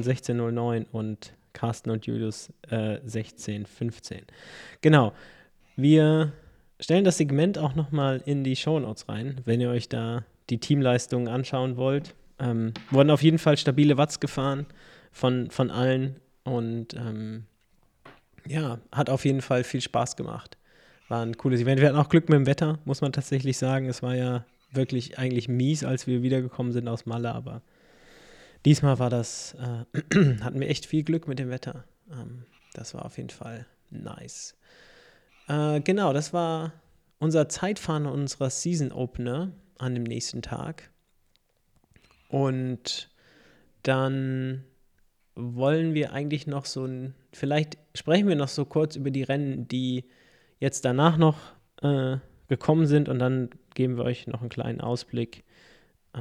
16.09 0.02 0.86
und 0.92 1.34
Carsten 1.52 1.90
und 1.90 2.06
Julius 2.06 2.50
16.15. 2.70 4.22
Genau. 4.80 5.12
Wir 5.76 6.32
stellen 6.80 7.04
das 7.04 7.18
Segment 7.18 7.58
auch 7.58 7.74
nochmal 7.74 8.22
in 8.24 8.44
die 8.44 8.56
Show 8.56 8.78
Notes 8.78 9.08
rein, 9.10 9.40
wenn 9.44 9.60
ihr 9.60 9.70
euch 9.70 9.88
da 9.88 10.24
die 10.50 10.58
Teamleistungen 10.58 11.28
anschauen 11.28 11.76
wollt. 11.76 12.14
Ähm, 12.38 12.72
wurden 12.90 13.10
auf 13.10 13.22
jeden 13.22 13.38
Fall 13.38 13.56
stabile 13.56 13.96
Watts 13.96 14.20
gefahren 14.20 14.66
von, 15.10 15.50
von 15.50 15.70
allen 15.70 16.16
und 16.44 16.94
ähm, 16.94 17.44
ja, 18.46 18.78
hat 18.92 19.10
auf 19.10 19.24
jeden 19.24 19.40
Fall 19.40 19.64
viel 19.64 19.80
Spaß 19.80 20.16
gemacht. 20.16 20.56
War 21.08 21.24
ein 21.24 21.36
cooles 21.36 21.60
Event. 21.60 21.80
Wir 21.80 21.88
hatten 21.88 21.98
auch 21.98 22.08
Glück 22.08 22.28
mit 22.28 22.36
dem 22.36 22.46
Wetter, 22.46 22.78
muss 22.84 23.00
man 23.00 23.12
tatsächlich 23.12 23.56
sagen. 23.56 23.88
Es 23.88 24.02
war 24.02 24.14
ja 24.14 24.44
wirklich 24.76 25.18
eigentlich 25.18 25.48
mies, 25.48 25.84
als 25.84 26.06
wir 26.06 26.22
wiedergekommen 26.22 26.72
sind 26.72 26.88
aus 26.88 27.06
Malle, 27.06 27.34
aber 27.34 27.62
diesmal 28.64 28.98
war 28.98 29.10
das, 29.10 29.54
äh, 29.54 29.84
hatten 30.42 30.60
wir 30.60 30.68
echt 30.68 30.86
viel 30.86 31.02
Glück 31.02 31.28
mit 31.28 31.38
dem 31.38 31.50
Wetter. 31.50 31.84
Ähm, 32.10 32.44
das 32.74 32.94
war 32.94 33.04
auf 33.04 33.16
jeden 33.16 33.30
Fall 33.30 33.66
nice. 33.90 34.56
Äh, 35.48 35.80
genau, 35.80 36.12
das 36.12 36.32
war 36.32 36.72
unser 37.18 37.48
Zeitfahren 37.48 38.06
unserer 38.06 38.50
Season 38.50 38.92
Opener 38.92 39.52
an 39.78 39.94
dem 39.94 40.04
nächsten 40.04 40.42
Tag. 40.42 40.90
Und 42.28 43.08
dann 43.82 44.64
wollen 45.34 45.94
wir 45.94 46.12
eigentlich 46.12 46.46
noch 46.46 46.64
so 46.64 46.84
ein, 46.84 47.14
vielleicht 47.32 47.78
sprechen 47.94 48.28
wir 48.28 48.36
noch 48.36 48.48
so 48.48 48.64
kurz 48.64 48.96
über 48.96 49.10
die 49.10 49.22
Rennen, 49.22 49.68
die 49.68 50.04
jetzt 50.58 50.84
danach 50.84 51.18
noch 51.18 51.36
äh, 51.82 52.16
gekommen 52.48 52.86
sind 52.86 53.08
und 53.08 53.18
dann 53.18 53.50
geben 53.76 53.96
wir 53.96 54.04
euch 54.04 54.26
noch 54.26 54.40
einen 54.40 54.50
kleinen 54.50 54.80
Ausblick 54.80 55.44
äh, 56.12 56.18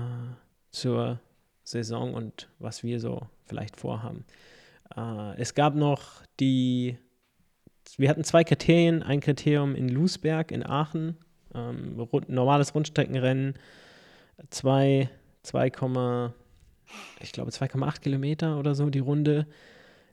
zur 0.70 1.20
Saison 1.64 2.14
und 2.14 2.50
was 2.60 2.84
wir 2.84 3.00
so 3.00 3.28
vielleicht 3.46 3.76
vorhaben. 3.76 4.26
Äh, 4.96 5.42
es 5.42 5.56
gab 5.56 5.74
noch 5.74 6.22
die 6.40 6.98
wir 7.98 8.10
hatten 8.10 8.24
zwei 8.24 8.44
Kriterien. 8.44 9.04
Ein 9.04 9.20
Kriterium 9.20 9.76
in 9.76 9.90
Lusberg 9.90 10.52
in 10.52 10.66
Aachen, 10.66 11.18
ähm, 11.54 12.00
rund, 12.00 12.30
normales 12.30 12.74
Rundstreckenrennen, 12.76 13.56
2, 14.50 15.10
2, 15.44 15.66
ich 17.22 17.32
glaube 17.32 17.52
2,8 17.52 18.02
Kilometer 18.02 18.60
oder 18.60 18.76
so 18.76 18.90
die 18.90 19.00
Runde 19.00 19.48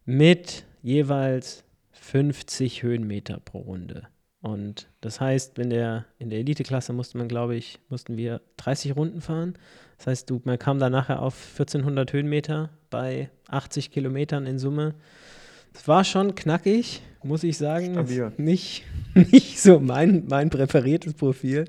mit 0.05 0.65
jeweils 0.83 1.65
50 1.93 2.83
Höhenmeter 2.83 3.41
pro 3.41 3.59
Runde. 3.59 4.09
Und 4.43 4.89
das 5.01 5.21
heißt, 5.21 5.57
wenn 5.57 5.71
der 5.71 6.05
in 6.19 6.29
der 6.29 6.41
Eliteklasse 6.41 6.93
musste 6.93 7.17
man, 7.17 7.29
glaube 7.29 7.55
ich, 7.55 7.79
mussten 7.89 8.17
wir 8.17 8.41
30 8.57 8.97
Runden 8.97 9.21
fahren. 9.21 9.55
Das 9.99 10.09
heißt, 10.09 10.31
du, 10.31 10.43
man 10.45 10.59
kam 10.59 10.81
da 10.81 10.91
nachher 10.91 11.23
auf 11.23 11.51
1400 11.53 12.13
Höhenmeter 12.13 12.71
bei 12.91 13.31
80 13.49 13.93
Kilometern 13.93 14.47
in 14.47 14.59
Summe. 14.59 14.95
Es 15.73 15.87
war 15.87 16.03
schon 16.03 16.35
knackig, 16.35 17.03
muss 17.23 17.45
ich 17.45 17.57
sagen. 17.57 17.97
Nicht, 18.37 18.83
nicht 19.15 19.61
so 19.61 19.79
mein, 19.79 20.25
mein 20.29 20.51
präferiertes 20.51 21.15
Profil. 21.15 21.67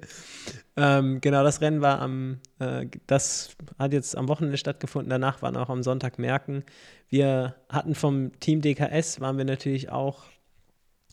Ähm, 0.76 1.22
genau, 1.22 1.44
das 1.44 1.62
Rennen 1.62 1.82
war 1.82 2.02
am, 2.02 2.40
äh, 2.58 2.88
das 3.06 3.56
hat 3.78 3.94
jetzt 3.94 4.18
am 4.18 4.28
Wochenende 4.28 4.58
stattgefunden, 4.58 5.12
danach 5.12 5.44
waren 5.44 5.56
auch 5.56 5.70
am 5.70 5.84
Sonntag 5.84 6.18
Merken. 6.18 6.64
Wir 7.10 7.56
hatten 7.70 7.94
vom 7.94 8.32
Team 8.40 8.62
DKS, 8.62 9.22
waren 9.22 9.38
wir 9.38 9.46
natürlich 9.46 9.92
auch, 9.92 10.24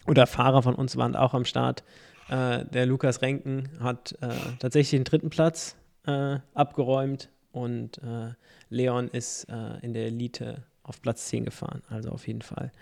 oder 0.07 0.27
Fahrer 0.27 0.63
von 0.63 0.75
uns 0.75 0.97
waren 0.97 1.17
auch 1.17 1.35
am 1.35 1.45
Start. 1.45 1.85
Äh, 2.29 2.65
der 2.67 2.87
Lukas 2.87 3.23
Renken 3.23 3.69
hat 3.81 4.17
äh, 4.21 4.29
tatsächlich 4.59 4.91
den 4.91 5.05
dritten 5.05 5.31
Platz 5.31 5.77
äh, 6.07 6.39
abgeräumt 6.55 7.31
und 7.53 7.99
äh, 7.99 8.33
Leon 8.69 9.09
ist 9.09 9.45
äh, 9.45 9.79
in 9.83 9.93
der 9.93 10.07
Elite 10.07 10.65
auf 10.83 11.03
Platz 11.03 11.27
10 11.27 11.45
gefahren. 11.45 11.83
Also 11.89 12.11
auf 12.11 12.27
jeden 12.27 12.43
Fall 12.43 12.73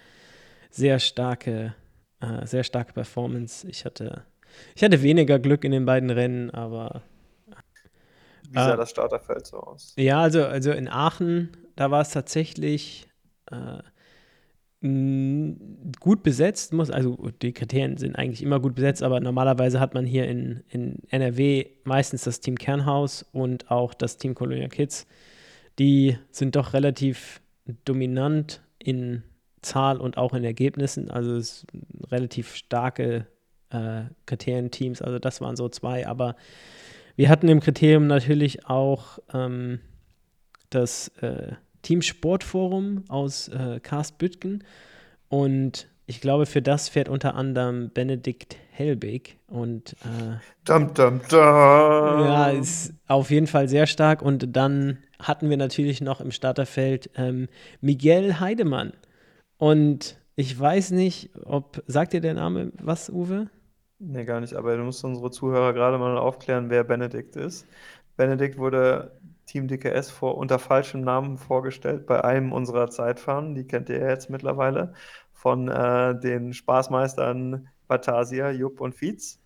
sehr 0.71 0.99
starke, 0.99 1.75
äh, 2.21 2.47
sehr 2.47 2.65
starke 2.65 2.93
Performance. 2.93 3.67
Ich 3.69 3.85
hatte, 3.85 4.25
ich 4.75 4.83
hatte 4.83 5.03
weniger 5.03 5.39
Glück 5.39 5.65
in 5.65 5.73
den 5.73 5.87
beiden 5.87 6.11
Rennen, 6.11 6.51
aber. 6.51 7.03
Wie 8.51 8.55
sah 8.55 8.75
äh, 8.75 8.77
das 8.77 8.91
Starterfeld 8.91 9.47
so 9.47 9.59
aus? 9.59 9.95
Ja, 9.97 10.21
also, 10.21 10.45
also 10.45 10.73
in 10.73 10.89
Aachen, 10.89 11.51
da 11.77 11.91
war 11.91 12.03
es 12.03 12.11
tatsächlich 12.11 13.09
gut 14.81 16.23
besetzt, 16.23 16.73
muss, 16.73 16.91
also 16.91 17.17
die 17.43 17.53
Kriterien 17.53 17.97
sind 17.97 18.15
eigentlich 18.15 18.43
immer 18.43 18.61
gut 18.61 18.77
besetzt, 18.77 19.03
aber 19.03 19.19
normalerweise 19.19 19.81
hat 19.81 19.95
man 19.95 20.07
hier 20.07 20.29
in, 20.29 20.63
in 20.69 21.03
NRW 21.09 21.67
meistens 21.83 22.23
das 22.23 22.41
Team 22.41 22.57
Kernhaus 22.57 23.25
und 23.33 23.73
auch 23.73 23.93
das 23.93 24.19
Team 24.19 24.37
Colonia 24.37 24.69
Kids. 24.69 25.07
Die 25.81 26.17
sind 26.31 26.55
doch 26.55 26.75
relativ 26.75 27.41
dominant 27.85 28.63
in 28.79 29.25
Zahl 29.63 30.01
und 30.01 30.17
auch 30.17 30.33
in 30.33 30.45
Ergebnissen. 30.45 31.11
Also 31.11 31.35
es 31.35 31.67
relativ 32.11 32.55
starke 32.55 33.27
äh, 33.71 34.03
Kriterienteams. 34.27 35.03
Also 35.03 35.19
das 35.19 35.41
waren 35.41 35.57
so 35.57 35.69
zwei. 35.69 36.07
Aber 36.07 36.37
wir 37.17 37.29
hatten 37.29 37.49
im 37.49 37.61
Kriterium 37.61 38.07
natürlich 38.07 38.67
auch 38.67 39.19
ähm, 39.35 39.81
das 40.71 41.09
äh, 41.21 41.53
Team 41.89 42.03
Sportforum 42.03 43.05
aus 43.09 43.49
äh, 43.49 43.81
Karst 43.83 44.19
Büttgen. 44.19 44.63
Und 45.31 45.89
ich 46.05 46.21
glaube, 46.21 46.45
für 46.45 46.61
das 46.61 46.91
fährt 46.91 47.09
unter 47.09 47.35
anderem 47.35 47.91
Benedikt 47.95 48.59
Helbig. 48.73 49.39
Und 49.47 49.95
äh, 50.05 50.37
dum, 50.67 50.93
dum, 50.93 51.23
dum. 51.31 51.39
ja, 51.39 52.51
ist 52.51 52.93
auf 53.07 53.31
jeden 53.31 53.47
Fall 53.47 53.71
sehr 53.71 53.87
stark. 53.87 54.21
Und 54.21 54.55
dann 54.55 54.99
hatten 55.19 55.49
wir 55.49 55.57
natürlich 55.57 56.03
noch 56.03 56.21
im 56.21 56.31
Starterfeld 56.31 57.09
ähm, 57.17 57.49
Miguel 57.81 58.39
Heidemann. 58.39 58.93
Und 59.57 60.19
ich 60.37 60.61
weiß 60.61 60.91
nicht, 60.91 61.31
ob, 61.43 61.83
sagt 61.87 62.13
dir 62.13 62.21
der 62.21 62.35
Name 62.35 62.71
was, 62.83 63.09
Uwe? 63.09 63.49
Nee, 63.99 64.27
gar 64.27 64.41
nicht, 64.41 64.53
aber 64.53 64.77
du 64.77 64.83
musst 64.83 65.03
unsere 65.05 65.31
Zuhörer 65.31 65.73
gerade 65.73 65.97
mal 65.97 66.19
aufklären, 66.19 66.69
wer 66.69 66.85
Benedikt 66.85 67.35
ist. 67.35 67.67
Benedikt 68.19 68.59
wurde 68.59 69.19
Team 69.49 69.67
DKS 69.67 70.11
vor, 70.11 70.37
unter 70.37 70.59
falschem 70.59 71.01
Namen 71.01 71.39
vorgestellt 71.39 72.07
bei 72.07 72.23
einem 72.23 72.53
unserer 72.53 72.91
Zeitfahren, 72.91 73.55
die 73.55 73.67
kennt 73.67 73.89
ihr 73.89 73.99
jetzt 73.99 74.31
mittlerweile, 74.31 74.93
von 75.33 75.69
äh, 75.69 76.19
den 76.19 76.53
Spaßmeistern 76.53 77.69
Batasia, 77.89 78.51
Jupp 78.51 78.81
und 78.81 78.95
Fietz. 78.95 79.41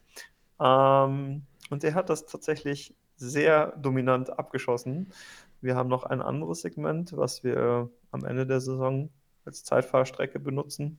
Ähm, 0.61 1.47
und 1.71 1.85
er 1.85 1.95
hat 1.95 2.11
das 2.11 2.27
tatsächlich 2.27 2.95
sehr 3.17 3.77
dominant 3.77 4.37
abgeschossen. 4.39 5.13
Wir 5.61 5.77
haben 5.77 5.89
noch 5.89 6.05
ein 6.05 6.21
anderes 6.21 6.63
Segment, 6.63 7.17
was 7.17 7.45
wir 7.45 7.89
am 8.11 8.25
Ende 8.25 8.47
der 8.47 8.61
Saison 8.61 9.11
als 9.45 9.65
Zeitfahrstrecke 9.65 10.41
benutzen. 10.41 10.99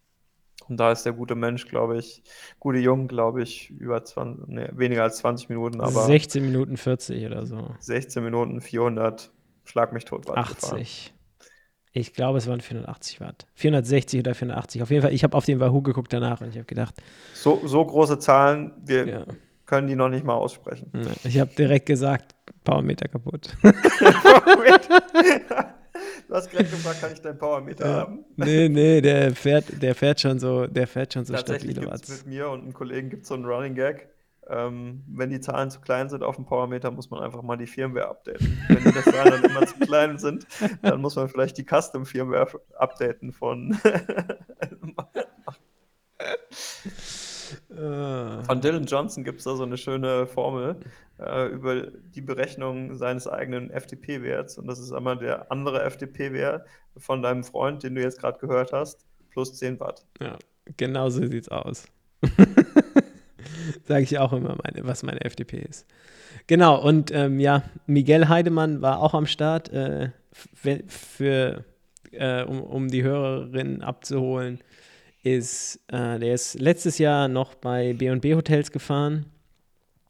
Und 0.70 0.78
da 0.78 0.92
ist 0.92 1.04
der 1.04 1.14
gute 1.14 1.36
Mensch, 1.36 1.68
glaube 1.68 1.98
ich, 1.98 2.24
gute 2.60 2.80
Jung, 2.80 3.08
glaube 3.08 3.44
ich, 3.44 3.70
über 3.70 4.04
20, 4.04 4.48
nee, 4.48 4.70
weniger 4.72 5.04
als 5.04 5.18
20 5.18 5.50
Minuten, 5.50 5.82
aber 5.82 6.06
16 6.06 6.44
Minuten 6.44 6.78
40 6.78 7.26
oder 7.26 7.46
so. 7.46 7.76
16 7.80 8.24
Minuten 8.24 8.62
400, 8.62 9.32
schlag 9.66 9.94
mich 9.94 10.06
tot. 10.06 10.28
Watt 10.28 10.38
80. 10.38 10.62
Gefahren. 10.62 10.86
Ich 11.96 12.14
glaube, 12.14 12.40
es 12.40 12.48
waren 12.48 12.60
480 12.60 13.22
Watt. 13.22 13.46
460 13.54 14.22
oder 14.22 14.34
480. 14.34 14.82
Auf 14.82 14.90
jeden 14.90 15.04
Fall, 15.04 15.14
ich 15.14 15.24
habe 15.24 15.38
auf 15.38 15.46
den 15.46 15.60
Wahoo 15.60 15.82
geguckt 15.82 16.12
danach 16.12 16.42
und 16.42 16.50
ich 16.50 16.56
habe 16.56 16.66
gedacht. 16.66 16.96
So, 17.34 17.62
so 17.66 17.86
große 17.86 18.18
Zahlen, 18.18 18.72
wir 18.84 19.08
ja. 19.08 19.26
können 19.66 19.88
die 19.88 19.96
noch 19.96 20.10
nicht 20.10 20.26
mal 20.26 20.34
aussprechen. 20.34 20.92
Ich 21.24 21.40
habe 21.40 21.52
direkt 21.56 21.86
gesagt, 21.86 22.34
Powermeter 22.64 23.08
kaputt. 23.10 23.56
Du 26.28 26.34
hast 26.36 26.50
gerade 26.50 26.66
gefragt, 26.66 27.02
kann 27.02 27.14
ich 27.14 27.22
deinen 27.22 27.38
Powermeter 27.38 27.86
ja. 27.86 27.94
haben? 28.02 28.26
Nee, 28.36 28.70
nee, 28.70 29.02
der 29.02 29.36
fährt, 29.36 29.82
der 29.82 29.96
fährt 29.96 30.22
schon 30.22 30.40
so, 30.40 30.68
der 30.68 30.88
fährt 30.88 31.14
schon 31.14 31.26
so 31.26 31.34
Tatsächlich 31.34 31.72
stabile 31.72 31.92
Watts. 31.92 32.10
mit 32.10 32.28
mir 32.28 32.50
und 32.50 32.62
einem 32.62 32.74
Kollegen 32.74 33.10
gibt 33.10 33.24
es 33.24 33.28
so 33.28 33.36
einen 33.36 33.46
Running 33.46 33.76
Gag. 33.76 34.10
Ähm, 34.50 35.04
wenn 35.08 35.30
die 35.30 35.40
Zahlen 35.40 35.72
zu 35.72 35.80
klein 35.80 36.10
sind 36.10 36.22
auf 36.22 36.36
dem 36.36 36.46
Powermeter, 36.46 36.92
muss 36.92 37.10
man 37.10 37.22
einfach 37.22 37.42
mal 37.44 37.56
die 37.56 37.68
Firmware 37.68 38.10
updaten. 38.10 38.60
Wenn 38.68 38.84
die 38.84 39.02
Zahlen 39.12 39.42
dann 39.42 39.52
immer 39.52 39.66
zu 39.66 39.80
klein 39.80 40.18
sind, 40.18 40.46
dann 40.82 41.00
muss 41.00 41.16
man 41.16 41.30
vielleicht 41.30 41.58
die 41.58 41.66
Custom-Firmware 41.66 42.60
updaten 42.78 43.32
von. 43.32 43.78
Von 47.70 48.62
Dylan 48.62 48.86
Johnson 48.86 49.24
gibt 49.24 49.40
es 49.40 49.46
da 49.46 49.56
so 49.56 49.64
eine 49.64 49.78
schöne 49.78 50.28
Formel 50.28 50.78
äh, 51.20 51.48
über 51.48 51.88
die 52.16 52.22
Berechnung 52.22 52.96
seines 52.96 53.28
eigenen 53.28 53.70
FTP-Werts. 53.70 54.58
Und 54.58 54.68
das 54.68 54.80
ist 54.80 54.92
einmal 54.92 55.18
der 55.18 55.52
andere 55.52 55.90
FTP-Wert 55.90 56.66
von 56.98 57.22
deinem 57.22 57.44
Freund, 57.44 57.84
den 57.84 57.96
du 57.96 58.02
jetzt 58.02 58.20
gerade 58.20 58.40
gehört 58.40 58.74
hast, 58.74 59.06
plus 59.32 59.56
10 59.56 59.80
Watt. 59.80 60.06
Ja, 60.20 60.38
genau 60.78 61.10
so 61.10 61.26
sieht 61.26 61.44
es 61.44 61.50
aus. 61.50 61.86
Sage 63.84 64.04
ich 64.04 64.18
auch 64.18 64.34
immer, 64.34 64.58
meine, 64.64 64.86
was 64.88 65.04
meine 65.04 65.20
FTP 65.30 65.66
ist. 65.70 65.86
Genau, 66.48 66.82
und 66.82 67.12
ähm, 67.12 67.40
ja, 67.40 67.64
Miguel 67.86 68.28
Heidemann 68.28 68.82
war 68.82 69.00
auch 69.00 69.14
am 69.14 69.26
Start, 69.26 69.70
äh, 69.70 70.10
für, 70.88 71.64
äh, 72.12 72.44
um, 72.44 72.62
um 72.62 72.88
die 72.88 73.04
Hörerinnen 73.04 73.82
abzuholen 73.82 74.60
ist, 75.24 75.80
äh, 75.88 76.20
der 76.20 76.34
ist 76.34 76.60
letztes 76.60 76.98
Jahr 76.98 77.28
noch 77.28 77.56
bei 77.56 77.94
B&B 77.94 78.36
Hotels 78.36 78.72
gefahren, 78.72 79.26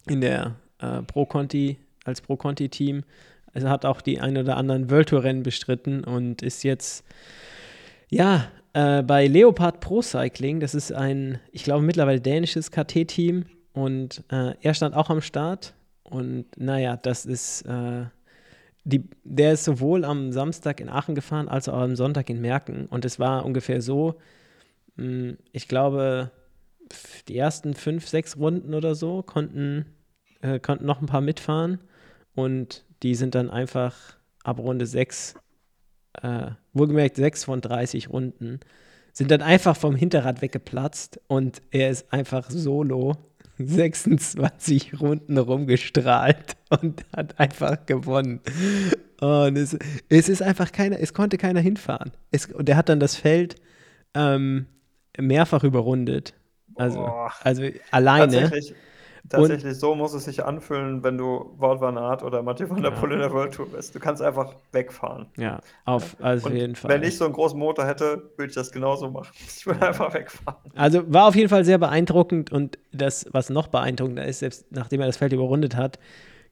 in 0.08 0.20
der 0.20 0.56
äh, 0.80 1.02
Pro 1.02 1.24
Conti, 1.24 1.78
als 2.04 2.20
Pro 2.20 2.36
Conti 2.36 2.68
Team. 2.68 3.04
Also 3.52 3.68
hat 3.68 3.84
auch 3.84 4.00
die 4.00 4.20
ein 4.20 4.36
oder 4.36 4.56
anderen 4.56 4.90
World 4.90 5.10
Tour 5.10 5.22
Rennen 5.22 5.44
bestritten 5.44 6.02
und 6.02 6.42
ist 6.42 6.64
jetzt, 6.64 7.04
ja, 8.10 8.50
äh, 8.72 9.02
bei 9.02 9.28
Leopard 9.28 9.80
Pro 9.80 10.02
Cycling. 10.02 10.58
Das 10.58 10.74
ist 10.74 10.92
ein, 10.92 11.38
ich 11.52 11.62
glaube, 11.62 11.84
mittlerweile 11.84 12.20
dänisches 12.20 12.72
KT-Team 12.72 13.46
und 13.72 14.24
äh, 14.30 14.54
er 14.60 14.74
stand 14.74 14.96
auch 14.96 15.10
am 15.10 15.20
Start. 15.20 15.74
Und 16.02 16.46
naja, 16.56 16.96
das 16.96 17.24
ist, 17.24 17.62
äh, 17.62 18.04
die, 18.82 19.08
der 19.22 19.52
ist 19.52 19.64
sowohl 19.64 20.04
am 20.04 20.32
Samstag 20.32 20.80
in 20.80 20.88
Aachen 20.88 21.14
gefahren 21.14 21.48
als 21.48 21.68
auch 21.68 21.78
am 21.78 21.94
Sonntag 21.94 22.28
in 22.28 22.40
Merken. 22.40 22.86
Und 22.86 23.04
es 23.04 23.20
war 23.20 23.44
ungefähr 23.46 23.80
so, 23.80 24.16
ich 24.96 25.68
glaube, 25.68 26.30
die 27.28 27.36
ersten 27.36 27.74
fünf, 27.74 28.06
sechs 28.06 28.36
Runden 28.36 28.74
oder 28.74 28.94
so 28.94 29.22
konnten, 29.22 29.86
äh, 30.40 30.60
konnten 30.60 30.86
noch 30.86 31.00
ein 31.00 31.06
paar 31.06 31.20
mitfahren 31.20 31.80
und 32.34 32.84
die 33.02 33.14
sind 33.14 33.34
dann 33.34 33.50
einfach 33.50 33.96
ab 34.44 34.58
Runde 34.58 34.86
sechs, 34.86 35.34
äh, 36.22 36.50
wohlgemerkt 36.72 37.16
sechs 37.16 37.44
von 37.44 37.60
30 37.60 38.10
Runden, 38.10 38.60
sind 39.12 39.30
dann 39.30 39.42
einfach 39.42 39.76
vom 39.76 39.94
Hinterrad 39.94 40.42
weggeplatzt 40.42 41.20
und 41.28 41.62
er 41.70 41.90
ist 41.90 42.12
einfach 42.12 42.50
solo 42.50 43.16
26 43.58 45.00
Runden 45.00 45.38
rumgestrahlt 45.38 46.56
und 46.82 47.04
hat 47.16 47.38
einfach 47.38 47.86
gewonnen. 47.86 48.40
Und 49.20 49.56
es, 49.56 49.78
es 50.08 50.28
ist 50.28 50.42
einfach 50.42 50.72
keiner, 50.72 50.98
es 50.98 51.14
konnte 51.14 51.38
keiner 51.38 51.60
hinfahren. 51.60 52.10
Es, 52.32 52.46
und 52.46 52.68
er 52.68 52.76
hat 52.76 52.88
dann 52.88 52.98
das 52.98 53.14
Feld 53.14 53.54
ähm, 54.14 54.66
mehrfach 55.18 55.64
überrundet. 55.64 56.34
Also, 56.76 57.04
also 57.42 57.62
alleine. 57.90 58.32
Tatsächlich, 58.32 58.74
tatsächlich 59.28 59.72
und, 59.74 59.80
so 59.80 59.94
muss 59.94 60.12
es 60.12 60.24
sich 60.24 60.44
anfühlen, 60.44 61.04
wenn 61.04 61.16
du 61.16 61.54
Wout 61.56 61.80
van 61.80 61.96
Aert 61.96 62.22
oder 62.22 62.42
Mathieu 62.42 62.68
van 62.68 62.82
der. 62.82 62.90
Poel 62.90 63.12
in 63.12 63.20
der 63.20 63.32
World 63.32 63.54
Tour 63.54 63.68
bist. 63.70 63.94
Du 63.94 64.00
kannst 64.00 64.20
einfach 64.20 64.56
wegfahren. 64.72 65.26
Ja, 65.36 65.60
auf 65.84 66.16
also 66.20 66.48
jeden 66.48 66.74
Fall. 66.74 66.90
Wenn 66.90 67.02
ich 67.02 67.16
so 67.16 67.24
einen 67.24 67.34
großen 67.34 67.58
Motor 67.58 67.86
hätte, 67.86 68.30
würde 68.36 68.48
ich 68.48 68.54
das 68.54 68.72
genauso 68.72 69.10
machen. 69.10 69.32
Ich 69.56 69.66
würde 69.66 69.86
einfach 69.86 70.12
wegfahren. 70.12 70.58
Also 70.74 71.02
war 71.12 71.28
auf 71.28 71.36
jeden 71.36 71.48
Fall 71.48 71.64
sehr 71.64 71.78
beeindruckend 71.78 72.50
und 72.52 72.78
das, 72.92 73.26
was 73.30 73.50
noch 73.50 73.68
beeindruckender 73.68 74.24
ist, 74.24 74.40
selbst 74.40 74.66
nachdem 74.70 75.00
er 75.00 75.06
das 75.06 75.16
Feld 75.16 75.32
überrundet 75.32 75.76
hat, 75.76 75.98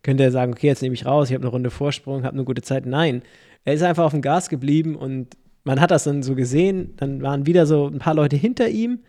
könnte 0.02 0.22
er 0.22 0.30
sagen, 0.30 0.52
okay, 0.52 0.68
jetzt 0.68 0.82
nehme 0.82 0.94
ich 0.94 1.06
raus, 1.06 1.28
ich 1.28 1.34
habe 1.34 1.42
eine 1.42 1.50
Runde 1.50 1.70
Vorsprung, 1.70 2.24
habe 2.24 2.34
eine 2.34 2.44
gute 2.44 2.62
Zeit. 2.62 2.86
Nein, 2.86 3.22
er 3.64 3.74
ist 3.74 3.82
einfach 3.82 4.04
auf 4.04 4.12
dem 4.12 4.22
Gas 4.22 4.48
geblieben 4.48 4.96
und 4.96 5.36
man 5.64 5.80
hat 5.80 5.90
das 5.90 6.04
dann 6.04 6.22
so 6.22 6.34
gesehen, 6.34 6.94
dann 6.96 7.22
waren 7.22 7.46
wieder 7.46 7.66
so 7.66 7.86
ein 7.86 7.98
paar 7.98 8.14
Leute 8.14 8.36
hinter 8.36 8.68
ihm 8.68 9.00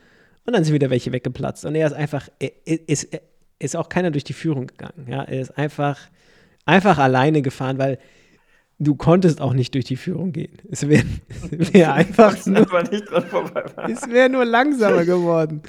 und 0.46 0.54
dann 0.54 0.64
sind 0.64 0.74
wieder 0.74 0.90
welche 0.90 1.12
weggeplatzt. 1.12 1.66
Und 1.66 1.76
er 1.76 1.88
ist 1.88 1.94
einfach, 1.94 2.30
er, 2.40 2.52
ist, 2.66 3.06
er 3.06 3.22
ist 3.60 3.76
auch 3.76 3.90
keiner 3.90 4.12
durch 4.12 4.24
die 4.24 4.34
Führung 4.34 4.68
gegangen. 4.68 5.08
Ja? 5.10 5.24
Er 5.24 5.42
ist 5.42 5.58
einfach, 5.58 6.00
einfach 6.66 6.98
alleine 6.98 7.42
gefahren, 7.42 7.78
weil 7.78 7.98
du 8.80 8.96
konntest 8.96 9.42
auch 9.42 9.54
nicht 9.54 9.74
durch 9.74 9.86
die 9.86 9.96
Führung 9.96 10.32
gehen. 10.32 10.58
Es 10.70 10.88
wäre 10.88 11.06
wär 11.52 11.94
einfach 11.94 12.46
nur, 12.46 12.68
es 13.90 14.10
wäre 14.10 14.30
nur 14.30 14.46
langsamer 14.46 15.06
geworden. 15.06 15.62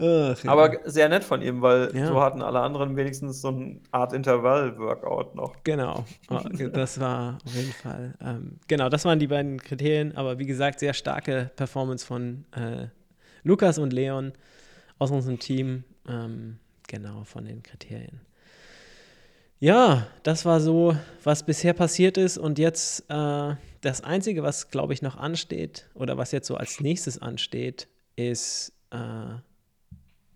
Ach, 0.00 0.42
ja. 0.42 0.50
Aber 0.50 0.78
sehr 0.84 1.08
nett 1.08 1.24
von 1.24 1.42
ihm, 1.42 1.60
weil 1.60 1.94
ja. 1.94 2.06
so 2.06 2.20
hatten 2.20 2.40
alle 2.40 2.60
anderen 2.60 2.96
wenigstens 2.96 3.42
so 3.42 3.48
eine 3.48 3.80
Art 3.90 4.12
Intervall-Workout 4.12 5.34
noch. 5.34 5.54
Genau, 5.62 6.04
oh, 6.30 6.40
das 6.72 6.98
war 6.98 7.38
auf 7.44 7.54
jeden 7.54 7.72
Fall. 7.72 8.14
Ähm, 8.24 8.58
genau, 8.66 8.88
das 8.88 9.04
waren 9.04 9.18
die 9.18 9.26
beiden 9.26 9.60
Kriterien, 9.60 10.16
aber 10.16 10.38
wie 10.38 10.46
gesagt, 10.46 10.80
sehr 10.80 10.94
starke 10.94 11.50
Performance 11.56 12.06
von 12.06 12.44
äh, 12.52 12.86
Lukas 13.42 13.78
und 13.78 13.92
Leon 13.92 14.32
aus 14.98 15.10
unserem 15.10 15.38
Team. 15.38 15.84
Ähm, 16.08 16.58
genau, 16.88 17.24
von 17.24 17.44
den 17.44 17.62
Kriterien. 17.62 18.20
Ja, 19.58 20.06
das 20.22 20.46
war 20.46 20.58
so, 20.58 20.96
was 21.22 21.44
bisher 21.44 21.74
passiert 21.74 22.16
ist. 22.16 22.38
Und 22.38 22.58
jetzt 22.58 23.04
äh, 23.10 23.54
das 23.82 24.02
Einzige, 24.02 24.42
was, 24.42 24.70
glaube 24.70 24.94
ich, 24.94 25.02
noch 25.02 25.16
ansteht 25.18 25.90
oder 25.92 26.16
was 26.16 26.32
jetzt 26.32 26.46
so 26.46 26.56
als 26.56 26.80
nächstes 26.80 27.20
ansteht, 27.20 27.86
ist 28.16 28.72
äh, 28.90 29.34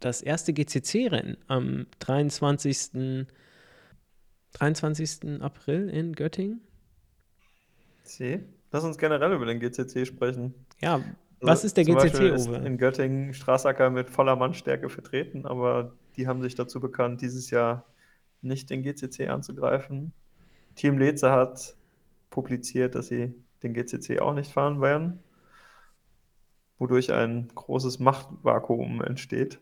das 0.04 0.20
erste 0.20 0.52
GCC-Rennen 0.52 1.38
am 1.46 1.86
23. 2.00 3.26
23. 4.52 5.40
April 5.40 5.88
in 5.88 6.12
Göttingen. 6.12 6.60
C. 8.02 8.44
Lass 8.70 8.84
uns 8.84 8.98
generell 8.98 9.32
über 9.32 9.46
den 9.46 9.60
GCC 9.60 10.04
sprechen. 10.04 10.54
Ja, 10.80 10.96
also 10.96 11.06
was 11.40 11.64
ist 11.64 11.76
der 11.76 11.84
GCC, 11.84 12.34
ist 12.34 12.48
In 12.48 12.76
Göttingen 12.76 13.32
Strassacker 13.32 13.88
mit 13.88 14.10
voller 14.10 14.36
Mannstärke 14.36 14.90
vertreten, 14.90 15.46
aber 15.46 15.94
die 16.16 16.28
haben 16.28 16.42
sich 16.42 16.54
dazu 16.54 16.80
bekannt, 16.80 17.22
dieses 17.22 17.50
Jahr 17.50 17.86
nicht 18.42 18.68
den 18.68 18.82
GCC 18.82 19.28
anzugreifen. 19.28 20.12
Team 20.74 20.98
Leze 20.98 21.30
hat 21.30 21.76
publiziert, 22.28 22.94
dass 22.94 23.08
sie 23.08 23.34
den 23.62 23.72
GCC 23.72 24.20
auch 24.20 24.34
nicht 24.34 24.52
fahren 24.52 24.82
werden, 24.82 25.20
wodurch 26.78 27.10
ein 27.10 27.48
großes 27.54 28.00
Machtvakuum 28.00 29.00
entsteht 29.02 29.60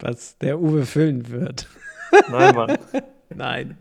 was 0.00 0.38
der 0.38 0.60
Uwe 0.60 0.84
füllen 0.86 1.30
wird. 1.30 1.68
Nein, 2.30 2.54
Mann. 2.54 2.78
Nein. 3.34 3.78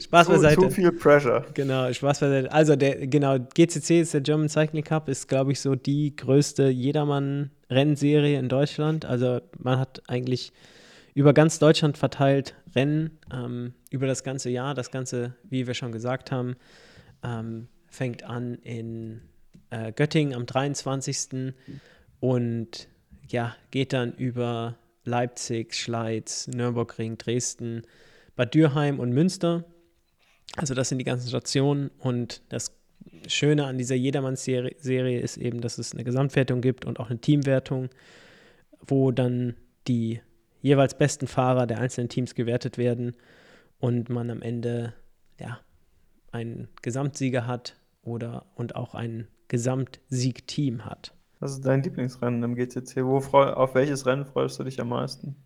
Spaß 0.00 0.26
Zu, 0.26 0.32
beiseite. 0.32 0.60
zu 0.60 0.70
viel 0.70 0.92
Pressure. 0.92 1.46
Genau, 1.54 1.92
Spaß 1.92 2.20
beiseite. 2.20 2.52
Also 2.52 2.76
der, 2.76 3.06
genau, 3.06 3.38
GCC 3.38 4.00
ist 4.00 4.14
der 4.14 4.20
German 4.20 4.48
Cycling 4.48 4.84
Cup, 4.84 5.08
ist, 5.08 5.28
glaube 5.28 5.52
ich, 5.52 5.60
so 5.60 5.74
die 5.74 6.16
größte 6.16 6.68
Jedermann-Rennserie 6.68 8.38
in 8.38 8.48
Deutschland. 8.48 9.04
Also 9.04 9.40
man 9.58 9.78
hat 9.78 10.02
eigentlich 10.08 10.52
über 11.14 11.32
ganz 11.32 11.58
Deutschland 11.58 11.96
verteilt 11.96 12.54
Rennen 12.74 13.18
ähm, 13.32 13.74
über 13.90 14.06
das 14.06 14.24
ganze 14.24 14.50
Jahr. 14.50 14.74
Das 14.74 14.90
Ganze, 14.90 15.34
wie 15.44 15.66
wir 15.66 15.74
schon 15.74 15.92
gesagt 15.92 16.30
haben, 16.30 16.56
ähm, 17.22 17.68
fängt 17.86 18.24
an 18.24 18.54
in 18.62 19.22
äh, 19.70 19.92
Göttingen 19.92 20.34
am 20.34 20.46
23. 20.46 21.54
und 22.20 22.88
ja, 23.28 23.56
geht 23.70 23.92
dann 23.92 24.12
über 24.12 24.76
Leipzig, 25.08 25.74
Schleiz, 25.74 26.46
Nürburgring, 26.46 27.18
Dresden, 27.18 27.82
Bad 28.36 28.54
Dürheim 28.54 29.00
und 29.00 29.10
Münster. 29.10 29.64
Also 30.56 30.74
das 30.74 30.88
sind 30.88 30.98
die 30.98 31.04
ganzen 31.04 31.28
Stationen 31.28 31.90
und 31.98 32.42
das 32.48 32.74
Schöne 33.26 33.66
an 33.66 33.78
dieser 33.78 33.94
Jedermanns-Serie 33.94 35.20
ist 35.20 35.36
eben, 35.38 35.60
dass 35.60 35.78
es 35.78 35.92
eine 35.92 36.04
Gesamtwertung 36.04 36.60
gibt 36.60 36.84
und 36.84 37.00
auch 37.00 37.10
eine 37.10 37.20
Teamwertung, 37.20 37.88
wo 38.86 39.10
dann 39.10 39.56
die 39.86 40.20
jeweils 40.60 40.96
besten 40.96 41.26
Fahrer 41.26 41.66
der 41.66 41.78
einzelnen 41.78 42.08
Teams 42.08 42.34
gewertet 42.34 42.78
werden 42.78 43.14
und 43.78 44.08
man 44.08 44.30
am 44.30 44.42
Ende 44.42 44.94
ja 45.40 45.60
einen 46.32 46.68
Gesamtsieger 46.82 47.46
hat 47.46 47.76
oder 48.02 48.46
und 48.54 48.76
auch 48.76 48.94
ein 48.94 49.28
Gesamtsiegteam 49.48 50.84
hat. 50.84 51.14
Was 51.40 51.52
ist 51.52 51.64
dein 51.64 51.82
Lieblingsrennen 51.82 52.42
im 52.42 52.54
GCC? 52.54 53.04
Wo 53.04 53.20
freu, 53.20 53.52
auf 53.52 53.74
welches 53.74 54.06
Rennen 54.06 54.26
freust 54.26 54.58
du 54.58 54.64
dich 54.64 54.80
am 54.80 54.88
meisten? 54.88 55.36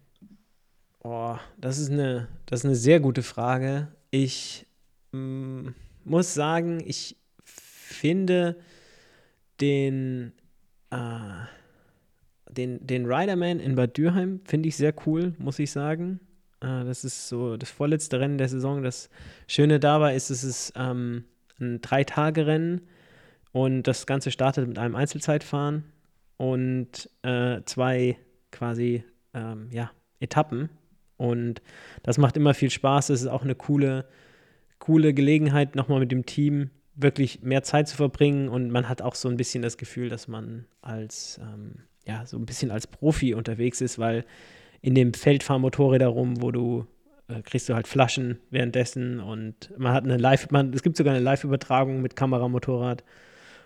Oh, 1.05 1.37
das 1.59 1.79
ist 1.79 1.91
eine, 1.91 2.29
das 2.47 2.61
ist 2.61 2.65
eine 2.65 2.77
sehr 2.77 3.01
gute 3.01 3.23
Frage. 3.23 3.89
Ich 4.11 4.67
mm, 5.13 5.69
muss 6.05 6.33
sagen, 6.33 6.83
ich 6.87 7.17
finde 7.45 8.57
den, 9.61 10.33
äh, 10.91 11.45
den, 12.49 12.87
den 12.87 13.07
Riderman 13.07 13.61
in 13.61 13.75
Bad 13.75 13.97
Dürheim 13.97 14.41
finde 14.45 14.69
ich 14.69 14.77
sehr 14.77 14.95
cool, 15.07 15.35
muss 15.39 15.59
ich 15.59 15.73
sagen. 15.73 16.21
Äh, 16.61 16.85
das 16.85 17.05
ist 17.05 17.29
so 17.29 17.57
das 17.57 17.71
vorletzte 17.71 18.19
Rennen 18.19 18.39
der 18.39 18.49
Saison. 18.49 18.83
Das 18.83 19.11
Schöne 19.47 19.79
dabei 19.79 20.15
ist, 20.17 20.31
es 20.31 20.43
ist 20.45 20.73
ähm, 20.77 21.25
ein 21.61 21.81
Drei-Tage-Rennen 21.83 22.83
und 23.53 23.85
das 23.85 24.07
Ganze 24.07 24.31
startet 24.31 24.67
mit 24.67 24.79
einem 24.79 24.97
Einzelzeitfahren 24.97 25.85
und 26.37 27.09
äh, 27.23 27.61
zwei 27.65 28.17
quasi 28.51 29.05
ähm, 29.35 29.69
ja, 29.71 29.91
Etappen. 30.21 30.71
Und 31.17 31.63
das 32.03 32.19
macht 32.19 32.37
immer 32.37 32.55
viel 32.55 32.71
Spaß. 32.71 33.11
Es 33.11 33.23
ist 33.23 33.29
auch 33.29 33.43
eine 33.43 33.55
coole, 33.55 34.07
coole 34.79 35.15
Gelegenheit, 35.15 35.77
nochmal 35.77 36.01
mit 36.01 36.11
dem 36.11 36.27
Team 36.27 36.71
wirklich 36.95 37.43
mehr 37.43 37.63
Zeit 37.63 37.89
zu 37.89 37.97
verbringen. 37.97 38.49
Und 38.49 38.71
man 38.71 38.89
hat 38.89 39.03
auch 39.03 39.15
so 39.15 39.29
ein 39.29 39.37
bisschen 39.37 39.63
das 39.63 39.77
Gefühl, 39.77 40.09
dass 40.09 40.29
man 40.29 40.65
als, 40.81 41.39
ähm, 41.43 41.85
ja, 42.07 42.27
so 42.27 42.39
ein 42.39 42.47
bisschen 42.47 42.71
als 42.71 42.87
Profi 42.87 43.35
unterwegs 43.35 43.81
ist, 43.81 43.99
weil 43.99 44.25
in 44.81 44.95
dem 44.95 45.15
Feld 45.15 45.43
fahren 45.43 45.61
Motorräder 45.61 46.09
rum, 46.09 46.43
wo 46.43 46.51
du 46.51 46.87
äh, 47.29 47.43
kriegst 47.43 47.69
du 47.69 47.75
halt 47.75 47.87
Flaschen 47.87 48.39
währenddessen 48.51 49.21
und 49.21 49.73
man 49.79 49.93
hat 49.93 50.05
eine 50.05 50.17
Live, 50.17 50.51
man, 50.51 50.73
es 50.73 50.83
gibt 50.83 50.97
sogar 50.97 51.15
eine 51.15 51.23
Live-Übertragung 51.23 52.03
mit 52.03 52.17
Kameramotorrad. 52.17 53.05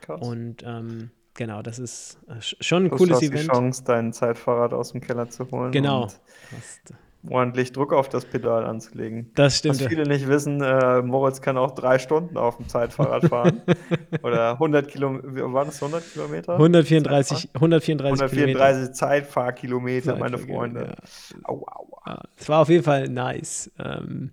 Krass. 0.07 0.21
Und 0.27 0.63
ähm, 0.65 1.11
genau, 1.35 1.63
das 1.63 1.79
ist 1.79 2.19
äh, 2.29 2.35
schon 2.41 2.85
ein 2.85 2.89
Plus 2.91 2.99
cooles 3.01 3.09
du 3.09 3.15
hast 3.15 3.23
die 3.23 3.27
Event. 3.37 3.51
Chance, 3.51 3.83
dein 3.85 4.13
Zeitfahrrad 4.13 4.73
aus 4.73 4.93
dem 4.93 5.01
Keller 5.01 5.29
zu 5.29 5.51
holen 5.51 5.73
Genau. 5.73 6.03
und 6.05 6.21
Das, 6.53 6.97
ordentlich 7.29 7.73
Druck 7.73 7.93
auf 7.93 8.09
das 8.09 8.25
Pedal 8.25 8.65
anzulegen. 8.65 9.33
das 9.35 9.59
stimmt. 9.59 9.81
Was 9.81 9.89
viele 9.89 10.07
nicht 10.07 10.29
wissen, 10.29 10.63
äh, 10.63 11.03
Moritz 11.03 11.41
kann 11.41 11.57
auch 11.59 11.73
drei 11.73 11.99
Stunden 11.99 12.37
auf 12.37 12.57
dem 12.59 12.69
Zeitfahrrad 12.69 13.25
fahren. 13.25 13.63
Oder 14.23 14.53
100 14.53 14.87
Kilometer, 14.87 15.53
waren 15.53 15.67
es 15.69 15.83
100 15.83 16.13
Kilometer? 16.13 16.53
134, 16.53 17.51
134, 17.55 18.23
134 18.23 18.93
Zeitfahrkilometer, 18.95 20.15
meine 20.17 20.39
Freunde. 20.39 20.95
ja. 21.33 21.39
Au, 21.49 21.67
au. 21.67 21.99
Ja, 22.07 22.23
es 22.37 22.49
war 22.49 22.61
auf 22.61 22.69
jeden 22.69 22.85
Fall 22.85 23.09
nice. 23.09 23.73
Ähm, 23.81 24.31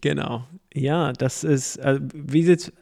genau. 0.00 0.44
Ja, 0.72 1.12
das 1.12 1.44
ist, 1.44 1.76
äh, 1.76 2.00
wie 2.14 2.44
sieht's, 2.44 2.72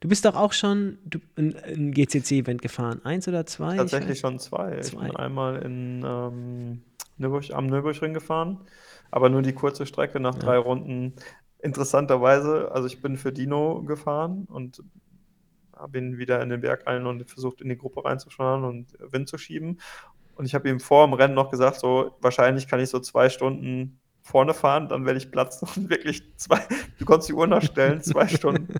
du 0.00 0.08
bist 0.08 0.24
doch 0.24 0.34
auch 0.36 0.52
schon 0.52 0.98
du, 1.04 1.18
ein, 1.36 1.56
ein 1.64 1.92
GCC-Event 1.92 2.62
gefahren. 2.62 3.00
Eins 3.04 3.26
oder 3.28 3.46
zwei? 3.46 3.72
Ich 3.72 3.76
Tatsächlich 3.78 4.18
schon 4.20 4.38
zwei. 4.38 4.78
Ich 4.78 4.86
Zwei. 4.86 5.06
bin 5.08 5.16
einmal 5.16 5.62
in, 5.62 6.02
ähm, 6.06 6.82
Nürburg, 7.16 7.50
am 7.52 7.66
Nürburgring 7.66 8.14
gefahren, 8.14 8.58
aber 9.10 9.28
nur 9.28 9.42
die 9.42 9.52
kurze 9.52 9.86
Strecke 9.86 10.20
nach 10.20 10.34
Ja. 10.34 10.40
drei 10.40 10.58
Runden. 10.58 11.14
Interessanterweise, 11.60 12.70
also 12.72 12.86
ich 12.86 13.02
bin 13.02 13.16
für 13.16 13.32
Dino 13.32 13.82
gefahren 13.82 14.46
und 14.48 14.82
habe 15.76 15.98
ihn 15.98 16.18
wieder 16.18 16.40
in 16.42 16.48
den 16.48 16.60
Berg 16.60 16.86
ein 16.86 17.06
und 17.06 17.28
versucht 17.30 17.60
in 17.60 17.68
die 17.68 17.76
Gruppe 17.76 18.04
reinzufahren 18.04 18.64
und 18.64 18.96
Wind 19.12 19.28
zu 19.28 19.38
schieben. 19.38 19.80
Und 20.36 20.44
ich 20.44 20.54
habe 20.54 20.68
ihm 20.68 20.78
vor 20.80 21.06
dem 21.06 21.14
Rennen 21.14 21.34
noch 21.34 21.50
gesagt, 21.50 21.80
so 21.80 22.16
wahrscheinlich 22.20 22.68
kann 22.68 22.80
ich 22.80 22.90
so 22.90 23.00
zwei 23.00 23.28
Stunden 23.28 24.00
vorne 24.28 24.52
fahren, 24.52 24.88
dann 24.88 25.06
werde 25.06 25.18
ich 25.18 25.30
platzen 25.30 25.68
und 25.74 25.90
wirklich 25.90 26.22
zwei, 26.36 26.60
du 26.98 27.06
konntest 27.06 27.30
die 27.30 27.32
Uhr 27.32 27.46
nachstellen, 27.46 28.02
zwei 28.02 28.28
Stunden 28.28 28.74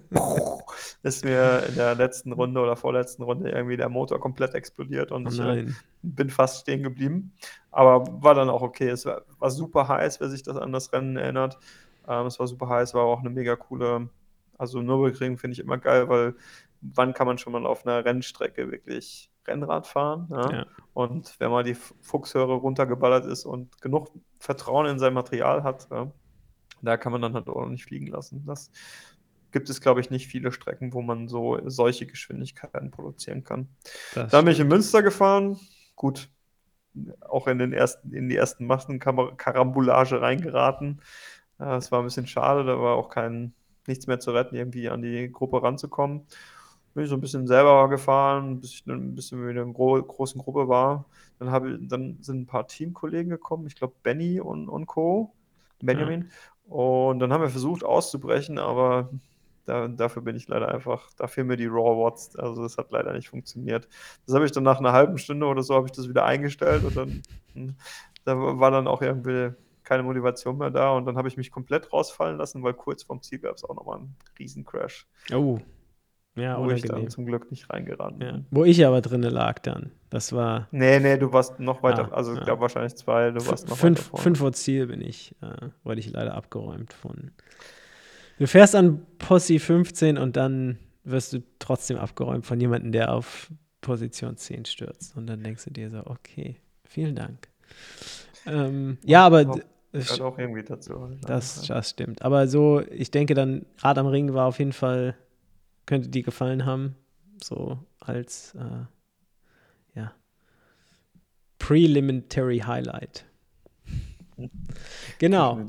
ist 1.02 1.24
mir 1.24 1.64
in 1.66 1.74
der 1.76 1.94
letzten 1.94 2.32
Runde 2.32 2.60
oder 2.60 2.76
vorletzten 2.76 3.22
Runde 3.22 3.50
irgendwie 3.50 3.78
der 3.78 3.88
Motor 3.88 4.20
komplett 4.20 4.54
explodiert 4.54 5.10
und 5.10 5.26
Oh 5.26 5.30
ich 5.30 5.40
äh, 5.40 5.66
bin 6.02 6.28
fast 6.28 6.60
stehen 6.60 6.82
geblieben. 6.82 7.32
Aber 7.70 8.22
war 8.22 8.34
dann 8.34 8.50
auch 8.50 8.60
okay. 8.60 8.88
Es 8.88 9.06
war, 9.06 9.22
war 9.38 9.50
super 9.50 9.88
heiß, 9.88 10.20
wer 10.20 10.28
sich 10.28 10.42
das 10.42 10.56
an 10.58 10.72
das 10.72 10.92
Rennen 10.92 11.16
erinnert. 11.16 11.58
Ähm, 12.06 12.26
es 12.26 12.38
war 12.38 12.46
super 12.46 12.68
heiß, 12.68 12.92
war 12.92 13.04
auch 13.04 13.20
eine 13.20 13.30
mega 13.30 13.56
coole, 13.56 14.10
also 14.58 14.82
Nürburgring 14.82 15.38
finde 15.38 15.54
ich 15.54 15.60
immer 15.60 15.78
geil, 15.78 16.10
weil 16.10 16.34
wann 16.82 17.14
kann 17.14 17.26
man 17.26 17.38
schon 17.38 17.54
mal 17.54 17.64
auf 17.64 17.86
einer 17.86 18.04
Rennstrecke 18.04 18.70
wirklich 18.70 19.30
Rennrad 19.46 19.86
fahren? 19.86 20.28
Ja? 20.30 20.52
Ja. 20.52 20.66
Und 20.92 21.40
wenn 21.40 21.50
mal 21.50 21.64
die 21.64 21.74
Fuchshöre 21.74 22.54
runtergeballert 22.54 23.24
ist 23.24 23.46
und 23.46 23.80
genug 23.80 24.10
Vertrauen 24.38 24.86
in 24.86 24.98
sein 24.98 25.14
Material 25.14 25.62
hat, 25.62 25.88
ja, 25.90 26.10
da 26.82 26.96
kann 26.96 27.12
man 27.12 27.22
dann 27.22 27.34
halt 27.34 27.48
auch 27.48 27.66
nicht 27.66 27.84
fliegen 27.84 28.06
lassen. 28.06 28.44
Das 28.46 28.70
gibt 29.50 29.68
es, 29.70 29.80
glaube 29.80 30.00
ich, 30.00 30.10
nicht 30.10 30.28
viele 30.28 30.52
Strecken, 30.52 30.92
wo 30.92 31.02
man 31.02 31.28
so 31.28 31.58
solche 31.68 32.06
Geschwindigkeiten 32.06 32.90
produzieren 32.90 33.44
kann. 33.44 33.68
Das 34.14 34.30
Dann 34.30 34.44
bin 34.44 34.52
ich 34.52 34.60
in 34.60 34.68
Münster 34.68 35.02
gefahren. 35.02 35.58
Gut, 35.96 36.28
auch 37.20 37.48
in 37.48 37.58
den 37.58 37.72
ersten, 37.72 38.12
in 38.12 38.28
die 38.28 38.36
ersten 38.36 38.66
Massenkarambolage 38.66 40.20
reingeraten. 40.20 41.00
Es 41.58 41.90
war 41.90 42.00
ein 42.00 42.04
bisschen 42.04 42.26
schade, 42.26 42.64
da 42.64 42.78
war 42.78 42.94
auch 42.94 43.08
kein, 43.08 43.54
nichts 43.86 44.06
mehr 44.06 44.20
zu 44.20 44.30
retten, 44.30 44.54
irgendwie 44.54 44.88
an 44.88 45.02
die 45.02 45.32
Gruppe 45.32 45.62
ranzukommen. 45.62 46.26
Bin 46.98 47.04
ich 47.04 47.10
so 47.10 47.16
ein 47.16 47.20
bisschen 47.20 47.46
selber 47.46 47.88
gefahren, 47.88 48.58
bis 48.60 48.72
ich 48.72 48.82
dann 48.82 49.10
ein 49.10 49.14
bisschen 49.14 49.40
in 49.48 49.56
einer 49.56 49.72
gro 49.72 50.02
großen 50.02 50.40
Gruppe 50.40 50.66
war. 50.66 51.04
Dann, 51.38 51.52
habe, 51.52 51.78
dann 51.80 52.18
sind 52.20 52.40
ein 52.40 52.46
paar 52.46 52.66
Teamkollegen 52.66 53.30
gekommen, 53.30 53.68
ich 53.68 53.76
glaube 53.76 53.94
Benny 54.02 54.40
und, 54.40 54.68
und 54.68 54.86
Co. 54.86 55.32
Benjamin. 55.80 56.30
Und 56.66 57.20
dann 57.20 57.32
haben 57.32 57.42
wir 57.42 57.50
versucht 57.50 57.84
auszubrechen, 57.84 58.58
aber 58.58 59.10
da, 59.64 59.86
dafür 59.86 60.22
bin 60.22 60.34
ich 60.34 60.48
leider 60.48 60.74
einfach, 60.74 61.08
da 61.16 61.28
fehlen 61.28 61.46
mir 61.46 61.56
die 61.56 61.66
Raw 61.66 62.04
Watts. 62.04 62.34
Also 62.34 62.62
das 62.64 62.78
hat 62.78 62.90
leider 62.90 63.12
nicht 63.12 63.28
funktioniert. 63.28 63.86
Das 64.26 64.34
habe 64.34 64.44
ich 64.44 64.50
dann 64.50 64.64
nach 64.64 64.80
einer 64.80 64.92
halben 64.92 65.18
Stunde 65.18 65.46
oder 65.46 65.62
so 65.62 65.76
habe 65.76 65.86
ich 65.86 65.92
das 65.92 66.08
wieder 66.08 66.24
eingestellt 66.24 66.82
und 66.82 66.96
dann 66.96 67.22
hm, 67.54 67.76
da 68.24 68.36
war 68.36 68.72
dann 68.72 68.88
auch 68.88 69.02
irgendwie 69.02 69.54
keine 69.84 70.02
Motivation 70.02 70.58
mehr 70.58 70.70
da 70.70 70.90
und 70.90 71.06
dann 71.06 71.16
habe 71.16 71.28
ich 71.28 71.36
mich 71.36 71.52
komplett 71.52 71.92
rausfallen 71.92 72.36
lassen, 72.36 72.62
weil 72.62 72.74
kurz 72.74 73.04
vorm 73.04 73.22
Ziel 73.22 73.38
gab 73.38 73.56
es 73.56 73.64
auch 73.64 73.74
nochmal 73.74 73.98
einen 73.98 74.16
Riesencrash, 74.38 75.06
Oh. 75.32 75.60
Ja, 76.38 76.58
wo 76.58 76.70
ich 76.70 76.82
dann 76.82 76.90
unangenehm. 76.90 77.10
zum 77.10 77.26
Glück 77.26 77.50
nicht 77.50 77.68
reingerannt 77.70 78.22
Ja. 78.22 78.32
bin. 78.32 78.46
Wo 78.50 78.64
ich 78.64 78.84
aber 78.86 79.00
drinne 79.00 79.28
lag 79.30 79.58
dann. 79.60 79.90
Das 80.10 80.32
war 80.32 80.68
Nee, 80.70 81.00
nee, 81.00 81.16
du 81.18 81.32
warst 81.32 81.58
noch 81.60 81.82
weiter, 81.82 82.08
Ah, 82.12 82.16
also 82.16 82.32
ich 82.32 82.38
ja. 82.38 82.44
glaube 82.44 82.62
wahrscheinlich 82.62 82.94
zwei, 82.96 83.30
du 83.30 83.46
warst 83.46 83.68
noch 83.68 83.76
fünf, 83.76 83.98
weiter 83.98 84.08
vorne. 84.10 84.22
fünf 84.22 84.38
vor 84.38 84.52
Ziel 84.52 84.86
bin 84.86 85.00
ich, 85.02 85.34
äh, 85.42 85.68
wurde 85.84 86.00
ich 86.00 86.10
leider 86.10 86.34
abgeräumt 86.34 86.92
von. 86.92 87.30
Du 88.38 88.46
fährst 88.46 88.74
an 88.76 89.04
Posse 89.18 89.58
15 89.58 90.16
und 90.16 90.36
dann 90.36 90.78
wirst 91.04 91.32
du 91.32 91.42
trotzdem 91.58 91.98
abgeräumt 91.98 92.46
von 92.46 92.60
jemandem, 92.60 92.92
der 92.92 93.12
auf 93.12 93.50
Position 93.80 94.36
10 94.36 94.64
stürzt. 94.64 95.16
Und 95.16 95.26
dann 95.26 95.42
denkst 95.42 95.64
du 95.64 95.70
dir 95.70 95.90
so, 95.90 96.02
okay, 96.06 96.56
vielen 96.84 97.14
Dank. 97.16 97.48
Ähm, 98.46 98.98
ja, 99.04 99.26
aber 99.26 99.48
Auch- 99.48 99.56
d- 99.56 99.62
Gehört 99.90 100.20
auch 100.20 100.38
irgendwie 100.38 100.62
dazu. 100.62 101.08
das, 101.26 101.62
das 101.66 101.90
stimmt. 101.90 102.20
Aber 102.22 102.46
so, 102.46 102.82
ich 102.90 103.10
denke 103.10 103.32
dann, 103.34 103.64
Rad 103.78 103.96
am 103.98 104.06
Ring 104.06 104.34
war 104.34 104.46
auf 104.46 104.58
jeden 104.58 104.72
Fall, 104.74 105.14
könnte 105.88 106.10
dir 106.10 106.22
gefallen 106.22 106.66
haben. 106.66 106.94
So 107.42 107.78
als, 107.98 108.54
äh, 108.54 108.84
ja, 109.94 110.12
Preliminary 111.58 112.58
Highlight. 112.60 113.24
Genau. 115.18 115.66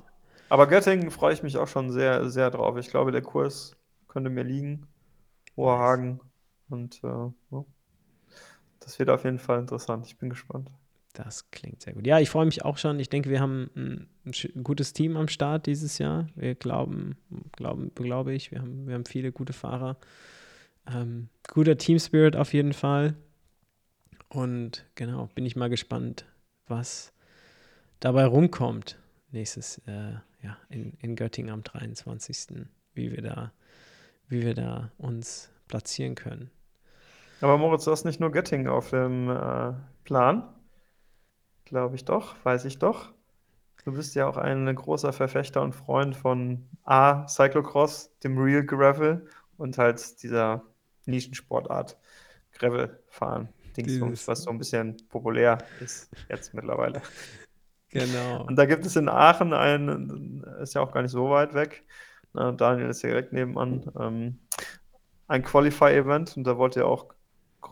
Aber 0.50 0.68
Göttingen 0.68 1.10
freue 1.10 1.34
ich 1.34 1.42
mich 1.42 1.58
auch 1.58 1.68
schon 1.68 1.92
sehr, 1.92 2.30
sehr 2.30 2.52
drauf. 2.52 2.78
Ich 2.78 2.90
glaube, 2.90 3.12
der 3.12 3.22
Kurs 3.22 3.76
könnte 4.08 4.30
mir 4.30 4.44
liegen. 4.44 4.88
Hoherhagen. 5.56 6.20
Und 6.70 7.02
äh, 7.04 7.62
das 8.80 9.00
wird 9.00 9.10
auf 9.10 9.24
jeden 9.24 9.40
Fall 9.40 9.60
interessant. 9.60 10.06
Ich 10.06 10.18
bin 10.18 10.30
gespannt. 10.30 10.70
Das 11.14 11.50
klingt 11.52 11.82
sehr 11.82 11.94
gut. 11.94 12.06
Ja, 12.06 12.20
ich 12.20 12.30
freue 12.30 12.46
mich 12.46 12.64
auch 12.64 12.78
schon. 12.78 13.00
Ich 13.00 13.10
denke, 13.10 13.30
wir 13.30 13.40
haben 13.40 13.70
ein, 13.76 14.08
ein, 14.26 14.64
gutes 14.64 14.94
Team 14.94 15.18
am 15.18 15.28
Start 15.28 15.66
dieses 15.66 15.98
Jahr. 15.98 16.28
Wir 16.36 16.56
glauben, 16.56 17.18
glauben, 17.54 17.92
glaube 17.96 18.34
ich, 18.34 18.52
wir 18.52 18.60
haben, 18.60 18.88
wir 18.88 18.96
haben 18.96 19.06
viele 19.06 19.32
gute 19.32 19.54
Fahrer. 19.54 19.98
Ähm, 20.88 21.30
guter 21.48 21.78
Team 21.78 22.00
Spirit 22.00 22.36
auf 22.36 22.54
jeden 22.54 22.74
Fall. 22.74 23.16
Und 24.30 24.86
genau, 24.96 25.30
bin 25.34 25.46
ich 25.46 25.56
mal 25.56 25.70
gespannt, 25.70 26.26
was 26.68 27.12
dabei 28.00 28.26
rumkommt 28.26 29.00
nächstes 29.32 29.80
äh, 29.88 30.14
ja, 30.44 30.58
in, 30.70 30.94
in 31.02 31.16
Göttingen 31.16 31.52
am 31.52 31.64
23. 31.64 32.66
Wie 32.94 33.12
wir 33.12 33.22
da, 33.22 33.52
wie 34.28 34.44
wir 34.44 34.54
da 34.54 34.92
uns 34.98 35.52
platzieren 35.68 36.16
können. 36.16 36.52
Aber 37.42 37.58
Moritz, 37.58 37.86
du 37.86 37.92
hast 37.92 38.06
nicht 38.06 38.20
nur 38.20 38.32
Göttingen 38.32 38.68
auf 38.68 38.90
dem 38.90 39.30
äh, 39.30 39.74
Plan. 40.04 40.44
Glaube 41.70 41.96
ich 41.96 42.04
doch, 42.04 42.36
weiß 42.44 42.66
ich 42.66 42.80
doch. 42.80 43.14
Du 43.86 43.94
bist 43.94 44.16
ja 44.16 44.28
auch 44.28 44.38
ein 44.38 44.74
großer 44.74 45.14
Verfechter 45.14 45.62
und 45.62 45.74
Freund 45.74 46.16
von 46.16 46.68
A, 46.84 47.28
Cyclocross, 47.28 48.18
dem 48.24 48.40
Real 48.40 48.66
Gravel 48.66 49.28
und 49.58 49.78
halt 49.78 50.24
dieser 50.24 50.64
Nischensportart 51.06 51.96
Gravel 52.54 53.00
fahren. 53.08 53.50
Dingsbums, 53.78 54.28
was 54.28 54.44
so 54.44 54.50
ein 54.50 54.58
bisschen 54.58 54.98
populär 55.10 55.60
ist 55.80 56.10
jetzt 56.28 56.54
mittlerweile. 56.54 57.02
Genau. 57.92 58.46
Und 58.46 58.56
da 58.56 58.68
gibt 58.68 58.86
es 58.86 58.96
in 58.96 59.10
Aachen 59.10 59.52
ein, 59.52 60.46
ist 60.62 60.76
ja 60.76 60.82
auch 60.82 60.92
gar 60.92 61.02
nicht 61.02 61.10
so 61.10 61.32
weit 61.32 61.56
weg. 61.56 61.84
Na, 62.34 62.52
Daniel 62.52 62.90
ist 62.90 63.02
ja 63.02 63.10
direkt 63.10 63.34
nebenan. 63.34 63.92
Ähm, 64.00 64.38
ein 65.28 65.42
Qualify-Event 65.42 66.38
und 66.38 66.44
da 66.44 66.60
wollt 66.60 66.76
ihr 66.76 66.86
auch 66.86 67.08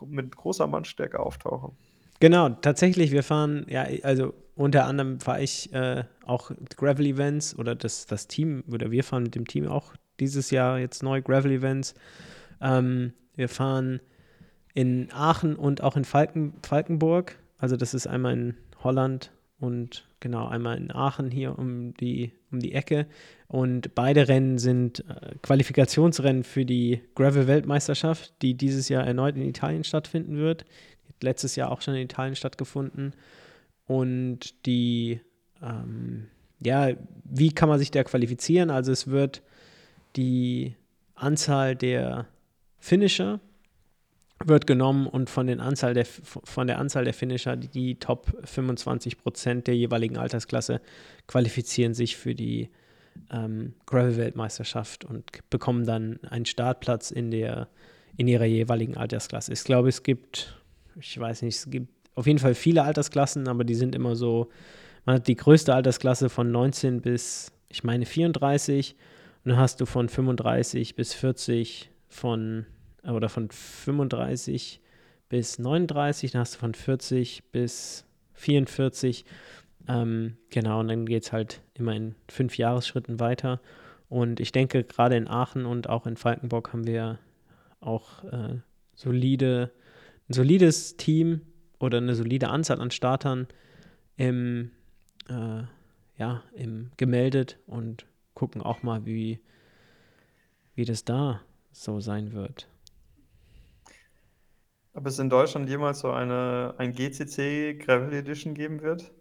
mit 0.04 0.34
großer 0.34 0.66
Mannstärke 0.66 1.20
auftauchen. 1.20 1.76
Genau, 2.20 2.48
tatsächlich, 2.48 3.12
wir 3.12 3.22
fahren, 3.22 3.64
ja, 3.68 3.86
also 4.02 4.34
unter 4.54 4.86
anderem 4.86 5.20
fahre 5.20 5.42
ich 5.42 5.72
äh, 5.72 6.02
auch 6.26 6.50
Gravel-Events 6.76 7.56
oder 7.56 7.76
das, 7.76 8.06
das 8.06 8.26
Team, 8.26 8.64
oder 8.70 8.90
wir 8.90 9.04
fahren 9.04 9.22
mit 9.22 9.36
dem 9.36 9.46
Team 9.46 9.68
auch 9.68 9.94
dieses 10.18 10.50
Jahr 10.50 10.78
jetzt 10.78 11.02
neu 11.02 11.22
Gravel-Events. 11.22 11.94
Ähm, 12.60 13.12
wir 13.36 13.48
fahren 13.48 14.00
in 14.74 15.10
Aachen 15.12 15.54
und 15.54 15.82
auch 15.82 15.96
in 15.96 16.04
Falken, 16.04 16.54
Falkenburg. 16.62 17.38
Also 17.58 17.76
das 17.76 17.94
ist 17.94 18.08
einmal 18.08 18.32
in 18.32 18.56
Holland 18.82 19.30
und 19.60 20.06
genau 20.20 20.48
einmal 20.48 20.76
in 20.76 20.90
Aachen 20.90 21.30
hier 21.30 21.58
um 21.58 21.94
die, 21.94 22.32
um 22.50 22.58
die 22.58 22.72
Ecke. 22.72 23.06
Und 23.46 23.94
beide 23.94 24.28
Rennen 24.28 24.58
sind 24.58 25.04
äh, 25.08 25.36
Qualifikationsrennen 25.42 26.44
für 26.44 26.64
die 26.64 27.00
Gravel-Weltmeisterschaft, 27.14 28.34
die 28.42 28.54
dieses 28.54 28.88
Jahr 28.88 29.06
erneut 29.06 29.36
in 29.36 29.42
Italien 29.42 29.84
stattfinden 29.84 30.36
wird. 30.36 30.64
Letztes 31.22 31.56
Jahr 31.56 31.70
auch 31.70 31.80
schon 31.80 31.94
in 31.94 32.02
Italien 32.02 32.36
stattgefunden. 32.36 33.14
Und 33.86 34.66
die, 34.66 35.20
ähm, 35.62 36.28
ja, 36.60 36.90
wie 37.24 37.52
kann 37.52 37.68
man 37.68 37.78
sich 37.78 37.90
da 37.90 38.04
qualifizieren? 38.04 38.70
Also 38.70 38.92
es 38.92 39.06
wird 39.08 39.42
die 40.16 40.74
Anzahl 41.14 41.76
der 41.76 42.26
Finisher 42.78 43.40
wird 44.44 44.66
genommen 44.66 45.06
und 45.06 45.30
von, 45.30 45.46
den 45.46 45.60
Anzahl 45.60 45.94
der, 45.94 46.06
von 46.06 46.66
der 46.66 46.78
Anzahl 46.78 47.04
der 47.04 47.14
Finisher, 47.14 47.56
die, 47.56 47.96
Top 47.96 48.36
25 48.44 49.18
Prozent 49.18 49.66
der 49.66 49.76
jeweiligen 49.76 50.16
Altersklasse 50.16 50.80
qualifizieren 51.26 51.94
sich 51.94 52.16
für 52.16 52.34
die 52.34 52.70
ähm, 53.32 53.74
Gravel-Weltmeisterschaft 53.86 55.04
und 55.04 55.24
bekommen 55.50 55.86
dann 55.86 56.20
einen 56.28 56.46
Startplatz 56.46 57.10
in, 57.10 57.30
der, 57.30 57.68
in 58.16 58.28
ihrer 58.28 58.44
jeweiligen 58.44 58.96
Altersklasse. 58.96 59.52
Ich 59.52 59.64
glaube, 59.64 59.88
es 59.88 60.04
gibt, 60.04 60.57
ich 61.00 61.18
weiß 61.18 61.42
nicht, 61.42 61.56
es 61.56 61.70
gibt 61.70 61.88
auf 62.14 62.26
jeden 62.26 62.38
Fall 62.38 62.54
viele 62.54 62.82
Altersklassen, 62.82 63.48
aber 63.48 63.64
die 63.64 63.74
sind 63.74 63.94
immer 63.94 64.16
so, 64.16 64.48
man 65.04 65.16
hat 65.16 65.28
die 65.28 65.36
größte 65.36 65.74
Altersklasse 65.74 66.28
von 66.28 66.50
19 66.50 67.00
bis, 67.00 67.52
ich 67.68 67.84
meine, 67.84 68.06
34 68.06 68.96
und 69.44 69.50
dann 69.50 69.58
hast 69.58 69.80
du 69.80 69.86
von 69.86 70.08
35 70.08 70.96
bis 70.96 71.14
40 71.14 71.90
von 72.08 72.66
oder 73.04 73.28
von 73.28 73.50
35 73.50 74.80
bis 75.28 75.58
39, 75.58 76.32
dann 76.32 76.40
hast 76.40 76.56
du 76.56 76.58
von 76.58 76.74
40 76.74 77.44
bis 77.52 78.04
44. 78.34 79.24
Ähm, 79.88 80.36
genau, 80.50 80.80
und 80.80 80.88
dann 80.88 81.06
geht 81.06 81.24
es 81.24 81.32
halt 81.32 81.62
immer 81.74 81.94
in 81.94 82.14
fünf 82.28 82.58
Jahresschritten 82.58 83.20
weiter. 83.20 83.60
Und 84.08 84.40
ich 84.40 84.52
denke, 84.52 84.84
gerade 84.84 85.16
in 85.16 85.28
Aachen 85.28 85.66
und 85.66 85.88
auch 85.88 86.06
in 86.06 86.16
Falkenburg 86.16 86.72
haben 86.72 86.86
wir 86.86 87.18
auch 87.80 88.24
äh, 88.24 88.56
solide, 88.94 89.70
ein 90.28 90.32
solides 90.32 90.96
Team 90.96 91.42
oder 91.78 91.98
eine 91.98 92.14
solide 92.14 92.48
Anzahl 92.48 92.80
an 92.80 92.90
Startern 92.90 93.46
im, 94.16 94.70
äh, 95.28 95.62
ja, 96.18 96.42
im 96.54 96.90
gemeldet 96.96 97.58
und 97.66 98.06
gucken 98.34 98.62
auch 98.62 98.82
mal, 98.82 99.06
wie, 99.06 99.40
wie 100.74 100.84
das 100.84 101.04
da 101.04 101.40
so 101.72 102.00
sein 102.00 102.32
wird. 102.32 102.68
Ob 104.94 105.06
es 105.06 105.18
in 105.18 105.30
Deutschland 105.30 105.68
jemals 105.68 106.00
so 106.00 106.10
eine 106.10 106.74
ein 106.78 106.92
GCC 106.92 107.78
Gravel 107.78 108.12
Edition 108.12 108.54
geben 108.54 108.82
wird? 108.82 109.12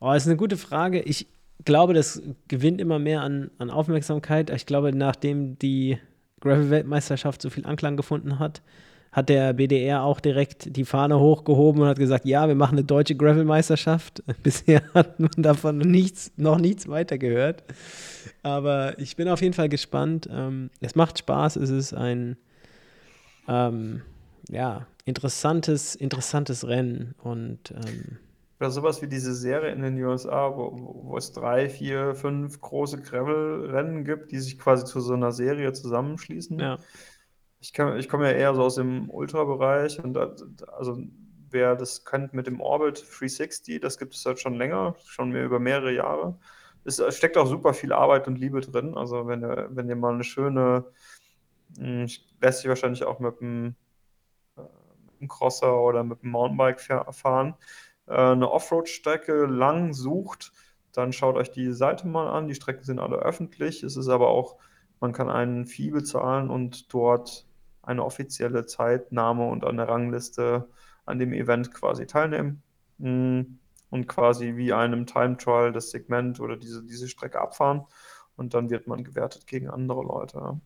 Oh, 0.00 0.12
das 0.12 0.24
ist 0.24 0.28
eine 0.28 0.36
gute 0.36 0.56
Frage. 0.56 1.00
Ich 1.02 1.28
glaube, 1.64 1.94
das 1.94 2.20
gewinnt 2.48 2.80
immer 2.80 2.98
mehr 2.98 3.22
an, 3.22 3.52
an 3.58 3.70
Aufmerksamkeit. 3.70 4.50
Ich 4.50 4.66
glaube, 4.66 4.92
nachdem 4.92 5.56
die 5.58 5.98
Gravel-Weltmeisterschaft 6.40 7.40
so 7.40 7.50
viel 7.50 7.64
Anklang 7.64 7.96
gefunden 7.96 8.40
hat, 8.40 8.62
hat 9.12 9.28
der 9.28 9.52
BDR 9.52 10.02
auch 10.02 10.20
direkt 10.20 10.74
die 10.74 10.86
Fahne 10.86 11.20
hochgehoben 11.20 11.82
und 11.82 11.88
hat 11.88 11.98
gesagt, 11.98 12.24
ja, 12.24 12.48
wir 12.48 12.54
machen 12.54 12.78
eine 12.78 12.84
deutsche 12.84 13.14
Gravel-Meisterschaft. 13.14 14.22
Bisher 14.42 14.82
hat 14.94 15.20
man 15.20 15.30
davon 15.36 15.78
nichts, 15.78 16.32
noch 16.36 16.58
nichts 16.58 16.88
weiter 16.88 17.18
gehört. 17.18 17.62
Aber 18.42 18.98
ich 18.98 19.14
bin 19.16 19.28
auf 19.28 19.42
jeden 19.42 19.52
Fall 19.52 19.68
gespannt. 19.68 20.28
Ähm, 20.32 20.70
es 20.80 20.94
macht 20.94 21.18
Spaß, 21.18 21.56
es 21.56 21.68
ist 21.68 21.92
ein 21.92 22.38
ähm, 23.48 24.00
ja, 24.48 24.86
interessantes, 25.04 25.94
interessantes 25.94 26.66
Rennen 26.66 27.14
und 27.22 27.72
ähm, 27.72 28.18
oder 28.62 28.70
sowas 28.70 29.02
wie 29.02 29.08
diese 29.08 29.34
Serie 29.34 29.72
in 29.72 29.82
den 29.82 30.00
USA, 30.04 30.56
wo, 30.56 31.02
wo 31.02 31.16
es 31.16 31.32
drei, 31.32 31.68
vier, 31.68 32.14
fünf 32.14 32.60
große 32.60 33.02
Gravel-Rennen 33.02 34.04
gibt, 34.04 34.30
die 34.30 34.38
sich 34.38 34.56
quasi 34.56 34.84
zu 34.84 35.00
so 35.00 35.14
einer 35.14 35.32
Serie 35.32 35.72
zusammenschließen. 35.72 36.60
Ja. 36.60 36.78
Ich, 37.62 37.78
ich 37.78 38.08
komme 38.08 38.28
ja 38.28 38.36
eher 38.36 38.54
so 38.54 38.62
aus 38.62 38.74
dem 38.74 39.08
Ultra-Bereich 39.08 40.02
und 40.02 40.16
also 40.16 40.98
wer 41.50 41.76
das 41.76 42.04
kennt 42.04 42.34
mit 42.34 42.48
dem 42.48 42.60
Orbit 42.60 43.04
360, 43.08 43.80
das 43.80 43.98
gibt 43.98 44.14
es 44.14 44.26
halt 44.26 44.40
schon 44.40 44.54
länger, 44.54 44.96
schon 45.06 45.30
mehr 45.30 45.44
über 45.44 45.60
mehrere 45.60 45.92
Jahre. 45.92 46.38
Es 46.84 47.00
steckt 47.16 47.36
auch 47.38 47.46
super 47.46 47.72
viel 47.72 47.92
Arbeit 47.92 48.26
und 48.26 48.36
Liebe 48.36 48.60
drin. 48.60 48.96
Also 48.96 49.28
wenn 49.28 49.42
ihr, 49.44 49.68
wenn 49.70 49.88
ihr 49.88 49.94
mal 49.94 50.12
eine 50.14 50.24
schöne, 50.24 50.86
hm, 51.78 52.08
lässt 52.40 52.60
sich 52.60 52.68
wahrscheinlich 52.68 53.04
auch 53.04 53.20
mit 53.20 53.40
einem 53.40 53.76
dem 55.20 55.28
Crosser 55.28 55.80
oder 55.80 56.02
mit 56.04 56.22
dem 56.22 56.30
Mountainbike 56.30 56.80
fahren, 56.80 57.54
äh, 58.06 58.14
eine 58.14 58.50
Offroad-Strecke 58.50 59.46
lang 59.46 59.94
sucht, 59.94 60.52
dann 60.92 61.12
schaut 61.12 61.36
euch 61.36 61.52
die 61.52 61.72
Seite 61.72 62.08
mal 62.08 62.28
an. 62.28 62.48
Die 62.48 62.54
Strecken 62.54 62.84
sind 62.84 62.98
alle 62.98 63.16
öffentlich. 63.18 63.84
Es 63.84 63.96
ist 63.96 64.08
aber 64.08 64.28
auch, 64.28 64.56
man 65.00 65.12
kann 65.12 65.30
einen 65.30 65.64
Fee 65.66 65.90
bezahlen 65.90 66.50
und 66.50 66.92
dort 66.92 67.46
eine 67.82 68.04
offizielle 68.04 68.66
Zeitnahme 68.66 69.46
und 69.48 69.64
eine 69.64 69.88
Rangliste 69.88 70.68
an 71.04 71.18
dem 71.18 71.32
Event 71.32 71.72
quasi 71.74 72.06
teilnehmen 72.06 72.62
mm, 72.98 73.40
und 73.90 74.06
quasi 74.06 74.56
wie 74.56 74.72
einem 74.72 75.06
Time 75.06 75.36
Trial 75.36 75.72
das 75.72 75.90
Segment 75.90 76.40
oder 76.40 76.56
diese, 76.56 76.84
diese 76.84 77.08
Strecke 77.08 77.40
abfahren 77.40 77.82
und 78.36 78.54
dann 78.54 78.70
wird 78.70 78.86
man 78.86 79.04
gewertet 79.04 79.46
gegen 79.46 79.68
andere 79.68 80.02
Leute. 80.02 80.60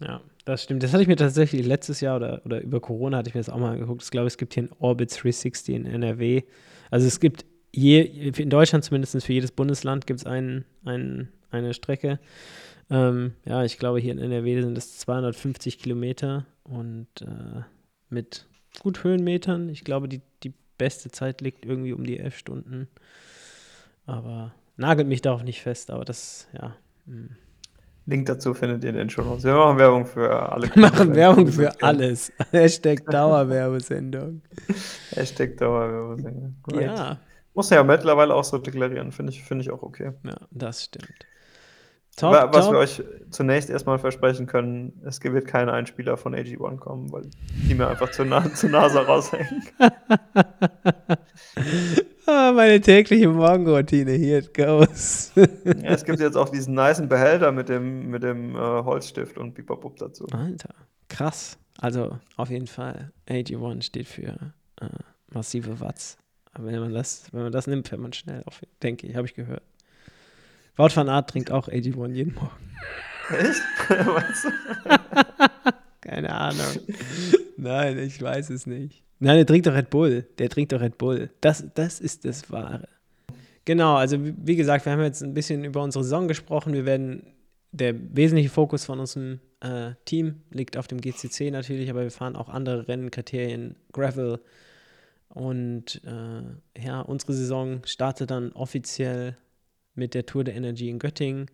Ja, 0.00 0.20
das 0.44 0.62
stimmt. 0.62 0.82
Das 0.82 0.92
hatte 0.92 1.02
ich 1.02 1.08
mir 1.08 1.16
tatsächlich 1.16 1.66
letztes 1.66 2.00
Jahr 2.00 2.16
oder, 2.16 2.42
oder 2.44 2.60
über 2.60 2.80
Corona 2.80 3.18
hatte 3.18 3.30
ich 3.30 3.34
mir 3.34 3.40
das 3.40 3.48
auch 3.48 3.58
mal 3.58 3.72
angeguckt. 3.72 4.02
Ich 4.02 4.10
glaube, 4.10 4.28
es 4.28 4.38
gibt 4.38 4.54
hier 4.54 4.64
ein 4.64 4.72
Orbit 4.78 5.10
360 5.10 5.74
in 5.74 5.86
NRW. 5.86 6.42
Also 6.90 7.06
es 7.06 7.18
gibt 7.18 7.44
je, 7.72 8.02
in 8.02 8.50
Deutschland 8.50 8.84
zumindest 8.84 9.24
für 9.24 9.32
jedes 9.32 9.52
Bundesland 9.52 10.06
gibt 10.06 10.20
es 10.20 10.26
ein, 10.26 10.64
ein, 10.84 11.32
eine 11.50 11.74
Strecke. 11.74 12.20
Ähm, 12.90 13.34
ja, 13.44 13.64
ich 13.64 13.78
glaube, 13.78 14.00
hier 14.00 14.12
in 14.12 14.18
NRW 14.18 14.62
sind 14.62 14.78
es 14.78 14.98
250 14.98 15.78
Kilometer 15.78 16.46
und 16.64 17.08
äh, 17.20 17.62
mit 18.08 18.46
gut 18.80 19.04
Höhenmetern. 19.04 19.68
Ich 19.68 19.84
glaube, 19.84 20.08
die, 20.08 20.22
die 20.42 20.54
beste 20.78 21.10
Zeit 21.10 21.40
liegt 21.40 21.64
irgendwie 21.66 21.92
um 21.92 22.04
die 22.04 22.18
elf 22.18 22.36
Stunden. 22.36 22.88
Aber 24.06 24.54
nagelt 24.76 25.08
mich 25.08 25.20
darauf 25.20 25.42
nicht 25.42 25.62
fest, 25.62 25.90
aber 25.90 26.04
das, 26.04 26.48
ja. 26.54 26.76
Mh. 27.06 27.14
Hm. 27.14 27.36
Link 28.08 28.24
dazu 28.24 28.54
findet 28.54 28.84
ihr 28.84 28.90
in 28.90 28.96
den 28.96 29.10
Show 29.10 29.20
Notes. 29.20 29.44
Wir 29.44 29.52
machen 29.52 29.76
Werbung 29.76 30.06
für 30.06 30.50
alle. 30.50 30.74
Wir 30.74 30.80
machen 30.90 31.14
Werbung 31.14 31.46
für 31.48 31.70
alles. 31.82 32.32
Hashtag 32.52 33.04
Dauerwerbesendung. 33.04 34.40
Hashtag 35.10 35.58
Dauerwerbesendung. 35.58 36.56
Right. 36.72 36.86
Ja. 36.86 37.18
Muss 37.52 37.68
ja 37.68 37.84
mittlerweile 37.84 38.34
auch 38.34 38.44
so 38.44 38.56
deklarieren. 38.56 39.12
Finde 39.12 39.32
ich, 39.32 39.44
find 39.44 39.60
ich 39.60 39.70
auch 39.70 39.82
okay. 39.82 40.12
Ja, 40.24 40.36
das 40.50 40.84
stimmt. 40.84 41.26
Top, 42.18 42.32
Was 42.52 42.64
top. 42.64 42.74
wir 42.74 42.80
euch 42.80 43.02
zunächst 43.30 43.70
erstmal 43.70 43.98
versprechen 43.98 44.46
können, 44.46 45.00
es 45.04 45.22
wird 45.22 45.46
kein 45.46 45.68
Einspieler 45.68 46.16
von 46.16 46.34
AG1 46.34 46.78
kommen, 46.78 47.12
weil 47.12 47.22
die 47.68 47.74
mir 47.74 47.86
einfach 47.86 48.10
zu, 48.10 48.24
nah, 48.24 48.52
zu 48.54 48.68
NASA 48.68 49.02
raushängen. 49.02 49.62
ah, 52.26 52.52
meine 52.52 52.80
tägliche 52.80 53.28
Morgenroutine, 53.28 54.12
here 54.12 54.38
it 54.38 54.52
goes. 54.52 55.30
ja, 55.36 55.46
es 55.90 56.04
gibt 56.04 56.18
jetzt 56.18 56.36
auch 56.36 56.48
diesen 56.48 56.74
niceen 56.74 57.08
Behälter 57.08 57.52
mit 57.52 57.68
dem, 57.68 58.10
mit 58.10 58.24
dem 58.24 58.56
äh, 58.56 58.58
Holzstift 58.58 59.38
und 59.38 59.54
Bipabub 59.54 59.96
dazu. 59.98 60.26
Alter, 60.32 60.74
krass. 61.08 61.56
Also 61.80 62.18
auf 62.36 62.50
jeden 62.50 62.66
Fall, 62.66 63.12
AG1 63.28 63.82
steht 63.82 64.08
für 64.08 64.52
äh, 64.80 64.88
massive 65.32 65.78
Watts. 65.78 66.18
Aber 66.52 66.66
wenn 66.66 66.80
man 66.80 66.92
das, 66.92 67.32
wenn 67.32 67.42
man 67.42 67.52
das 67.52 67.68
nimmt, 67.68 67.86
fährt 67.86 68.00
man 68.00 68.12
schnell 68.12 68.42
auf, 68.46 68.60
denke 68.82 69.06
ich, 69.06 69.14
habe 69.14 69.28
ich 69.28 69.34
gehört. 69.34 69.62
Wout 70.78 70.94
van 70.94 71.08
Art 71.08 71.28
trinkt 71.28 71.50
auch 71.50 71.68
AG1 71.68 72.12
jeden 72.12 72.34
Morgen. 72.34 72.70
Echt? 73.30 73.62
Du? 73.88 74.50
Keine 76.00 76.32
Ahnung. 76.32 76.66
Nein, 77.56 77.98
ich 77.98 78.22
weiß 78.22 78.50
es 78.50 78.66
nicht. 78.66 79.02
Nein, 79.18 79.36
der 79.36 79.46
trinkt 79.46 79.66
doch 79.66 79.74
Red 79.74 79.90
Bull. 79.90 80.26
Der 80.38 80.48
trinkt 80.48 80.72
doch 80.72 80.80
Red 80.80 80.96
Bull. 80.98 81.30
Das, 81.40 81.64
das 81.74 82.00
ist 82.00 82.24
das 82.24 82.50
Wahre. 82.50 82.88
Genau, 83.64 83.96
also 83.96 84.18
wie 84.20 84.56
gesagt, 84.56 84.86
wir 84.86 84.92
haben 84.92 85.02
jetzt 85.02 85.22
ein 85.22 85.34
bisschen 85.34 85.64
über 85.64 85.82
unsere 85.82 86.04
Saison 86.04 86.28
gesprochen. 86.28 86.72
Wir 86.72 86.86
werden, 86.86 87.26
der 87.72 87.94
wesentliche 88.16 88.48
Fokus 88.48 88.84
von 88.84 89.00
unserem 89.00 89.40
äh, 89.60 89.92
Team 90.04 90.42
liegt 90.50 90.76
auf 90.76 90.86
dem 90.86 91.00
GCC 91.00 91.50
natürlich, 91.50 91.90
aber 91.90 92.02
wir 92.02 92.10
fahren 92.10 92.36
auch 92.36 92.48
andere 92.48 92.86
Rennkriterien, 92.86 93.74
Gravel. 93.92 94.38
Und 95.28 96.00
äh, 96.04 96.82
ja, 96.82 97.00
unsere 97.00 97.32
Saison 97.32 97.80
startet 97.84 98.30
dann 98.30 98.52
offiziell 98.52 99.36
mit 99.98 100.14
der 100.14 100.24
Tour 100.24 100.44
der 100.44 100.54
Energy 100.54 100.88
in 100.88 100.98
Göttingen. 100.98 101.50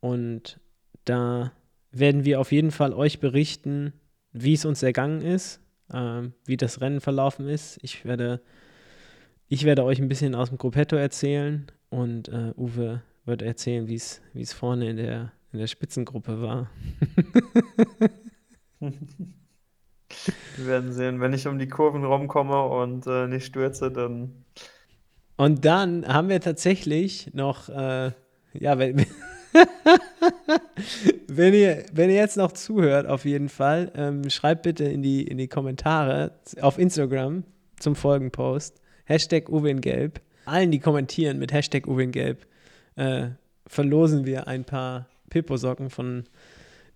Und 0.00 0.60
da 1.04 1.52
werden 1.90 2.24
wir 2.24 2.40
auf 2.40 2.52
jeden 2.52 2.70
Fall 2.70 2.92
euch 2.92 3.18
berichten, 3.18 3.92
wie 4.32 4.52
es 4.52 4.64
uns 4.64 4.82
ergangen 4.82 5.22
ist, 5.22 5.60
äh, 5.92 6.22
wie 6.44 6.56
das 6.56 6.80
Rennen 6.80 7.00
verlaufen 7.00 7.48
ist. 7.48 7.78
Ich 7.82 8.04
werde, 8.04 8.40
ich 9.48 9.64
werde 9.64 9.84
euch 9.84 9.98
ein 10.00 10.08
bisschen 10.08 10.34
aus 10.34 10.50
dem 10.50 10.58
Gruppetto 10.58 10.96
erzählen 10.96 11.66
und 11.88 12.28
äh, 12.28 12.52
Uwe 12.56 13.02
wird 13.24 13.42
erzählen, 13.42 13.88
wie 13.88 13.94
es 13.94 14.52
vorne 14.52 14.90
in 14.90 14.96
der, 14.96 15.32
in 15.52 15.58
der 15.58 15.66
Spitzengruppe 15.66 16.40
war. 16.40 16.70
Wir 20.56 20.66
werden 20.66 20.92
sehen, 20.92 21.20
wenn 21.20 21.34
ich 21.34 21.46
um 21.46 21.58
die 21.58 21.68
Kurven 21.68 22.04
rumkomme 22.04 22.62
und 22.62 23.06
äh, 23.06 23.26
nicht 23.26 23.46
stürze, 23.46 23.90
dann. 23.90 24.44
Und 25.38 25.64
dann 25.64 26.06
haben 26.06 26.28
wir 26.28 26.40
tatsächlich 26.40 27.32
noch, 27.32 27.68
äh, 27.68 28.10
ja, 28.54 28.78
wenn, 28.78 29.06
wenn, 31.28 31.54
ihr, 31.54 31.84
wenn 31.92 32.10
ihr 32.10 32.16
jetzt 32.16 32.36
noch 32.36 32.50
zuhört, 32.50 33.06
auf 33.06 33.24
jeden 33.24 33.48
Fall, 33.48 33.92
ähm, 33.94 34.28
schreibt 34.30 34.64
bitte 34.64 34.84
in 34.84 35.00
die, 35.00 35.22
in 35.22 35.38
die 35.38 35.46
Kommentare 35.46 36.32
auf 36.60 36.76
Instagram 36.76 37.44
zum 37.78 37.94
Folgenpost 37.94 38.82
Hashtag 39.04 39.48
Uwe 39.48 39.70
in 39.70 39.80
Gelb. 39.80 40.20
Allen, 40.44 40.72
die 40.72 40.80
kommentieren 40.80 41.38
mit 41.38 41.52
Hashtag 41.52 41.86
Uwe 41.86 42.02
in 42.02 42.10
Gelb, 42.10 42.44
äh, 42.96 43.28
verlosen 43.68 44.26
wir 44.26 44.48
ein 44.48 44.64
paar 44.64 45.06
Pippo-Socken 45.30 45.88
von 45.88 46.24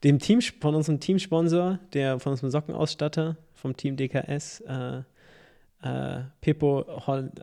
dem 0.02 0.18
Team, 0.18 0.40
von 0.40 0.74
unserem 0.74 0.98
Teamsponsor, 0.98 1.78
der 1.92 2.18
von 2.18 2.32
unserem 2.32 2.50
Sockenausstatter 2.50 3.36
vom 3.54 3.76
Team 3.76 3.96
DKS, 3.96 4.62
äh, 4.62 5.02
äh, 5.82 6.20
Pippo, 6.40 6.84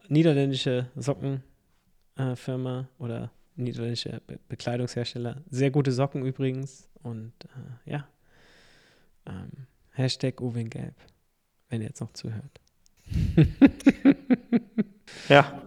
niederländische 0.07 0.87
Sockenfirma 0.95 2.79
äh, 2.81 3.03
oder 3.03 3.31
niederländische 3.55 4.21
Be 4.25 4.39
Bekleidungshersteller. 4.47 5.37
Sehr 5.49 5.71
gute 5.71 5.91
Socken 5.91 6.25
übrigens. 6.25 6.89
Und 7.01 7.33
äh, 7.45 7.91
ja, 7.91 8.07
ähm, 9.27 9.67
Hashtag 9.91 10.41
Uwe 10.41 10.61
in 10.61 10.69
Gelb, 10.69 10.95
wenn 11.69 11.81
ihr 11.81 11.87
jetzt 11.87 12.01
noch 12.01 12.13
zuhört. 12.13 12.59
ja, 15.29 15.61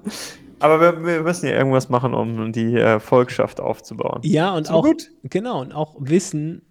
aber 0.59 0.81
wir, 0.81 1.05
wir, 1.05 1.23
müssen 1.23 1.47
ja 1.47 1.53
irgendwas 1.53 1.89
machen, 1.89 2.15
um 2.15 2.53
die 2.53 2.77
äh, 2.77 3.01
Volkschaft 3.01 3.61
aufzubauen. 3.61 4.21
Ja, 4.23 4.55
und 4.55 4.69
so 4.69 4.75
auch, 4.75 4.85
gut. 4.85 5.11
genau, 5.25 5.61
und 5.61 5.73
auch 5.73 5.97
wissen, 5.99 6.63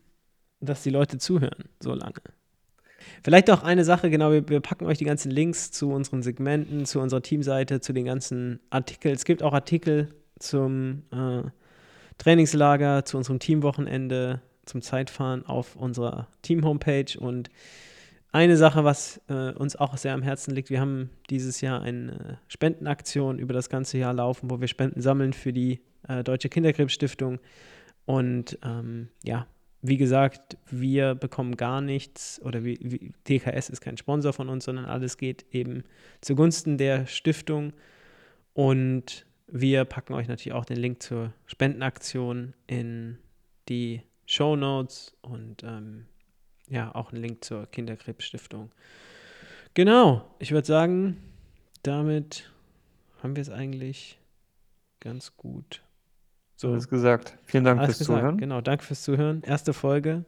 dass 0.59 0.83
die 0.83 0.91
Leute 0.91 1.17
zuhören 1.17 1.65
so 1.79 1.93
lange. 1.93 2.21
Vielleicht 3.23 3.49
auch 3.49 3.63
eine 3.63 3.83
Sache, 3.83 4.09
genau, 4.09 4.31
wir, 4.31 4.47
wir, 4.49 4.59
packen 4.59 4.85
euch 4.85 4.97
die 4.97 5.05
ganzen 5.05 5.31
Links 5.31 5.71
zu 5.71 5.91
unseren 5.91 6.21
Segmenten, 6.21 6.85
zu 6.85 6.99
unserer 6.99 7.21
Teamseite, 7.21 7.79
zu 7.81 7.93
den 7.93 8.05
ganzen 8.05 8.59
Artikeln. 8.69 9.15
Es 9.15 9.25
gibt 9.25 9.43
auch 9.43 9.53
Artikel 9.53 10.09
zum 10.39 11.03
äh, 11.11 11.43
Trainingslager, 12.17 13.05
zu 13.05 13.17
unserem 13.17 13.39
Teamwochenende, 13.39 14.41
zum 14.65 14.81
Zeitfahren 14.81 15.45
auf 15.45 15.75
unserer 15.75 16.27
Team-Homepage. 16.41 17.19
Und 17.19 17.49
eine 18.31 18.57
Sache, 18.57 18.83
was 18.83 19.19
äh, 19.27 19.51
uns 19.51 19.75
auch 19.75 19.97
sehr 19.97 20.13
am 20.13 20.21
Herzen 20.21 20.55
liegt, 20.55 20.69
wir 20.69 20.79
haben 20.79 21.09
dieses 21.29 21.61
Jahr 21.61 21.81
eine 21.81 22.39
Spendenaktion 22.47 23.39
über 23.39 23.53
das 23.53 23.69
ganze 23.69 23.97
Jahr 23.97 24.13
laufen, 24.13 24.49
wo 24.49 24.61
wir 24.61 24.67
Spenden 24.67 25.01
sammeln 25.01 25.33
für 25.33 25.51
die 25.51 25.81
äh, 26.07 26.23
Deutsche 26.23 26.49
Kinderkrebsstiftung. 26.49 27.39
Und 28.05 28.57
ähm, 28.63 29.09
ja, 29.23 29.47
wie 29.81 29.97
gesagt, 29.97 30.57
wir 30.69 31.15
bekommen 31.15 31.57
gar 31.57 31.81
nichts 31.81 32.39
oder 32.43 32.63
wie, 32.63 32.77
wie, 32.81 33.11
TKS 33.23 33.69
ist 33.69 33.81
kein 33.81 33.97
Sponsor 33.97 34.31
von 34.31 34.49
uns, 34.49 34.65
sondern 34.65 34.85
alles 34.85 35.17
geht 35.17 35.45
eben 35.51 35.83
zugunsten 36.21 36.77
der 36.77 37.07
Stiftung. 37.07 37.73
Und 38.53 39.25
wir 39.47 39.85
packen 39.85 40.13
euch 40.13 40.27
natürlich 40.27 40.53
auch 40.53 40.65
den 40.65 40.77
Link 40.77 41.01
zur 41.01 41.33
Spendenaktion 41.47 42.53
in 42.67 43.17
die 43.69 44.01
Show 44.25 44.55
Notes 44.55 45.15
und 45.21 45.63
ähm, 45.63 46.05
ja, 46.69 46.93
auch 46.93 47.11
einen 47.11 47.21
Link 47.21 47.43
zur 47.43 47.65
Kinderkrebsstiftung. 47.65 48.71
Genau, 49.73 50.35
ich 50.39 50.51
würde 50.51 50.67
sagen, 50.67 51.17
damit 51.83 52.51
haben 53.21 53.35
wir 53.35 53.41
es 53.41 53.49
eigentlich 53.49 54.19
ganz 54.99 55.35
gut. 55.35 55.81
So 56.61 56.73
alles 56.73 56.87
gesagt. 56.87 57.39
Vielen 57.43 57.63
Dank 57.63 57.83
fürs 57.83 57.97
gesagt. 57.97 58.19
Zuhören. 58.19 58.37
Genau, 58.37 58.61
danke 58.61 58.83
fürs 58.83 59.01
Zuhören. 59.01 59.41
Erste 59.41 59.73
Folge. 59.73 60.25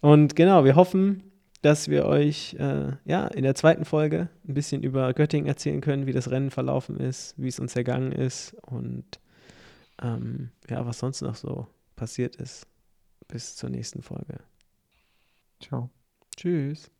Und 0.00 0.34
genau, 0.34 0.64
wir 0.64 0.74
hoffen, 0.74 1.22
dass 1.62 1.86
wir 1.86 2.06
euch 2.06 2.54
äh, 2.58 2.96
ja 3.04 3.28
in 3.28 3.44
der 3.44 3.54
zweiten 3.54 3.84
Folge 3.84 4.28
ein 4.48 4.54
bisschen 4.54 4.82
über 4.82 5.14
Göttingen 5.14 5.46
erzählen 5.46 5.80
können, 5.80 6.06
wie 6.06 6.12
das 6.12 6.32
Rennen 6.32 6.50
verlaufen 6.50 6.98
ist, 6.98 7.34
wie 7.36 7.46
es 7.46 7.60
uns 7.60 7.76
ergangen 7.76 8.10
ist 8.10 8.54
und 8.62 9.20
ähm, 10.02 10.50
ja, 10.68 10.84
was 10.84 10.98
sonst 10.98 11.20
noch 11.22 11.36
so 11.36 11.68
passiert 11.94 12.34
ist. 12.34 12.66
Bis 13.28 13.54
zur 13.54 13.70
nächsten 13.70 14.02
Folge. 14.02 14.40
Ciao. 15.60 15.90
Tschüss. 16.36 16.90